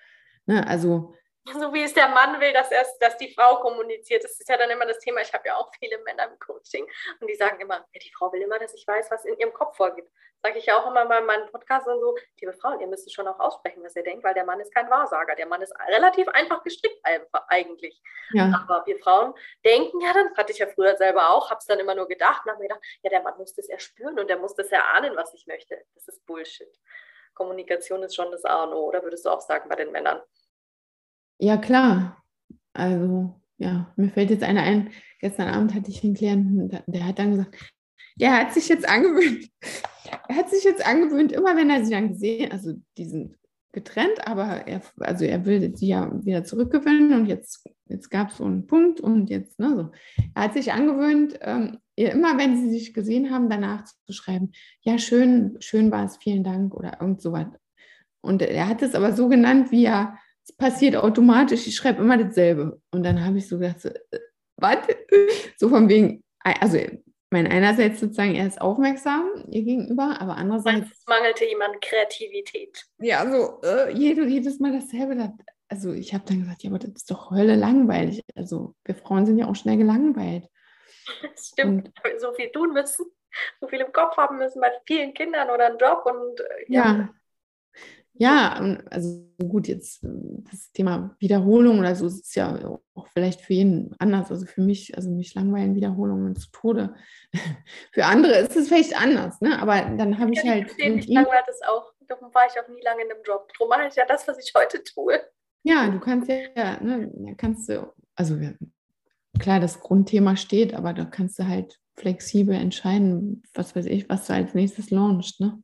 Ne? 0.46 0.66
Also 0.66 1.14
so 1.52 1.72
wie 1.74 1.82
es 1.82 1.92
der 1.92 2.08
Mann 2.08 2.40
will, 2.40 2.52
dass, 2.52 2.70
er, 2.70 2.86
dass 3.00 3.16
die 3.18 3.32
Frau 3.32 3.60
kommuniziert. 3.60 4.24
Das 4.24 4.40
ist 4.40 4.48
ja 4.48 4.56
dann 4.56 4.70
immer 4.70 4.86
das 4.86 4.98
Thema. 4.98 5.20
Ich 5.20 5.32
habe 5.32 5.46
ja 5.46 5.56
auch 5.56 5.70
viele 5.78 5.98
Männer 5.98 6.24
im 6.24 6.38
Coaching 6.38 6.86
und 7.20 7.28
die 7.28 7.34
sagen 7.34 7.60
immer, 7.60 7.86
ja, 7.92 8.00
die 8.02 8.12
Frau 8.16 8.32
will 8.32 8.40
immer, 8.40 8.58
dass 8.58 8.72
ich 8.72 8.86
weiß, 8.86 9.10
was 9.10 9.24
in 9.24 9.36
ihrem 9.38 9.52
Kopf 9.52 9.76
vorgeht. 9.76 10.08
Sage 10.42 10.58
ich 10.58 10.66
ja 10.66 10.78
auch 10.78 10.86
immer 10.86 11.06
bei 11.06 11.20
meinen 11.20 11.50
Podcasts 11.50 11.88
und 11.88 12.00
so, 12.00 12.16
liebe 12.40 12.52
Frauen, 12.54 12.80
ihr 12.80 12.86
müsst 12.86 13.12
schon 13.14 13.28
auch 13.28 13.38
aussprechen, 13.40 13.82
was 13.82 13.96
ihr 13.96 14.02
denkt, 14.02 14.24
weil 14.24 14.34
der 14.34 14.44
Mann 14.44 14.60
ist 14.60 14.74
kein 14.74 14.90
Wahrsager. 14.90 15.34
Der 15.36 15.46
Mann 15.46 15.62
ist 15.62 15.74
relativ 15.88 16.28
einfach 16.28 16.62
gestrickt 16.62 17.00
eigentlich. 17.48 18.02
Ja. 18.30 18.50
Aber 18.62 18.86
wir 18.86 18.98
Frauen 18.98 19.34
denken 19.64 20.00
ja 20.00 20.12
dann, 20.12 20.28
das 20.28 20.38
hatte 20.38 20.52
ich 20.52 20.58
ja 20.58 20.66
früher 20.66 20.96
selber 20.96 21.30
auch, 21.30 21.50
habe 21.50 21.58
es 21.58 21.66
dann 21.66 21.78
immer 21.78 21.94
nur 21.94 22.08
gedacht 22.08 22.42
und 22.44 22.52
habe 22.52 22.62
mir 22.62 22.68
gedacht, 22.68 22.84
ja, 23.02 23.10
der 23.10 23.22
Mann 23.22 23.36
muss 23.38 23.54
das 23.54 23.68
erspüren 23.68 24.18
und 24.18 24.28
der 24.28 24.38
muss 24.38 24.54
das 24.54 24.68
erahnen, 24.68 25.16
was 25.16 25.32
ich 25.34 25.46
möchte. 25.46 25.78
Das 25.94 26.08
ist 26.08 26.24
Bullshit. 26.26 26.78
Kommunikation 27.34 28.02
ist 28.02 28.14
schon 28.14 28.30
das 28.30 28.44
A 28.44 28.64
und 28.64 28.72
O, 28.72 28.86
oder 28.86 29.02
würdest 29.02 29.24
du 29.26 29.30
auch 29.30 29.40
sagen 29.40 29.68
bei 29.68 29.76
den 29.76 29.92
Männern? 29.92 30.22
Ja, 31.38 31.56
klar. 31.56 32.22
Also, 32.72 33.40
ja, 33.58 33.92
mir 33.96 34.10
fällt 34.10 34.30
jetzt 34.30 34.42
einer 34.42 34.62
ein. 34.62 34.90
Gestern 35.20 35.48
Abend 35.48 35.74
hatte 35.74 35.90
ich 35.90 36.02
einen 36.04 36.14
Klienten, 36.14 36.68
der 36.86 37.06
hat 37.06 37.18
dann 37.18 37.30
gesagt, 37.30 37.56
der 38.16 38.36
hat 38.36 38.54
sich 38.54 38.68
jetzt 38.68 38.88
angewöhnt. 38.88 39.48
Er 40.28 40.36
hat 40.36 40.50
sich 40.50 40.64
jetzt 40.64 40.86
angewöhnt, 40.86 41.32
immer 41.32 41.56
wenn 41.56 41.70
er 41.70 41.84
sie 41.84 41.90
dann 41.90 42.08
gesehen, 42.08 42.52
also 42.52 42.74
die 42.96 43.06
sind 43.06 43.36
getrennt, 43.72 44.26
aber 44.26 44.66
er, 44.66 44.80
also 45.00 45.24
er 45.24 45.44
will 45.44 45.74
sie 45.76 45.88
ja 45.88 46.10
wieder 46.24 46.44
zurückgewinnen 46.44 47.12
und 47.14 47.26
jetzt, 47.26 47.68
jetzt 47.86 48.10
gab 48.10 48.30
es 48.30 48.36
so 48.36 48.44
einen 48.44 48.66
Punkt 48.66 49.00
und 49.00 49.28
jetzt, 49.28 49.58
ne, 49.58 49.74
so. 49.74 50.24
Er 50.34 50.44
hat 50.44 50.54
sich 50.54 50.72
angewöhnt, 50.72 51.38
ähm, 51.40 51.78
immer 51.96 52.38
wenn 52.38 52.56
sie 52.56 52.70
sich 52.70 52.94
gesehen 52.94 53.30
haben, 53.30 53.50
danach 53.50 53.84
zu 53.84 54.12
schreiben, 54.12 54.52
ja, 54.82 54.98
schön, 54.98 55.56
schön 55.60 55.90
war 55.90 56.04
es, 56.04 56.16
vielen 56.18 56.44
Dank 56.44 56.74
oder 56.74 56.98
irgend 57.00 57.20
sowas. 57.20 57.48
Und 58.20 58.40
er 58.40 58.68
hat 58.68 58.82
es 58.82 58.94
aber 58.94 59.12
so 59.12 59.28
genannt, 59.28 59.70
wie 59.70 59.84
er 59.84 60.18
es 60.46 60.54
passiert 60.56 60.96
automatisch, 60.96 61.66
ich 61.66 61.76
schreibe 61.76 62.02
immer 62.02 62.18
dasselbe. 62.18 62.80
Und 62.90 63.02
dann 63.02 63.24
habe 63.24 63.38
ich 63.38 63.48
so 63.48 63.58
gedacht, 63.58 63.80
so, 63.80 63.88
äh, 63.88 64.20
was? 64.56 64.78
So 65.56 65.68
von 65.68 65.88
wegen, 65.88 66.22
also 66.40 66.78
mein 67.30 67.46
einerseits 67.46 68.00
sozusagen, 68.00 68.34
er 68.34 68.46
ist 68.46 68.60
aufmerksam 68.60 69.28
ihr 69.50 69.62
gegenüber, 69.62 70.20
aber 70.20 70.36
andererseits. 70.36 70.90
Es 70.92 71.06
mangelte 71.06 71.44
jemand 71.44 71.80
Kreativität. 71.80 72.84
Ja, 72.98 73.28
so 73.30 73.60
äh, 73.62 73.92
jedes, 73.92 74.28
jedes 74.30 74.60
Mal 74.60 74.72
dasselbe. 74.72 75.32
Also 75.68 75.92
ich 75.92 76.14
habe 76.14 76.24
dann 76.28 76.40
gesagt, 76.40 76.62
ja, 76.62 76.70
aber 76.70 76.78
das 76.78 76.90
ist 76.90 77.10
doch 77.10 77.30
Hölle 77.30 77.56
langweilig. 77.56 78.22
Also 78.36 78.74
wir 78.84 78.94
Frauen 78.94 79.26
sind 79.26 79.38
ja 79.38 79.48
auch 79.48 79.56
schnell 79.56 79.78
gelangweilt. 79.78 80.46
Das 81.22 81.48
stimmt, 81.52 81.90
und, 82.04 82.20
so 82.20 82.32
viel 82.34 82.52
tun 82.52 82.72
müssen, 82.72 83.06
so 83.60 83.68
viel 83.68 83.80
im 83.80 83.92
Kopf 83.92 84.16
haben 84.16 84.38
müssen 84.38 84.60
bei 84.60 84.70
vielen 84.86 85.14
Kindern 85.14 85.50
oder 85.50 85.66
einen 85.66 85.78
Job 85.78 86.04
und 86.06 86.40
äh, 86.40 86.44
ja. 86.68 86.84
ja. 86.84 87.08
Ja, 88.16 88.78
also 88.90 89.26
gut, 89.48 89.66
jetzt 89.66 90.04
äh, 90.04 90.08
das 90.50 90.70
Thema 90.70 91.16
Wiederholung 91.18 91.80
oder 91.80 91.96
so 91.96 92.06
ist 92.06 92.36
ja 92.36 92.78
auch 92.94 93.08
vielleicht 93.08 93.40
für 93.40 93.54
jeden 93.54 93.94
anders. 93.98 94.30
Also 94.30 94.46
für 94.46 94.60
mich, 94.60 94.96
also 94.96 95.10
mich 95.10 95.34
langweilen 95.34 95.74
Wiederholungen 95.74 96.36
zu 96.36 96.48
Tode. 96.52 96.94
für 97.92 98.06
andere 98.06 98.34
ist 98.34 98.56
es 98.56 98.68
vielleicht 98.68 99.00
anders, 99.00 99.40
ne? 99.40 99.60
Aber 99.60 99.80
dann 99.96 100.18
habe 100.18 100.32
ich 100.32 100.44
halt. 100.44 100.72
Ich 100.78 100.88
mich 100.88 101.08
langweilt 101.08 101.44
es 101.48 101.60
auch. 101.66 101.92
Darum 102.06 102.32
war 102.34 102.42
ich 102.46 102.60
auch 102.60 102.68
nie 102.68 102.82
lange 102.82 103.02
in 103.02 103.10
einem 103.10 103.22
Job. 103.24 103.50
Darum 103.58 103.70
mache 103.70 103.88
ich 103.88 103.96
ja 103.96 104.04
das, 104.06 104.28
was 104.28 104.38
ich 104.38 104.52
heute 104.54 104.82
tue. 104.84 105.20
Ja, 105.64 105.88
du 105.88 105.98
kannst 105.98 106.28
ja, 106.28 106.78
ne, 106.80 107.34
kannst 107.38 107.68
du, 107.70 107.90
also 108.14 108.38
klar, 109.40 109.60
das 109.60 109.80
Grundthema 109.80 110.36
steht, 110.36 110.74
aber 110.74 110.92
da 110.92 111.06
kannst 111.06 111.38
du 111.38 111.48
halt 111.48 111.80
flexibel 111.96 112.54
entscheiden, 112.54 113.42
was 113.54 113.74
weiß 113.74 113.86
ich, 113.86 114.08
was 114.10 114.26
du 114.26 114.34
als 114.34 114.52
nächstes 114.52 114.90
launchst, 114.90 115.40
ne? 115.40 115.58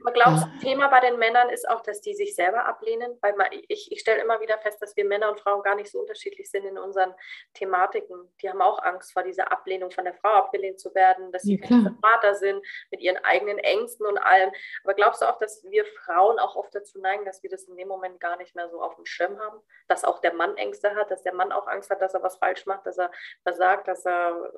Aber 0.00 0.12
glaubst 0.12 0.44
du, 0.44 0.58
Thema 0.60 0.88
bei 0.88 1.00
den 1.00 1.18
Männern 1.18 1.50
ist 1.50 1.68
auch, 1.68 1.80
dass 1.82 2.00
die 2.00 2.14
sich 2.14 2.34
selber 2.34 2.66
ablehnen? 2.66 3.18
Weil 3.20 3.34
ich, 3.68 3.92
ich 3.92 4.00
stelle 4.00 4.22
immer 4.22 4.40
wieder 4.40 4.58
fest, 4.58 4.80
dass 4.80 4.96
wir 4.96 5.04
Männer 5.04 5.30
und 5.30 5.40
Frauen 5.40 5.62
gar 5.62 5.74
nicht 5.74 5.90
so 5.90 6.00
unterschiedlich 6.00 6.50
sind 6.50 6.64
in 6.64 6.78
unseren 6.78 7.14
Thematiken. 7.54 8.16
Die 8.40 8.48
haben 8.48 8.62
auch 8.62 8.82
Angst 8.82 9.12
vor 9.12 9.22
dieser 9.22 9.52
Ablehnung 9.52 9.90
von 9.90 10.04
der 10.04 10.14
Frau 10.14 10.30
abgelehnt 10.30 10.80
zu 10.80 10.94
werden, 10.94 11.32
dass 11.32 11.42
sie 11.42 11.60
ja, 11.62 11.94
Vater 12.00 12.34
sind 12.34 12.64
mit 12.90 13.00
ihren 13.00 13.18
eigenen 13.24 13.58
Ängsten 13.58 14.06
und 14.06 14.18
allem. 14.18 14.50
Aber 14.84 14.94
glaubst 14.94 15.22
du 15.22 15.26
auch, 15.26 15.38
dass 15.38 15.64
wir 15.68 15.84
Frauen 16.04 16.38
auch 16.38 16.56
oft 16.56 16.74
dazu 16.74 16.98
neigen, 17.00 17.24
dass 17.24 17.42
wir 17.42 17.50
das 17.50 17.64
in 17.64 17.76
dem 17.76 17.88
Moment 17.88 18.20
gar 18.20 18.36
nicht 18.36 18.54
mehr 18.54 18.68
so 18.68 18.80
auf 18.82 18.96
dem 18.96 19.06
Schirm 19.06 19.38
haben? 19.38 19.60
Dass 19.88 20.04
auch 20.04 20.20
der 20.20 20.34
Mann 20.34 20.56
Ängste 20.56 20.94
hat, 20.94 21.10
dass 21.10 21.22
der 21.22 21.34
Mann 21.34 21.52
auch 21.52 21.66
Angst 21.66 21.90
hat, 21.90 22.00
dass 22.00 22.14
er 22.14 22.22
was 22.22 22.36
falsch 22.36 22.66
macht, 22.66 22.86
dass 22.86 22.98
er 22.98 23.10
versagt, 23.42 23.88
dass 23.88 24.06
er 24.06 24.52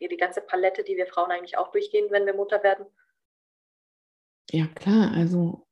die 0.00 0.16
ganze 0.16 0.40
Palette, 0.40 0.84
die 0.84 0.96
wir 0.96 1.06
Frauen 1.06 1.30
eigentlich 1.30 1.56
auch 1.56 1.68
durchgehen, 1.68 2.10
wenn 2.10 2.26
wir 2.26 2.34
Mutter 2.34 2.62
werden? 2.62 2.86
Ja, 4.54 4.68
klar, 4.68 5.10
also 5.12 5.66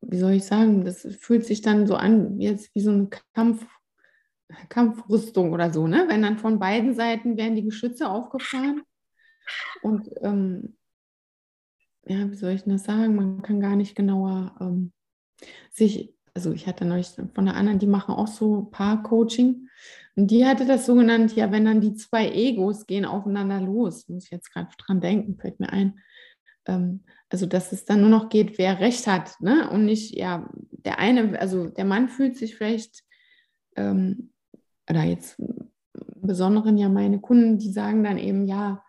wie 0.00 0.18
soll 0.18 0.32
ich 0.32 0.44
sagen, 0.44 0.84
das 0.84 1.06
fühlt 1.20 1.46
sich 1.46 1.62
dann 1.62 1.86
so 1.86 1.94
an, 1.94 2.40
jetzt 2.40 2.74
wie 2.74 2.80
so 2.80 2.90
eine 2.90 3.08
Kampf, 3.34 3.64
Kampfrüstung 4.68 5.52
oder 5.52 5.72
so, 5.72 5.86
ne? 5.86 6.06
Wenn 6.08 6.22
dann 6.22 6.38
von 6.38 6.58
beiden 6.58 6.94
Seiten 6.94 7.36
werden 7.36 7.54
die 7.54 7.62
Geschütze 7.62 8.08
aufgefahren 8.10 8.82
und 9.82 10.10
ähm, 10.22 10.76
ja, 12.04 12.28
wie 12.28 12.34
soll 12.34 12.50
ich 12.50 12.64
das 12.64 12.82
sagen? 12.82 13.14
Man 13.14 13.42
kann 13.42 13.60
gar 13.60 13.76
nicht 13.76 13.94
genauer 13.94 14.56
ähm, 14.60 14.92
sich, 15.70 16.12
also 16.34 16.50
ich 16.50 16.66
hatte 16.66 16.86
neulich 16.86 17.10
von 17.32 17.44
der 17.44 17.54
anderen, 17.54 17.78
die 17.78 17.86
machen 17.86 18.16
auch 18.16 18.26
so 18.26 18.64
Paar-Coaching 18.72 19.68
und 20.16 20.32
die 20.32 20.44
hatte 20.44 20.66
das 20.66 20.84
so 20.84 20.96
genannt, 20.96 21.36
ja, 21.36 21.52
wenn 21.52 21.64
dann 21.64 21.80
die 21.80 21.94
zwei 21.94 22.28
Egos 22.28 22.86
gehen 22.86 23.04
aufeinander 23.04 23.60
los, 23.60 24.08
muss 24.08 24.24
ich 24.24 24.32
jetzt 24.32 24.52
gerade 24.52 24.70
dran 24.78 25.00
denken, 25.00 25.38
fällt 25.38 25.60
mir 25.60 25.72
ein. 25.72 26.00
Ähm, 26.66 27.04
also 27.30 27.46
dass 27.46 27.72
es 27.72 27.84
dann 27.84 28.00
nur 28.00 28.10
noch 28.10 28.28
geht, 28.28 28.58
wer 28.58 28.80
Recht 28.80 29.06
hat, 29.06 29.40
ne? 29.40 29.68
Und 29.70 29.84
nicht, 29.86 30.16
ja, 30.16 30.48
der 30.70 30.98
eine, 30.98 31.38
also 31.40 31.66
der 31.66 31.84
Mann 31.84 32.08
fühlt 32.08 32.36
sich 32.36 32.56
vielleicht, 32.56 33.02
ähm, 33.76 34.30
oder 34.88 35.02
jetzt 35.02 35.38
im 35.38 35.70
Besonderen 36.22 36.78
ja 36.78 36.88
meine 36.88 37.20
Kunden, 37.20 37.58
die 37.58 37.72
sagen 37.72 38.04
dann 38.04 38.18
eben, 38.18 38.46
ja, 38.46 38.82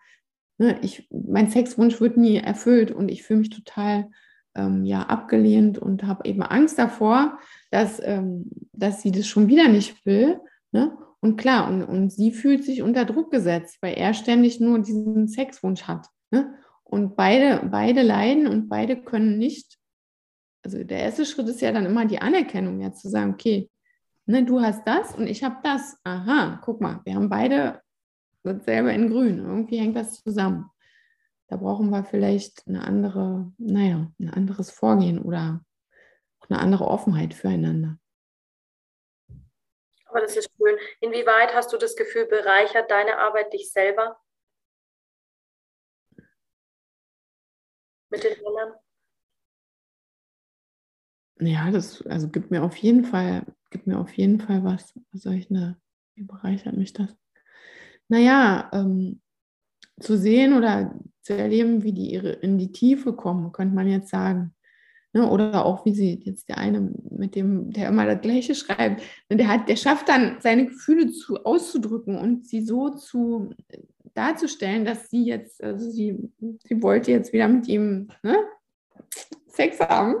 ne, 0.58 0.78
ich, 0.82 1.08
mein 1.10 1.50
Sexwunsch 1.50 2.00
wird 2.00 2.16
nie 2.16 2.36
erfüllt 2.36 2.90
und 2.90 3.08
ich 3.10 3.22
fühle 3.22 3.40
mich 3.40 3.50
total 3.50 4.10
ähm, 4.54 4.84
ja, 4.84 5.02
abgelehnt 5.02 5.78
und 5.78 6.04
habe 6.04 6.28
eben 6.28 6.42
Angst 6.42 6.78
davor, 6.78 7.38
dass, 7.70 8.00
ähm, 8.02 8.50
dass 8.72 9.02
sie 9.02 9.12
das 9.12 9.26
schon 9.26 9.48
wieder 9.48 9.68
nicht 9.68 10.04
will. 10.06 10.40
Ne? 10.72 10.96
Und 11.20 11.36
klar, 11.36 11.68
und, 11.68 11.82
und 11.82 12.10
sie 12.10 12.32
fühlt 12.32 12.64
sich 12.64 12.82
unter 12.82 13.04
Druck 13.04 13.30
gesetzt, 13.30 13.78
weil 13.80 13.94
er 13.94 14.14
ständig 14.14 14.60
nur 14.60 14.78
diesen 14.78 15.28
Sexwunsch 15.28 15.82
hat. 15.82 16.06
Ne? 16.30 16.54
Und 16.88 17.16
beide, 17.16 17.66
beide 17.68 18.02
leiden 18.02 18.46
und 18.46 18.68
beide 18.68 19.02
können 19.02 19.38
nicht. 19.38 19.76
Also 20.62 20.82
der 20.84 21.00
erste 21.00 21.26
Schritt 21.26 21.48
ist 21.48 21.60
ja 21.60 21.72
dann 21.72 21.86
immer 21.86 22.06
die 22.06 22.20
Anerkennung, 22.20 22.80
ja 22.80 22.92
zu 22.92 23.08
sagen, 23.08 23.34
okay, 23.34 23.70
ne, 24.26 24.44
du 24.44 24.60
hast 24.60 24.86
das 24.86 25.14
und 25.14 25.26
ich 25.26 25.42
habe 25.42 25.56
das. 25.62 25.96
Aha, 26.04 26.60
guck 26.64 26.80
mal, 26.80 27.00
wir 27.04 27.14
haben 27.14 27.28
beide 27.28 27.82
dasselbe 28.44 28.92
in 28.92 29.10
Grün. 29.10 29.38
Irgendwie 29.38 29.78
hängt 29.78 29.96
das 29.96 30.22
zusammen. 30.22 30.70
Da 31.48 31.56
brauchen 31.56 31.90
wir 31.90 32.04
vielleicht 32.04 32.66
eine 32.66 32.82
andere, 32.84 33.52
naja, 33.58 34.10
ein 34.18 34.30
anderes 34.30 34.70
Vorgehen 34.70 35.20
oder 35.20 35.60
auch 36.40 36.50
eine 36.50 36.58
andere 36.58 36.86
Offenheit 36.86 37.34
füreinander. 37.34 37.98
Aber 40.06 40.20
das 40.20 40.36
ist 40.36 40.50
schön. 40.56 40.76
Inwieweit 41.00 41.54
hast 41.54 41.72
du 41.72 41.78
das 41.78 41.96
Gefühl, 41.96 42.26
bereichert 42.26 42.90
deine 42.90 43.18
Arbeit 43.18 43.52
dich 43.52 43.70
selber? 43.70 44.18
Mit 48.16 48.24
den 48.24 48.42
Männern? 48.42 48.74
Ja, 51.38 51.70
das 51.70 52.04
also 52.06 52.28
gibt 52.28 52.50
mir 52.50 52.62
auf 52.62 52.76
jeden 52.76 53.04
Fall, 53.04 53.44
gibt 53.70 53.86
mir 53.86 53.98
auf 53.98 54.12
jeden 54.16 54.40
Fall 54.40 54.64
was. 54.64 54.94
Soll 55.12 55.34
ich 55.34 55.50
ne, 55.50 55.78
wie 56.14 56.24
bereichert 56.24 56.76
mich 56.76 56.94
das? 56.94 57.14
Naja, 58.08 58.70
ähm, 58.72 59.20
zu 60.00 60.16
sehen 60.16 60.56
oder 60.56 60.98
zu 61.22 61.34
erleben, 61.34 61.82
wie 61.82 61.92
die 61.92 62.12
ihre 62.12 62.30
in 62.30 62.58
die 62.58 62.72
Tiefe 62.72 63.14
kommen, 63.14 63.52
könnte 63.52 63.74
man 63.74 63.88
jetzt 63.88 64.08
sagen. 64.08 64.55
Ne? 65.12 65.28
Oder 65.28 65.64
auch 65.64 65.84
wie 65.84 65.94
sie 65.94 66.20
jetzt 66.24 66.48
der 66.48 66.58
eine, 66.58 66.92
mit 67.10 67.34
dem, 67.34 67.70
der 67.70 67.88
immer 67.88 68.06
das 68.06 68.20
Gleiche 68.20 68.54
schreibt, 68.54 69.02
ne? 69.28 69.36
der 69.36 69.48
hat, 69.48 69.68
der 69.68 69.76
schafft 69.76 70.08
dann 70.08 70.36
seine 70.40 70.66
Gefühle 70.66 71.10
zu 71.10 71.44
auszudrücken 71.44 72.18
und 72.18 72.46
sie 72.46 72.62
so 72.62 72.90
zu 72.90 73.50
darzustellen, 74.14 74.84
dass 74.84 75.10
sie 75.10 75.24
jetzt, 75.24 75.62
also 75.62 75.90
sie, 75.90 76.18
sie 76.38 76.82
wollte 76.82 77.12
jetzt 77.12 77.32
wieder 77.32 77.48
mit 77.48 77.68
ihm 77.68 78.08
ne? 78.22 78.36
Sex 79.46 79.80
haben. 79.80 80.16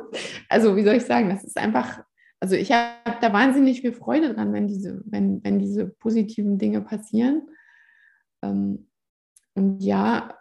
Also 0.48 0.76
wie 0.76 0.84
soll 0.84 0.94
ich 0.94 1.04
sagen, 1.04 1.28
das 1.28 1.44
ist 1.44 1.58
einfach, 1.58 2.02
also 2.40 2.56
ich 2.56 2.72
habe 2.72 3.18
da 3.20 3.32
wahnsinnig 3.32 3.80
viel 3.80 3.92
Freude 3.92 4.34
dran, 4.34 4.52
wenn 4.52 4.66
diese, 4.66 5.02
wenn, 5.06 5.42
wenn 5.44 5.58
diese 5.58 5.86
positiven 5.86 6.58
Dinge 6.58 6.80
passieren. 6.80 7.48
Ähm, 8.42 8.88
und 9.54 9.82
ja, 9.82 10.36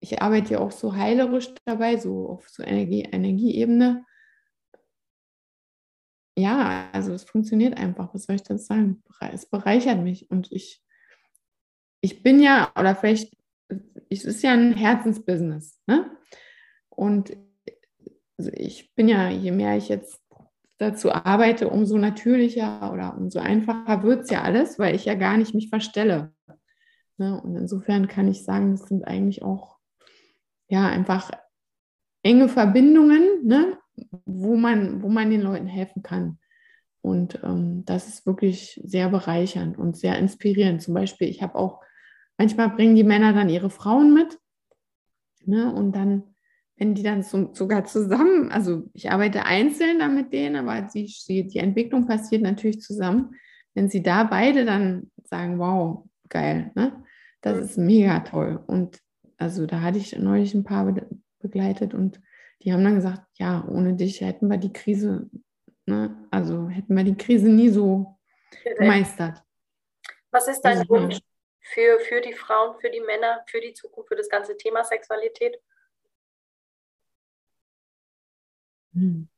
ich 0.00 0.22
arbeite 0.22 0.54
ja 0.54 0.60
auch 0.60 0.72
so 0.72 0.94
heilerisch 0.94 1.52
dabei, 1.64 1.98
so 1.98 2.28
auf 2.28 2.48
so 2.48 2.62
Energie, 2.62 3.02
Energieebene. 3.02 4.04
Ja, 6.38 6.88
also 6.92 7.12
es 7.12 7.24
funktioniert 7.24 7.76
einfach, 7.76 8.14
was 8.14 8.24
soll 8.24 8.36
ich 8.36 8.42
das 8.42 8.66
sagen? 8.66 9.02
Es 9.32 9.46
bereichert 9.46 10.02
mich 10.02 10.30
und 10.30 10.50
ich, 10.50 10.82
ich 12.00 12.22
bin 12.22 12.40
ja, 12.40 12.72
oder 12.78 12.96
vielleicht, 12.96 13.36
es 14.08 14.24
ist 14.24 14.42
ja 14.42 14.52
ein 14.52 14.72
Herzensbusiness. 14.72 15.82
Ne? 15.86 16.10
Und 16.88 17.36
ich 18.38 18.94
bin 18.94 19.06
ja, 19.08 19.28
je 19.28 19.50
mehr 19.50 19.76
ich 19.76 19.90
jetzt 19.90 20.18
dazu 20.78 21.12
arbeite, 21.12 21.68
umso 21.68 21.98
natürlicher 21.98 22.90
oder 22.90 23.18
umso 23.18 23.38
einfacher 23.38 24.02
wird 24.02 24.22
es 24.22 24.30
ja 24.30 24.40
alles, 24.40 24.78
weil 24.78 24.94
ich 24.94 25.04
ja 25.04 25.14
gar 25.14 25.36
nicht 25.36 25.54
mich 25.54 25.68
verstelle. 25.68 26.32
Ne? 27.18 27.38
Und 27.38 27.54
insofern 27.54 28.08
kann 28.08 28.28
ich 28.28 28.44
sagen, 28.44 28.72
das 28.72 28.88
sind 28.88 29.04
eigentlich 29.04 29.42
auch 29.42 29.79
ja 30.70 30.86
einfach 30.88 31.30
enge 32.22 32.48
Verbindungen, 32.48 33.44
ne? 33.44 33.78
wo, 34.24 34.56
man, 34.56 35.02
wo 35.02 35.08
man 35.08 35.30
den 35.30 35.42
Leuten 35.42 35.66
helfen 35.66 36.02
kann. 36.02 36.38
Und 37.02 37.40
ähm, 37.42 37.84
das 37.86 38.08
ist 38.08 38.26
wirklich 38.26 38.80
sehr 38.84 39.08
bereichernd 39.08 39.78
und 39.78 39.96
sehr 39.96 40.18
inspirierend. 40.18 40.82
Zum 40.82 40.94
Beispiel, 40.94 41.28
ich 41.28 41.42
habe 41.42 41.54
auch, 41.54 41.80
manchmal 42.38 42.70
bringen 42.70 42.94
die 42.94 43.04
Männer 43.04 43.32
dann 43.32 43.48
ihre 43.48 43.70
Frauen 43.70 44.12
mit. 44.12 44.38
Ne? 45.44 45.72
Und 45.72 45.96
dann, 45.96 46.34
wenn 46.76 46.94
die 46.94 47.02
dann 47.02 47.22
so, 47.22 47.52
sogar 47.54 47.84
zusammen, 47.84 48.50
also 48.52 48.84
ich 48.92 49.10
arbeite 49.10 49.46
einzeln 49.46 49.98
dann 49.98 50.14
mit 50.14 50.32
denen, 50.32 50.56
aber 50.56 50.82
die, 50.82 51.06
die 51.28 51.58
Entwicklung 51.58 52.06
passiert 52.06 52.42
natürlich 52.42 52.80
zusammen. 52.80 53.34
Wenn 53.74 53.88
sie 53.88 54.02
da 54.02 54.24
beide 54.24 54.64
dann 54.64 55.10
sagen, 55.24 55.58
wow, 55.58 56.06
geil, 56.28 56.70
ne? 56.74 57.02
das 57.40 57.58
ist 57.58 57.78
mega 57.78 58.20
toll. 58.20 58.62
Und 58.66 59.00
also 59.40 59.66
da 59.66 59.80
hatte 59.80 59.98
ich 59.98 60.16
neulich 60.18 60.54
ein 60.54 60.64
paar 60.64 60.94
begleitet 61.38 61.94
und 61.94 62.20
die 62.62 62.72
haben 62.72 62.84
dann 62.84 62.96
gesagt, 62.96 63.22
ja, 63.34 63.66
ohne 63.66 63.94
dich 63.94 64.20
hätten 64.20 64.48
wir 64.48 64.58
die 64.58 64.72
Krise, 64.72 65.30
ne, 65.86 66.28
also 66.30 66.68
hätten 66.68 66.94
wir 66.94 67.04
die 67.04 67.16
Krise 67.16 67.48
nie 67.48 67.70
so 67.70 68.18
gemeistert. 68.78 69.42
Was 70.30 70.46
ist 70.46 70.60
dein 70.60 70.78
also, 70.78 70.88
Wunsch 70.90 71.18
für, 71.60 71.98
für 72.00 72.20
die 72.20 72.34
Frauen, 72.34 72.78
für 72.80 72.90
die 72.90 73.00
Männer, 73.00 73.42
für 73.46 73.60
die 73.60 73.72
Zukunft, 73.72 74.08
für 74.08 74.16
das 74.16 74.28
ganze 74.28 74.56
Thema 74.56 74.84
Sexualität? 74.84 75.58
Hm. 78.92 79.28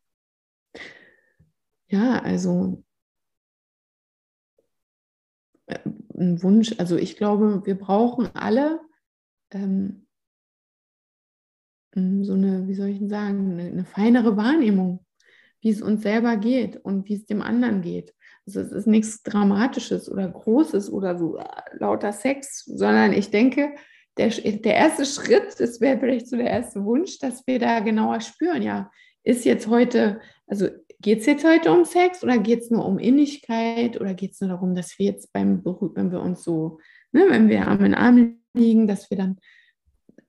Ja, 1.86 2.20
also 2.20 2.82
äh, 5.66 5.78
ein 6.18 6.42
Wunsch, 6.42 6.74
also 6.78 6.96
ich 6.96 7.16
glaube, 7.16 7.64
wir 7.64 7.78
brauchen 7.78 8.34
alle 8.34 8.80
ähm, 9.54 10.06
mm, 11.94 12.24
so 12.24 12.34
eine, 12.34 12.68
wie 12.68 12.74
soll 12.74 12.88
ich 12.88 12.98
denn 12.98 13.08
sagen, 13.08 13.52
eine, 13.52 13.68
eine 13.70 13.84
feinere 13.84 14.36
Wahrnehmung, 14.36 15.04
wie 15.60 15.70
es 15.70 15.82
uns 15.82 16.02
selber 16.02 16.36
geht 16.36 16.76
und 16.76 17.08
wie 17.08 17.14
es 17.14 17.26
dem 17.26 17.42
anderen 17.42 17.82
geht. 17.82 18.14
Also 18.46 18.60
es 18.60 18.72
ist 18.72 18.86
nichts 18.86 19.22
Dramatisches 19.22 20.10
oder 20.10 20.28
Großes 20.28 20.90
oder 20.90 21.16
so 21.16 21.36
äh, 21.36 21.44
lauter 21.78 22.12
Sex, 22.12 22.64
sondern 22.64 23.12
ich 23.12 23.30
denke, 23.30 23.74
der, 24.16 24.28
der 24.28 24.74
erste 24.74 25.06
Schritt, 25.06 25.58
das 25.58 25.80
wäre 25.80 25.98
vielleicht 25.98 26.28
so 26.28 26.36
der 26.36 26.50
erste 26.50 26.84
Wunsch, 26.84 27.18
dass 27.18 27.46
wir 27.46 27.58
da 27.58 27.80
genauer 27.80 28.20
spüren, 28.20 28.62
ja, 28.62 28.90
ist 29.24 29.44
jetzt 29.44 29.68
heute, 29.68 30.20
also 30.46 30.68
geht 31.00 31.20
es 31.20 31.26
jetzt 31.26 31.44
heute 31.44 31.72
um 31.72 31.84
Sex 31.84 32.22
oder 32.22 32.38
geht 32.38 32.60
es 32.60 32.70
nur 32.70 32.84
um 32.84 32.98
Innigkeit 32.98 34.00
oder 34.00 34.14
geht 34.14 34.32
es 34.32 34.40
nur 34.40 34.50
darum, 34.50 34.74
dass 34.74 34.98
wir 34.98 35.06
jetzt 35.06 35.32
beim 35.32 35.64
wenn 35.64 36.12
wir 36.12 36.20
uns 36.20 36.42
so, 36.42 36.78
ne, 37.12 37.26
wenn 37.28 37.48
wir 37.48 37.68
Arm 37.68 37.84
in 37.84 37.94
Arm 37.94 38.38
liegen, 38.54 38.86
dass 38.86 39.10
wir 39.10 39.16
dann 39.16 39.38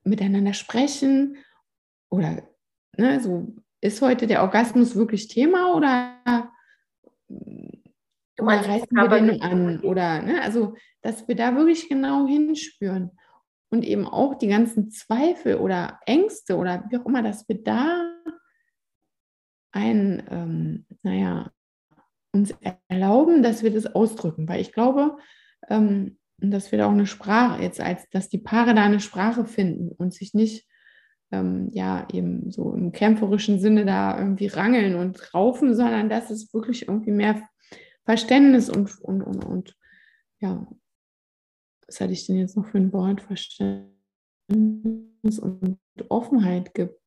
miteinander 0.04 0.54
sprechen 0.54 1.38
oder 2.10 2.44
ne, 2.98 3.20
so 3.20 3.56
ist 3.82 4.02
heute 4.02 4.28
der 4.28 4.42
Orgasmus 4.42 4.96
wirklich 4.96 5.28
Thema 5.28 5.76
oder, 5.76 6.52
meinst, 8.42 8.70
reißen 8.70 8.88
wir 8.92 9.08
den 9.08 9.42
an 9.42 9.82
oder 9.82 10.22
ne, 10.22 10.42
also 10.42 10.76
dass 11.02 11.28
wir 11.28 11.36
da 11.36 11.56
wirklich 11.56 11.90
genau 11.90 12.28
hinspüren 12.28 13.12
und 13.70 13.84
eben 13.84 14.08
auch 14.08 14.36
die 14.36 14.48
ganzen 14.48 14.92
Zweifel 14.92 15.56
oder 15.56 16.00
Ängste 16.06 16.58
oder 16.58 16.86
wie 16.90 16.98
auch 16.98 17.06
immer, 17.06 17.24
dass 17.24 17.48
wir 17.50 17.62
da 17.62 18.10
ein, 19.72 20.24
ähm, 20.30 20.86
naja, 21.02 21.52
uns 22.32 22.54
erlauben, 22.88 23.44
dass 23.44 23.64
wir 23.64 23.72
das 23.72 23.88
ausdrücken, 23.88 24.48
weil 24.48 24.62
ich 24.62 24.72
glaube, 24.72 25.18
ähm, 25.70 26.18
dass 26.52 26.72
wir 26.72 26.80
da 26.80 26.88
auch 26.88 26.92
eine 26.92 27.06
Sprache 27.06 27.62
jetzt 27.62 27.80
als, 27.80 28.10
dass 28.10 28.30
die 28.30 28.38
Paare 28.38 28.74
da 28.74 28.84
eine 28.84 29.00
Sprache 29.00 29.46
finden 29.46 29.90
und 29.90 30.14
sich 30.14 30.34
nicht 30.34 30.68
ähm, 31.32 31.70
ja 31.72 32.08
eben 32.12 32.52
so 32.52 32.74
im 32.74 32.92
kämpferischen 32.92 33.60
Sinne 33.60 33.86
da 33.86 34.18
irgendwie 34.18 34.48
rangeln 34.48 34.96
und 34.96 35.34
raufen, 35.34 35.76
sondern 35.76 36.10
dass 36.10 36.30
es 36.30 36.54
wirklich 36.54 36.88
irgendwie 36.88 37.12
mehr 37.12 37.42
Verständnis 38.06 38.70
und, 38.70 39.00
und, 39.02 39.22
und, 39.22 39.46
und 39.46 39.76
ja, 40.40 40.68
was 41.88 42.02
hatte 42.02 42.14
ich 42.14 42.26
denn 42.26 42.38
jetzt 42.38 42.58
noch 42.58 42.68
für 42.68 42.78
ein 42.78 42.92
Wort? 42.92 43.22
Verständnis 43.22 43.90
und 45.40 45.80
Offenheit 46.10 46.74
gibt 46.74 47.04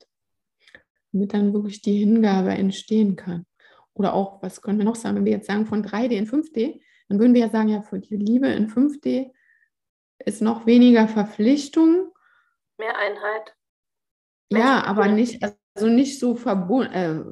damit 1.17 1.33
dann 1.33 1.53
wirklich 1.53 1.83
die 1.83 1.99
Hingabe 1.99 2.51
entstehen 2.51 3.17
kann. 3.17 3.47
Oder 3.95 4.15
auch, 4.15 4.43
was 4.43 4.61
können 4.61 4.79
wir 4.79 4.85
noch 4.85 4.97
sagen, 4.97 5.17
wenn 5.17 5.25
wir 5.25 5.33
jetzt 5.33 5.47
sagen 5.47 5.67
von 5.67 5.85
3D 5.85 6.11
in 6.11 6.27
5D, 6.27 6.81
dann 7.09 7.19
würden 7.19 7.35
wir 7.35 7.43
ja 7.43 7.51
sagen, 7.51 7.69
ja, 7.69 7.83
für 7.83 7.99
die 7.99 8.17
Liebe 8.17 8.49
in 8.49 8.69
5D 8.69 9.31
ist 10.25 10.43
noch 10.43 10.67
weniger 10.67 11.09
Verpflichtung. 11.09 12.13
Mehr 12.79 12.97
Einheit. 12.97 13.55
Mehr 14.51 14.63
ja, 14.63 14.85
aber 14.85 15.09
nicht, 15.09 15.43
also 15.75 15.89
nicht 15.89 16.19
so 16.19 16.35
verbunden 16.35 16.93
äh, 16.93 17.23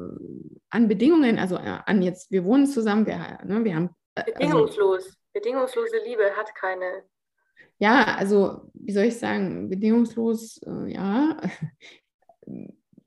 an 0.71 0.89
Bedingungen, 0.89 1.39
also 1.39 1.57
an 1.57 2.03
jetzt, 2.03 2.31
wir 2.31 2.45
wohnen 2.45 2.67
zusammen, 2.67 3.07
wir, 3.07 3.39
ne, 3.45 3.65
wir 3.65 3.75
haben. 3.75 3.91
Äh, 4.15 4.33
Bedingungslos. 4.33 5.05
Also, 5.05 5.19
Bedingungslose 5.33 5.99
Liebe 6.05 6.37
hat 6.37 6.55
keine. 6.55 7.05
Ja, 7.79 8.17
also 8.17 8.71
wie 8.75 8.93
soll 8.93 9.05
ich 9.05 9.19
sagen, 9.19 9.69
bedingungslos, 9.69 10.61
äh, 10.63 10.93
ja. 10.93 11.41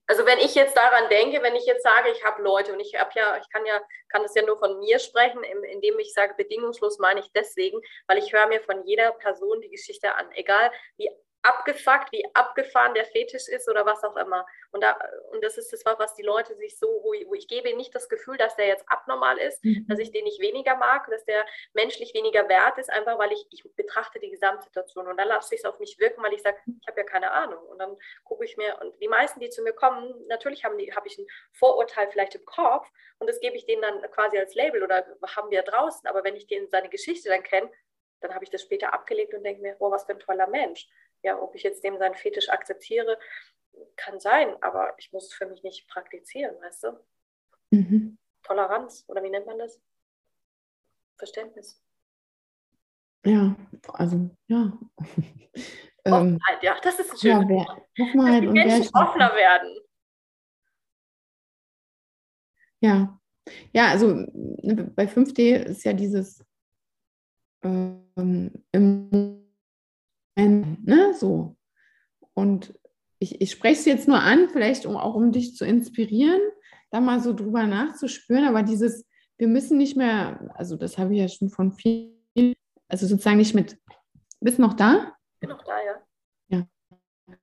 Also 0.08 0.26
wenn 0.26 0.40
ich 0.40 0.56
jetzt 0.56 0.76
daran 0.78 1.10
denke, 1.10 1.44
wenn 1.44 1.56
ich 1.56 1.66
jetzt 1.66 1.84
sage, 1.84 2.10
ich 2.10 2.24
habe 2.24 2.42
Leute 2.42 2.72
und 2.72 2.80
ich 2.80 2.96
habe 2.96 3.12
ja, 3.16 3.38
ich 3.38 3.50
kann 3.50 3.66
ja, 3.66 3.82
kann 4.08 4.24
das 4.24 4.34
ja 4.36 4.42
nur 4.42 4.58
von 4.58 4.80
mir 4.80 5.00
sprechen, 5.00 5.44
indem 5.44 6.00
ich 6.00 6.14
sage, 6.14 6.34
bedingungslos 6.38 6.98
meine 6.98 7.20
ich 7.20 7.30
deswegen, 7.34 7.82
weil 8.08 8.18
ich 8.18 8.32
höre 8.32 8.48
mir 8.48 8.62
von 8.62 8.86
jeder 8.86 9.12
Person 9.12 9.60
die 9.60 9.70
Geschichte 9.70 10.16
an, 10.16 10.32
egal 10.32 10.72
wie 10.96 11.10
abgefuckt, 11.48 12.12
wie 12.12 12.24
abgefahren 12.34 12.94
der 12.94 13.06
Fetisch 13.06 13.48
ist 13.48 13.70
oder 13.70 13.86
was 13.86 14.04
auch 14.04 14.18
immer. 14.18 14.46
Und, 14.72 14.84
da, 14.84 14.98
und 15.32 15.44
das 15.44 15.58
ist 15.58 15.72
das, 15.72 15.84
was 15.86 16.16
die 16.16 16.24
Leute 16.24 16.56
sich 16.56 16.78
so, 16.78 16.88
wo 17.04 17.14
ich, 17.14 17.26
wo 17.28 17.34
ich 17.34 17.48
gebe 17.48 17.74
nicht 17.76 17.96
das 17.96 18.10
Gefühl, 18.10 18.38
dass 18.38 18.56
der 18.56 18.68
jetzt 18.68 18.84
abnormal 18.88 19.38
ist, 19.38 19.64
mhm. 19.64 19.86
dass 19.88 20.00
ich 20.00 20.12
den 20.12 20.26
nicht 20.26 20.42
weniger 20.42 20.76
mag, 20.76 21.10
dass 21.10 21.24
der 21.26 21.46
menschlich 21.74 22.14
weniger 22.14 22.48
wert 22.50 22.78
ist, 22.78 22.90
einfach 22.90 23.18
weil 23.18 23.32
ich, 23.32 23.48
ich 23.52 23.64
betrachte 23.76 24.20
die 24.20 24.30
Gesamtsituation 24.30 25.08
und 25.08 25.18
dann 25.18 25.30
lasse 25.30 25.56
ich 25.56 25.62
es 25.62 25.66
auf 25.66 25.80
mich 25.80 25.98
wirken, 26.00 26.22
weil 26.24 26.34
ich 26.34 26.42
sage, 26.42 26.58
ich 26.66 26.88
habe 26.88 27.00
ja 27.00 27.06
keine 27.06 27.32
Ahnung. 27.32 27.64
Und 27.68 27.80
dann 27.80 27.98
gucke 28.26 28.44
ich 28.44 28.58
mir, 28.58 28.78
und 28.82 29.00
die 29.02 29.08
meisten, 29.08 29.40
die 29.40 29.50
zu 29.50 29.62
mir 29.62 29.74
kommen, 29.74 30.14
natürlich 30.28 30.66
haben 30.66 30.78
die, 30.78 30.94
habe 30.94 31.08
ich 31.08 31.18
ein 31.18 31.28
Vorurteil 31.54 32.10
vielleicht 32.12 32.36
im 32.36 32.46
Kopf 32.46 32.90
und 33.20 33.30
das 33.30 33.40
gebe 33.40 33.56
ich 33.56 33.66
denen 33.66 33.82
dann 33.82 34.02
quasi 34.12 34.38
als 34.38 34.54
Label 34.56 34.84
oder 34.84 35.06
haben 35.36 35.50
wir 35.50 35.64
draußen, 35.64 36.08
aber 36.08 36.24
wenn 36.24 36.36
ich 36.36 36.48
denen 36.48 36.70
seine 36.70 36.90
Geschichte 36.90 37.30
dann 37.30 37.44
kenne, 37.44 37.72
dann 38.22 38.34
habe 38.34 38.44
ich 38.44 38.50
das 38.50 38.62
später 38.62 38.94
abgelegt 38.94 39.34
und 39.34 39.44
denke 39.44 39.62
mir, 39.62 39.76
oh, 39.80 39.92
was 39.92 40.06
für 40.06 40.14
ein 40.14 40.20
toller 40.20 40.48
Mensch. 40.48 40.88
Ja, 41.24 41.40
ob 41.42 41.56
ich 41.56 41.64
jetzt 41.64 41.84
dem 41.84 41.98
seinen 41.98 42.16
Fetisch 42.16 42.50
akzeptiere, 42.50 43.20
kann 43.96 44.20
sein, 44.20 44.56
aber 44.62 44.94
ich 44.98 45.12
muss 45.12 45.26
es 45.26 45.34
für 45.34 45.46
mich 45.46 45.64
nicht 45.64 45.88
praktizieren, 45.88 46.56
weißt 46.62 46.84
du? 46.84 47.00
Mhm. 47.72 48.18
Toleranz, 48.44 49.04
oder 49.08 49.24
wie 49.24 49.30
nennt 49.30 49.46
man 49.46 49.60
das? 49.60 49.82
Verständnis. 51.18 51.82
Ja, 53.26 53.56
also 53.94 54.30
ja. 54.48 54.78
Ähm, 56.06 56.14
Offenheit, 56.14 56.64
ja, 56.64 56.80
das 56.82 57.00
ist 57.00 57.12
ein 57.12 57.18
schönes 57.18 57.50
ja. 57.50 57.78
Offenheit 58.00 58.44
Dass 58.46 58.54
die 58.54 58.60
Menschen 58.60 58.96
offener 58.96 59.36
werden. 59.36 59.78
Ja, 62.80 63.20
ja, 63.74 63.88
also 63.88 64.14
ne, 64.34 64.92
bei 64.96 65.06
5D 65.06 65.66
ist 65.66 65.84
ja 65.84 65.94
dieses 65.94 66.46
ähm, 67.64 68.64
im 68.72 69.37
ne, 70.88 71.14
so. 71.14 71.56
Und 72.34 72.74
ich, 73.20 73.42
ich 73.42 73.52
spreche 73.52 73.80
es 73.80 73.86
jetzt 73.86 74.08
nur 74.08 74.20
an, 74.20 74.50
vielleicht 74.50 74.86
um 74.86 74.96
auch 74.96 75.16
um 75.16 75.32
dich 75.32 75.56
zu 75.56 75.66
inspirieren, 75.66 76.42
da 76.92 77.02
mal 77.02 77.20
so 77.20 77.34
drüber 77.34 77.66
nachzuspüren, 77.66 78.46
aber 78.46 78.64
dieses, 78.64 79.06
wir 79.38 79.48
müssen 79.48 79.78
nicht 79.78 79.98
mehr, 79.98 80.52
also 80.56 80.76
das 80.76 80.98
habe 80.98 81.14
ich 81.14 81.20
ja 81.20 81.28
schon 81.28 81.50
von 81.50 81.74
vielen, 81.74 82.56
also 82.88 83.06
sozusagen 83.06 83.38
nicht 83.38 83.56
mit, 83.56 83.78
bist 84.40 84.60
noch 84.60 84.74
da? 84.74 85.14
Bin 85.40 85.50
noch 85.50 85.64
da, 85.64 85.74
ja. 85.84 86.68
Ja. 87.28 87.36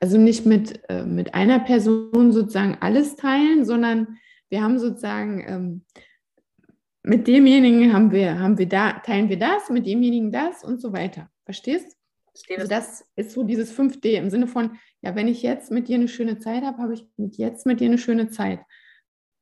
Also 0.00 0.16
nicht 0.16 0.46
mit, 0.46 0.80
äh, 0.88 1.04
mit 1.04 1.34
einer 1.34 1.60
Person 1.60 2.32
sozusagen 2.32 2.78
alles 2.80 3.16
teilen, 3.16 3.64
sondern 3.64 4.18
wir 4.48 4.62
haben 4.62 4.78
sozusagen 4.78 5.44
ähm, 5.46 5.84
mit 7.02 7.26
demjenigen 7.26 7.92
haben 7.92 8.10
wir, 8.10 8.38
haben 8.38 8.58
wir 8.58 8.68
da, 8.68 8.92
teilen 8.92 9.28
wir 9.28 9.38
das, 9.38 9.70
mit 9.70 9.86
demjenigen 9.86 10.32
das 10.32 10.64
und 10.64 10.80
so 10.80 10.92
weiter. 10.92 11.28
Verstehst? 11.44 11.95
Also 12.56 12.68
das 12.68 13.04
ist 13.16 13.32
so 13.32 13.42
dieses 13.42 13.76
5D 13.76 14.12
im 14.12 14.30
Sinne 14.30 14.46
von, 14.46 14.78
ja, 15.02 15.14
wenn 15.14 15.28
ich 15.28 15.42
jetzt 15.42 15.70
mit 15.70 15.88
dir 15.88 15.96
eine 15.96 16.08
schöne 16.08 16.38
Zeit 16.38 16.64
habe, 16.64 16.78
habe 16.78 16.94
ich 16.94 17.06
mit 17.16 17.36
jetzt 17.36 17.66
mit 17.66 17.80
dir 17.80 17.86
eine 17.86 17.98
schöne 17.98 18.28
Zeit. 18.28 18.60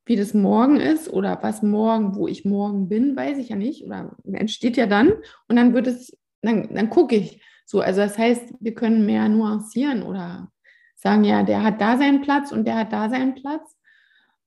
Wie 0.06 0.16
das 0.16 0.34
morgen 0.34 0.80
ist 0.80 1.08
oder 1.08 1.42
was 1.42 1.62
morgen, 1.62 2.14
wo 2.14 2.28
ich 2.28 2.44
morgen 2.44 2.88
bin, 2.88 3.16
weiß 3.16 3.38
ich 3.38 3.48
ja 3.48 3.56
nicht. 3.56 3.84
Oder 3.84 4.16
entsteht 4.24 4.76
ja 4.76 4.86
dann 4.86 5.12
und 5.48 5.56
dann 5.56 5.72
wird 5.74 5.86
es, 5.86 6.16
dann, 6.42 6.74
dann 6.74 6.90
gucke 6.90 7.16
ich. 7.16 7.42
So, 7.64 7.80
also 7.80 8.00
das 8.00 8.18
heißt, 8.18 8.54
wir 8.60 8.74
können 8.74 9.06
mehr 9.06 9.28
nuancieren 9.28 10.02
oder 10.02 10.50
sagen, 10.94 11.24
ja, 11.24 11.42
der 11.42 11.62
hat 11.62 11.80
da 11.80 11.96
seinen 11.96 12.20
Platz 12.20 12.52
und 12.52 12.66
der 12.66 12.76
hat 12.76 12.92
da 12.92 13.08
seinen 13.08 13.34
Platz. 13.34 13.76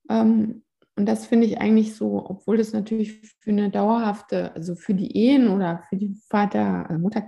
Ähm, 0.08 0.62
und 0.96 1.06
das 1.06 1.26
finde 1.26 1.46
ich 1.46 1.60
eigentlich 1.60 1.94
so, 1.94 2.24
obwohl 2.28 2.56
das 2.56 2.72
natürlich 2.72 3.20
für 3.38 3.50
eine 3.50 3.70
dauerhafte, 3.70 4.52
also 4.56 4.74
für 4.74 4.94
die 4.94 5.16
Ehen 5.16 5.48
oder 5.48 5.84
für 5.88 5.96
die 5.96 6.16
Vater, 6.28 6.88
äh, 6.90 6.98
Mutter, 6.98 7.22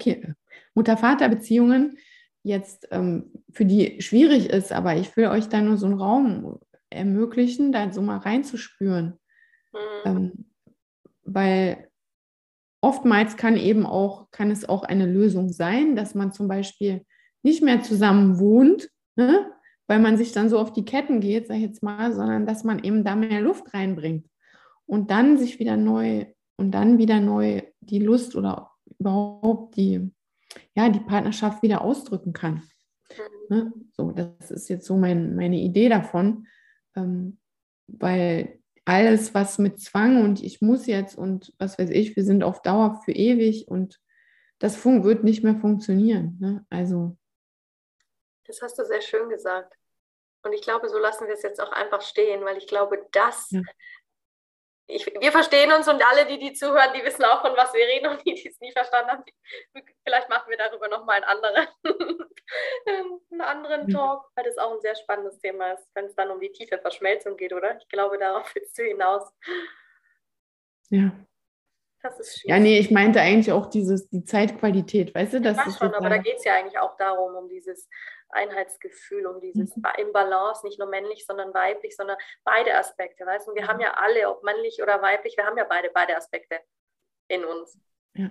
Mutter-Vater-Beziehungen 0.81 1.99
jetzt 2.43 2.89
ähm, 2.91 3.31
für 3.53 3.67
die 3.67 4.01
schwierig 4.01 4.49
ist, 4.49 4.73
aber 4.73 4.97
ich 4.97 5.15
will 5.17 5.27
euch 5.27 5.49
da 5.49 5.61
nur 5.61 5.77
so 5.77 5.87
einen 5.87 6.01
Raum 6.01 6.59
ermöglichen, 6.89 7.71
da 7.71 7.93
so 7.93 8.01
mal 8.01 8.17
reinzuspüren. 8.17 9.19
Mhm. 9.73 9.79
Ähm, 10.05 10.45
weil 11.23 11.89
oftmals 12.81 13.37
kann 13.37 13.57
eben 13.57 13.85
auch, 13.85 14.31
kann 14.31 14.51
es 14.51 14.69
auch 14.69 14.85
eine 14.85 15.07
Lösung 15.07 15.51
sein, 15.51 15.97
dass 15.97 16.15
man 16.15 16.33
zum 16.33 16.49
Beispiel 16.49 17.05
nicht 17.43 17.63
mehr 17.63 17.83
zusammen 17.83 18.39
wohnt, 18.39 18.91
ne? 19.17 19.53
weil 19.87 19.99
man 19.99 20.17
sich 20.17 20.33
dann 20.33 20.49
so 20.49 20.59
auf 20.59 20.73
die 20.73 20.85
Ketten 20.85 21.21
geht, 21.21 21.47
sag 21.47 21.57
ich 21.57 21.63
jetzt 21.63 21.83
mal, 21.83 22.13
sondern 22.13 22.47
dass 22.47 22.65
man 22.65 22.83
eben 22.83 23.05
da 23.05 23.17
mehr 23.17 23.41
Luft 23.41 23.75
reinbringt 23.75 24.27
und 24.87 25.11
dann 25.11 25.37
sich 25.37 25.59
wieder 25.59 25.77
neu 25.77 26.27
und 26.57 26.73
dann 26.73 26.99
wieder 26.99 27.21
neu 27.21 27.63
die 27.81 27.99
Lust 27.99 28.35
oder 28.35 28.71
überhaupt 28.99 29.77
die, 29.77 30.11
ja, 30.75 30.89
die 30.89 31.01
Partnerschaft 31.01 31.63
wieder 31.63 31.83
ausdrücken 31.83 32.33
kann. 32.33 32.63
Ne? 33.49 33.73
So, 33.93 34.13
das 34.13 34.51
ist 34.51 34.69
jetzt 34.69 34.87
so 34.87 34.97
mein, 34.97 35.35
meine 35.35 35.57
Idee 35.57 35.89
davon, 35.89 36.47
ähm, 36.97 37.39
weil 37.87 38.61
alles, 38.85 39.35
was 39.35 39.59
mit 39.59 39.81
Zwang 39.81 40.25
und 40.25 40.43
ich 40.43 40.61
muss 40.61 40.87
jetzt 40.87 41.17
und 41.17 41.53
was 41.59 41.79
weiß 41.79 41.91
ich, 41.91 42.17
wir 42.17 42.25
sind 42.25 42.43
auf 42.43 42.63
Dauer 42.63 43.01
für 43.05 43.13
ewig 43.13 43.69
und 43.69 44.01
das 44.59 44.85
wird 44.85 45.25
nicht 45.25 45.43
mehr 45.43 45.57
funktionieren. 45.57 46.37
Ne? 46.41 46.67
Also. 46.71 47.17
Das 48.45 48.63
hast 48.63 48.79
du 48.79 48.85
sehr 48.85 49.01
schön 49.01 49.29
gesagt. 49.29 49.75
Und 50.43 50.53
ich 50.53 50.63
glaube, 50.63 50.89
so 50.89 50.99
lassen 50.99 51.27
wir 51.27 51.35
es 51.35 51.43
jetzt 51.43 51.61
auch 51.61 51.73
einfach 51.73 52.01
stehen, 52.01 52.45
weil 52.45 52.57
ich 52.57 52.67
glaube, 52.67 53.07
das 53.13 53.51
ja 53.51 53.61
ich, 54.91 55.07
wir 55.07 55.33
verstehen 55.33 55.73
uns 55.73 55.89
und 55.89 56.03
alle, 56.05 56.27
die 56.27 56.39
die 56.39 56.53
zuhören, 56.53 56.93
die 56.95 57.05
wissen 57.05 57.25
auch, 57.25 57.41
von 57.43 57.57
was 57.57 57.73
wir 57.73 57.87
reden 57.87 58.09
und 58.09 58.25
die, 58.25 58.35
die 58.35 58.49
es 58.49 58.61
nie 58.61 58.73
verstanden 58.73 59.11
haben, 59.11 59.25
die, 59.25 59.85
vielleicht 60.05 60.29
machen 60.29 60.51
wir 60.51 60.57
darüber 60.57 60.89
nochmal 60.89 61.17
einen 61.17 61.25
anderen, 61.25 61.67
einen 63.31 63.41
anderen. 63.41 63.89
Talk, 63.89 64.31
weil 64.35 64.45
das 64.45 64.59
auch 64.59 64.73
ein 64.73 64.81
sehr 64.81 64.97
spannendes 64.97 65.39
Thema 65.39 65.73
ist, 65.73 65.89
wenn 65.95 66.07
es 66.07 66.15
dann 66.15 66.31
um 66.31 66.41
die 66.41 66.53
tiefe 66.53 66.79
Verschmelzung 66.79 67.37
geht, 67.37 67.53
oder? 67.53 67.79
Ich 67.79 67.89
glaube, 67.89 68.19
darauf 68.19 68.55
willst 68.55 68.79
du 68.79 68.83
hinaus. 68.83 69.31
Ja. 70.91 71.13
Das 72.03 72.19
ist 72.19 72.41
schwierig. 72.41 72.49
Ja, 72.49 72.59
nee, 72.59 72.79
ich 72.79 72.91
meinte 72.91 73.21
eigentlich 73.21 73.53
auch 73.53 73.67
dieses, 73.67 74.09
die 74.09 74.25
Zeitqualität, 74.25 75.15
weißt 75.15 75.35
du? 75.35 75.41
Das 75.41 75.59
ich 75.59 75.67
weiß 75.67 75.79
schon, 75.79 75.95
aber 75.95 76.09
da 76.09 76.19
geht 76.19 76.37
es 76.39 76.45
ja 76.45 76.55
eigentlich 76.55 76.79
auch 76.79 76.97
darum, 76.97 77.35
um 77.35 77.49
dieses 77.49 77.89
Einheitsgefühl, 78.33 79.27
um 79.27 79.41
dieses 79.41 79.77
mhm. 79.77 79.85
im 79.99 80.13
Balance, 80.13 80.67
nicht 80.67 80.79
nur 80.79 80.89
männlich, 80.89 81.27
sondern 81.27 81.53
weiblich, 81.55 81.97
sondern 81.97 82.17
beide 82.45 82.75
Aspekte, 82.75 83.27
weißt 83.27 83.47
du? 83.47 83.53
Und 83.53 83.59
wir 83.59 83.67
haben 83.67 83.81
ja 83.81 83.95
alle, 83.95 84.29
ob 84.29 84.43
männlich 84.43 84.83
oder 84.83 85.01
weiblich, 85.03 85.37
wir 85.37 85.45
haben 85.45 85.57
ja 85.57 85.65
beide, 85.65 85.91
beide 85.93 86.17
Aspekte 86.17 86.61
in 87.29 87.45
uns. 87.45 87.79
Ja. 88.15 88.31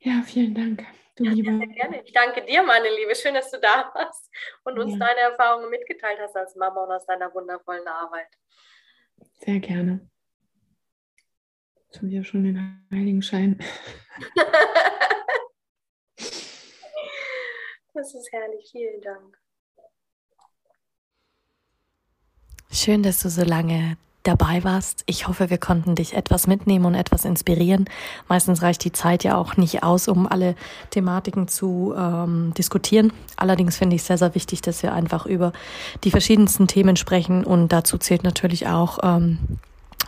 Ja, 0.00 0.22
vielen 0.24 0.54
Dank. 0.54 0.86
Du 1.16 1.24
ja, 1.24 1.32
Liebe. 1.32 1.58
Sehr 1.58 1.66
gerne. 1.66 2.02
Ich 2.04 2.12
danke 2.12 2.44
dir, 2.44 2.62
meine 2.62 2.88
Liebe. 2.88 3.14
Schön, 3.16 3.34
dass 3.34 3.50
du 3.50 3.58
da 3.58 3.90
warst 3.94 4.30
und 4.64 4.78
uns 4.78 4.92
ja. 4.92 4.98
deine 4.98 5.20
Erfahrungen 5.32 5.68
mitgeteilt 5.68 6.18
hast 6.20 6.36
als 6.36 6.54
Mama 6.54 6.84
und 6.84 6.92
aus 6.92 7.04
deiner 7.06 7.34
wundervollen 7.34 7.86
Arbeit. 7.88 8.28
Sehr 9.40 9.58
gerne. 9.58 10.08
Jetzt 11.86 11.98
haben 11.98 12.10
wir 12.10 12.22
schon 12.22 12.44
den 12.44 12.86
Heiligenschein. 12.92 13.58
Das 17.98 18.14
ist 18.14 18.30
herrlich. 18.30 18.68
Vielen 18.70 19.00
Dank. 19.00 19.38
Schön, 22.70 23.02
dass 23.02 23.20
du 23.20 23.28
so 23.28 23.42
lange 23.42 23.96
dabei 24.22 24.62
warst. 24.62 25.02
Ich 25.06 25.26
hoffe, 25.26 25.50
wir 25.50 25.58
konnten 25.58 25.96
dich 25.96 26.14
etwas 26.14 26.46
mitnehmen 26.46 26.84
und 26.84 26.94
etwas 26.94 27.24
inspirieren. 27.24 27.90
Meistens 28.28 28.62
reicht 28.62 28.84
die 28.84 28.92
Zeit 28.92 29.24
ja 29.24 29.36
auch 29.36 29.56
nicht 29.56 29.82
aus, 29.82 30.06
um 30.06 30.28
alle 30.28 30.54
Thematiken 30.90 31.48
zu 31.48 31.92
ähm, 31.98 32.54
diskutieren. 32.56 33.12
Allerdings 33.36 33.78
finde 33.78 33.96
ich 33.96 34.02
es 34.02 34.06
sehr, 34.06 34.18
sehr 34.18 34.36
wichtig, 34.36 34.60
dass 34.60 34.84
wir 34.84 34.92
einfach 34.92 35.26
über 35.26 35.52
die 36.04 36.12
verschiedensten 36.12 36.68
Themen 36.68 36.94
sprechen 36.94 37.44
und 37.44 37.72
dazu 37.72 37.98
zählt 37.98 38.22
natürlich 38.22 38.68
auch 38.68 39.00
ähm, 39.02 39.58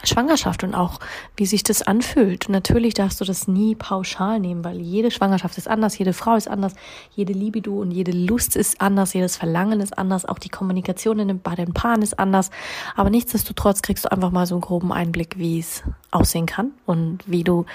Schwangerschaft 0.04 0.64
und 0.64 0.74
auch, 0.74 1.00
wie 1.36 1.46
sich 1.46 1.62
das 1.62 1.82
anfühlt. 1.82 2.48
Natürlich 2.48 2.94
darfst 2.94 3.20
du 3.20 3.24
das 3.24 3.48
nie 3.48 3.74
pauschal 3.74 4.40
nehmen, 4.40 4.64
weil 4.64 4.80
jede 4.80 5.10
Schwangerschaft 5.10 5.58
ist 5.58 5.68
anders, 5.68 5.98
jede 5.98 6.12
Frau 6.12 6.36
ist 6.36 6.48
anders, 6.48 6.74
jede 7.14 7.32
Libido 7.32 7.80
und 7.80 7.90
jede 7.90 8.12
Lust 8.12 8.56
ist 8.56 8.80
anders, 8.80 9.12
jedes 9.12 9.36
Verlangen 9.36 9.80
ist 9.80 9.96
anders, 9.98 10.24
auch 10.24 10.38
die 10.38 10.48
Kommunikation 10.48 11.40
bei 11.42 11.54
den 11.54 11.74
Paaren 11.74 12.02
ist 12.02 12.18
anders. 12.18 12.50
Aber 12.96 13.10
nichtsdestotrotz 13.10 13.82
kriegst 13.82 14.04
du 14.04 14.12
einfach 14.12 14.30
mal 14.30 14.46
so 14.46 14.54
einen 14.54 14.62
groben 14.62 14.92
Einblick, 14.92 15.38
wie 15.38 15.58
es 15.58 15.82
aussehen 16.10 16.46
kann 16.46 16.72
und 16.86 17.20
wie 17.26 17.44
du 17.44 17.66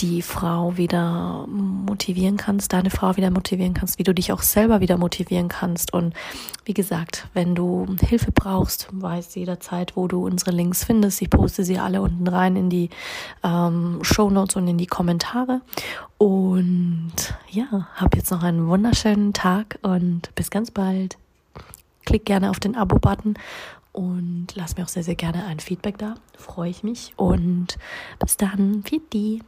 die 0.00 0.22
Frau 0.22 0.76
wieder 0.76 1.46
motivieren 1.48 2.36
kannst, 2.36 2.72
deine 2.72 2.90
Frau 2.90 3.16
wieder 3.16 3.30
motivieren 3.30 3.74
kannst, 3.74 3.98
wie 3.98 4.04
du 4.04 4.14
dich 4.14 4.32
auch 4.32 4.42
selber 4.42 4.80
wieder 4.80 4.96
motivieren 4.96 5.48
kannst. 5.48 5.92
Und 5.92 6.14
wie 6.64 6.74
gesagt, 6.74 7.28
wenn 7.34 7.54
du 7.54 7.86
Hilfe 8.00 8.32
brauchst, 8.32 8.88
weißt 8.92 9.36
jederzeit, 9.36 9.96
wo 9.96 10.08
du 10.08 10.24
unsere 10.24 10.50
Links 10.50 10.84
findest. 10.84 11.20
Ich 11.20 11.30
poste 11.30 11.63
sie 11.64 11.78
alle 11.78 12.02
unten 12.02 12.26
rein 12.26 12.56
in 12.56 12.70
die 12.70 12.90
ähm, 13.42 13.98
Show 14.02 14.30
Notes 14.30 14.56
und 14.56 14.68
in 14.68 14.78
die 14.78 14.86
Kommentare. 14.86 15.60
Und 16.18 17.12
ja, 17.50 17.88
hab 17.96 18.16
jetzt 18.16 18.30
noch 18.30 18.42
einen 18.42 18.66
wunderschönen 18.68 19.32
Tag 19.32 19.78
und 19.82 20.34
bis 20.34 20.50
ganz 20.50 20.70
bald. 20.70 21.16
Klick 22.04 22.26
gerne 22.26 22.50
auf 22.50 22.60
den 22.60 22.76
Abo-Button 22.76 23.34
und 23.92 24.48
lass 24.56 24.76
mir 24.76 24.82
auch 24.82 24.88
sehr, 24.88 25.04
sehr 25.04 25.14
gerne 25.14 25.46
ein 25.46 25.60
Feedback 25.60 25.98
da. 25.98 26.16
Freue 26.36 26.68
ich 26.68 26.82
mich. 26.82 27.14
Und 27.16 27.78
bis 28.18 28.36
dann. 28.36 28.82
Fitti. 28.82 29.40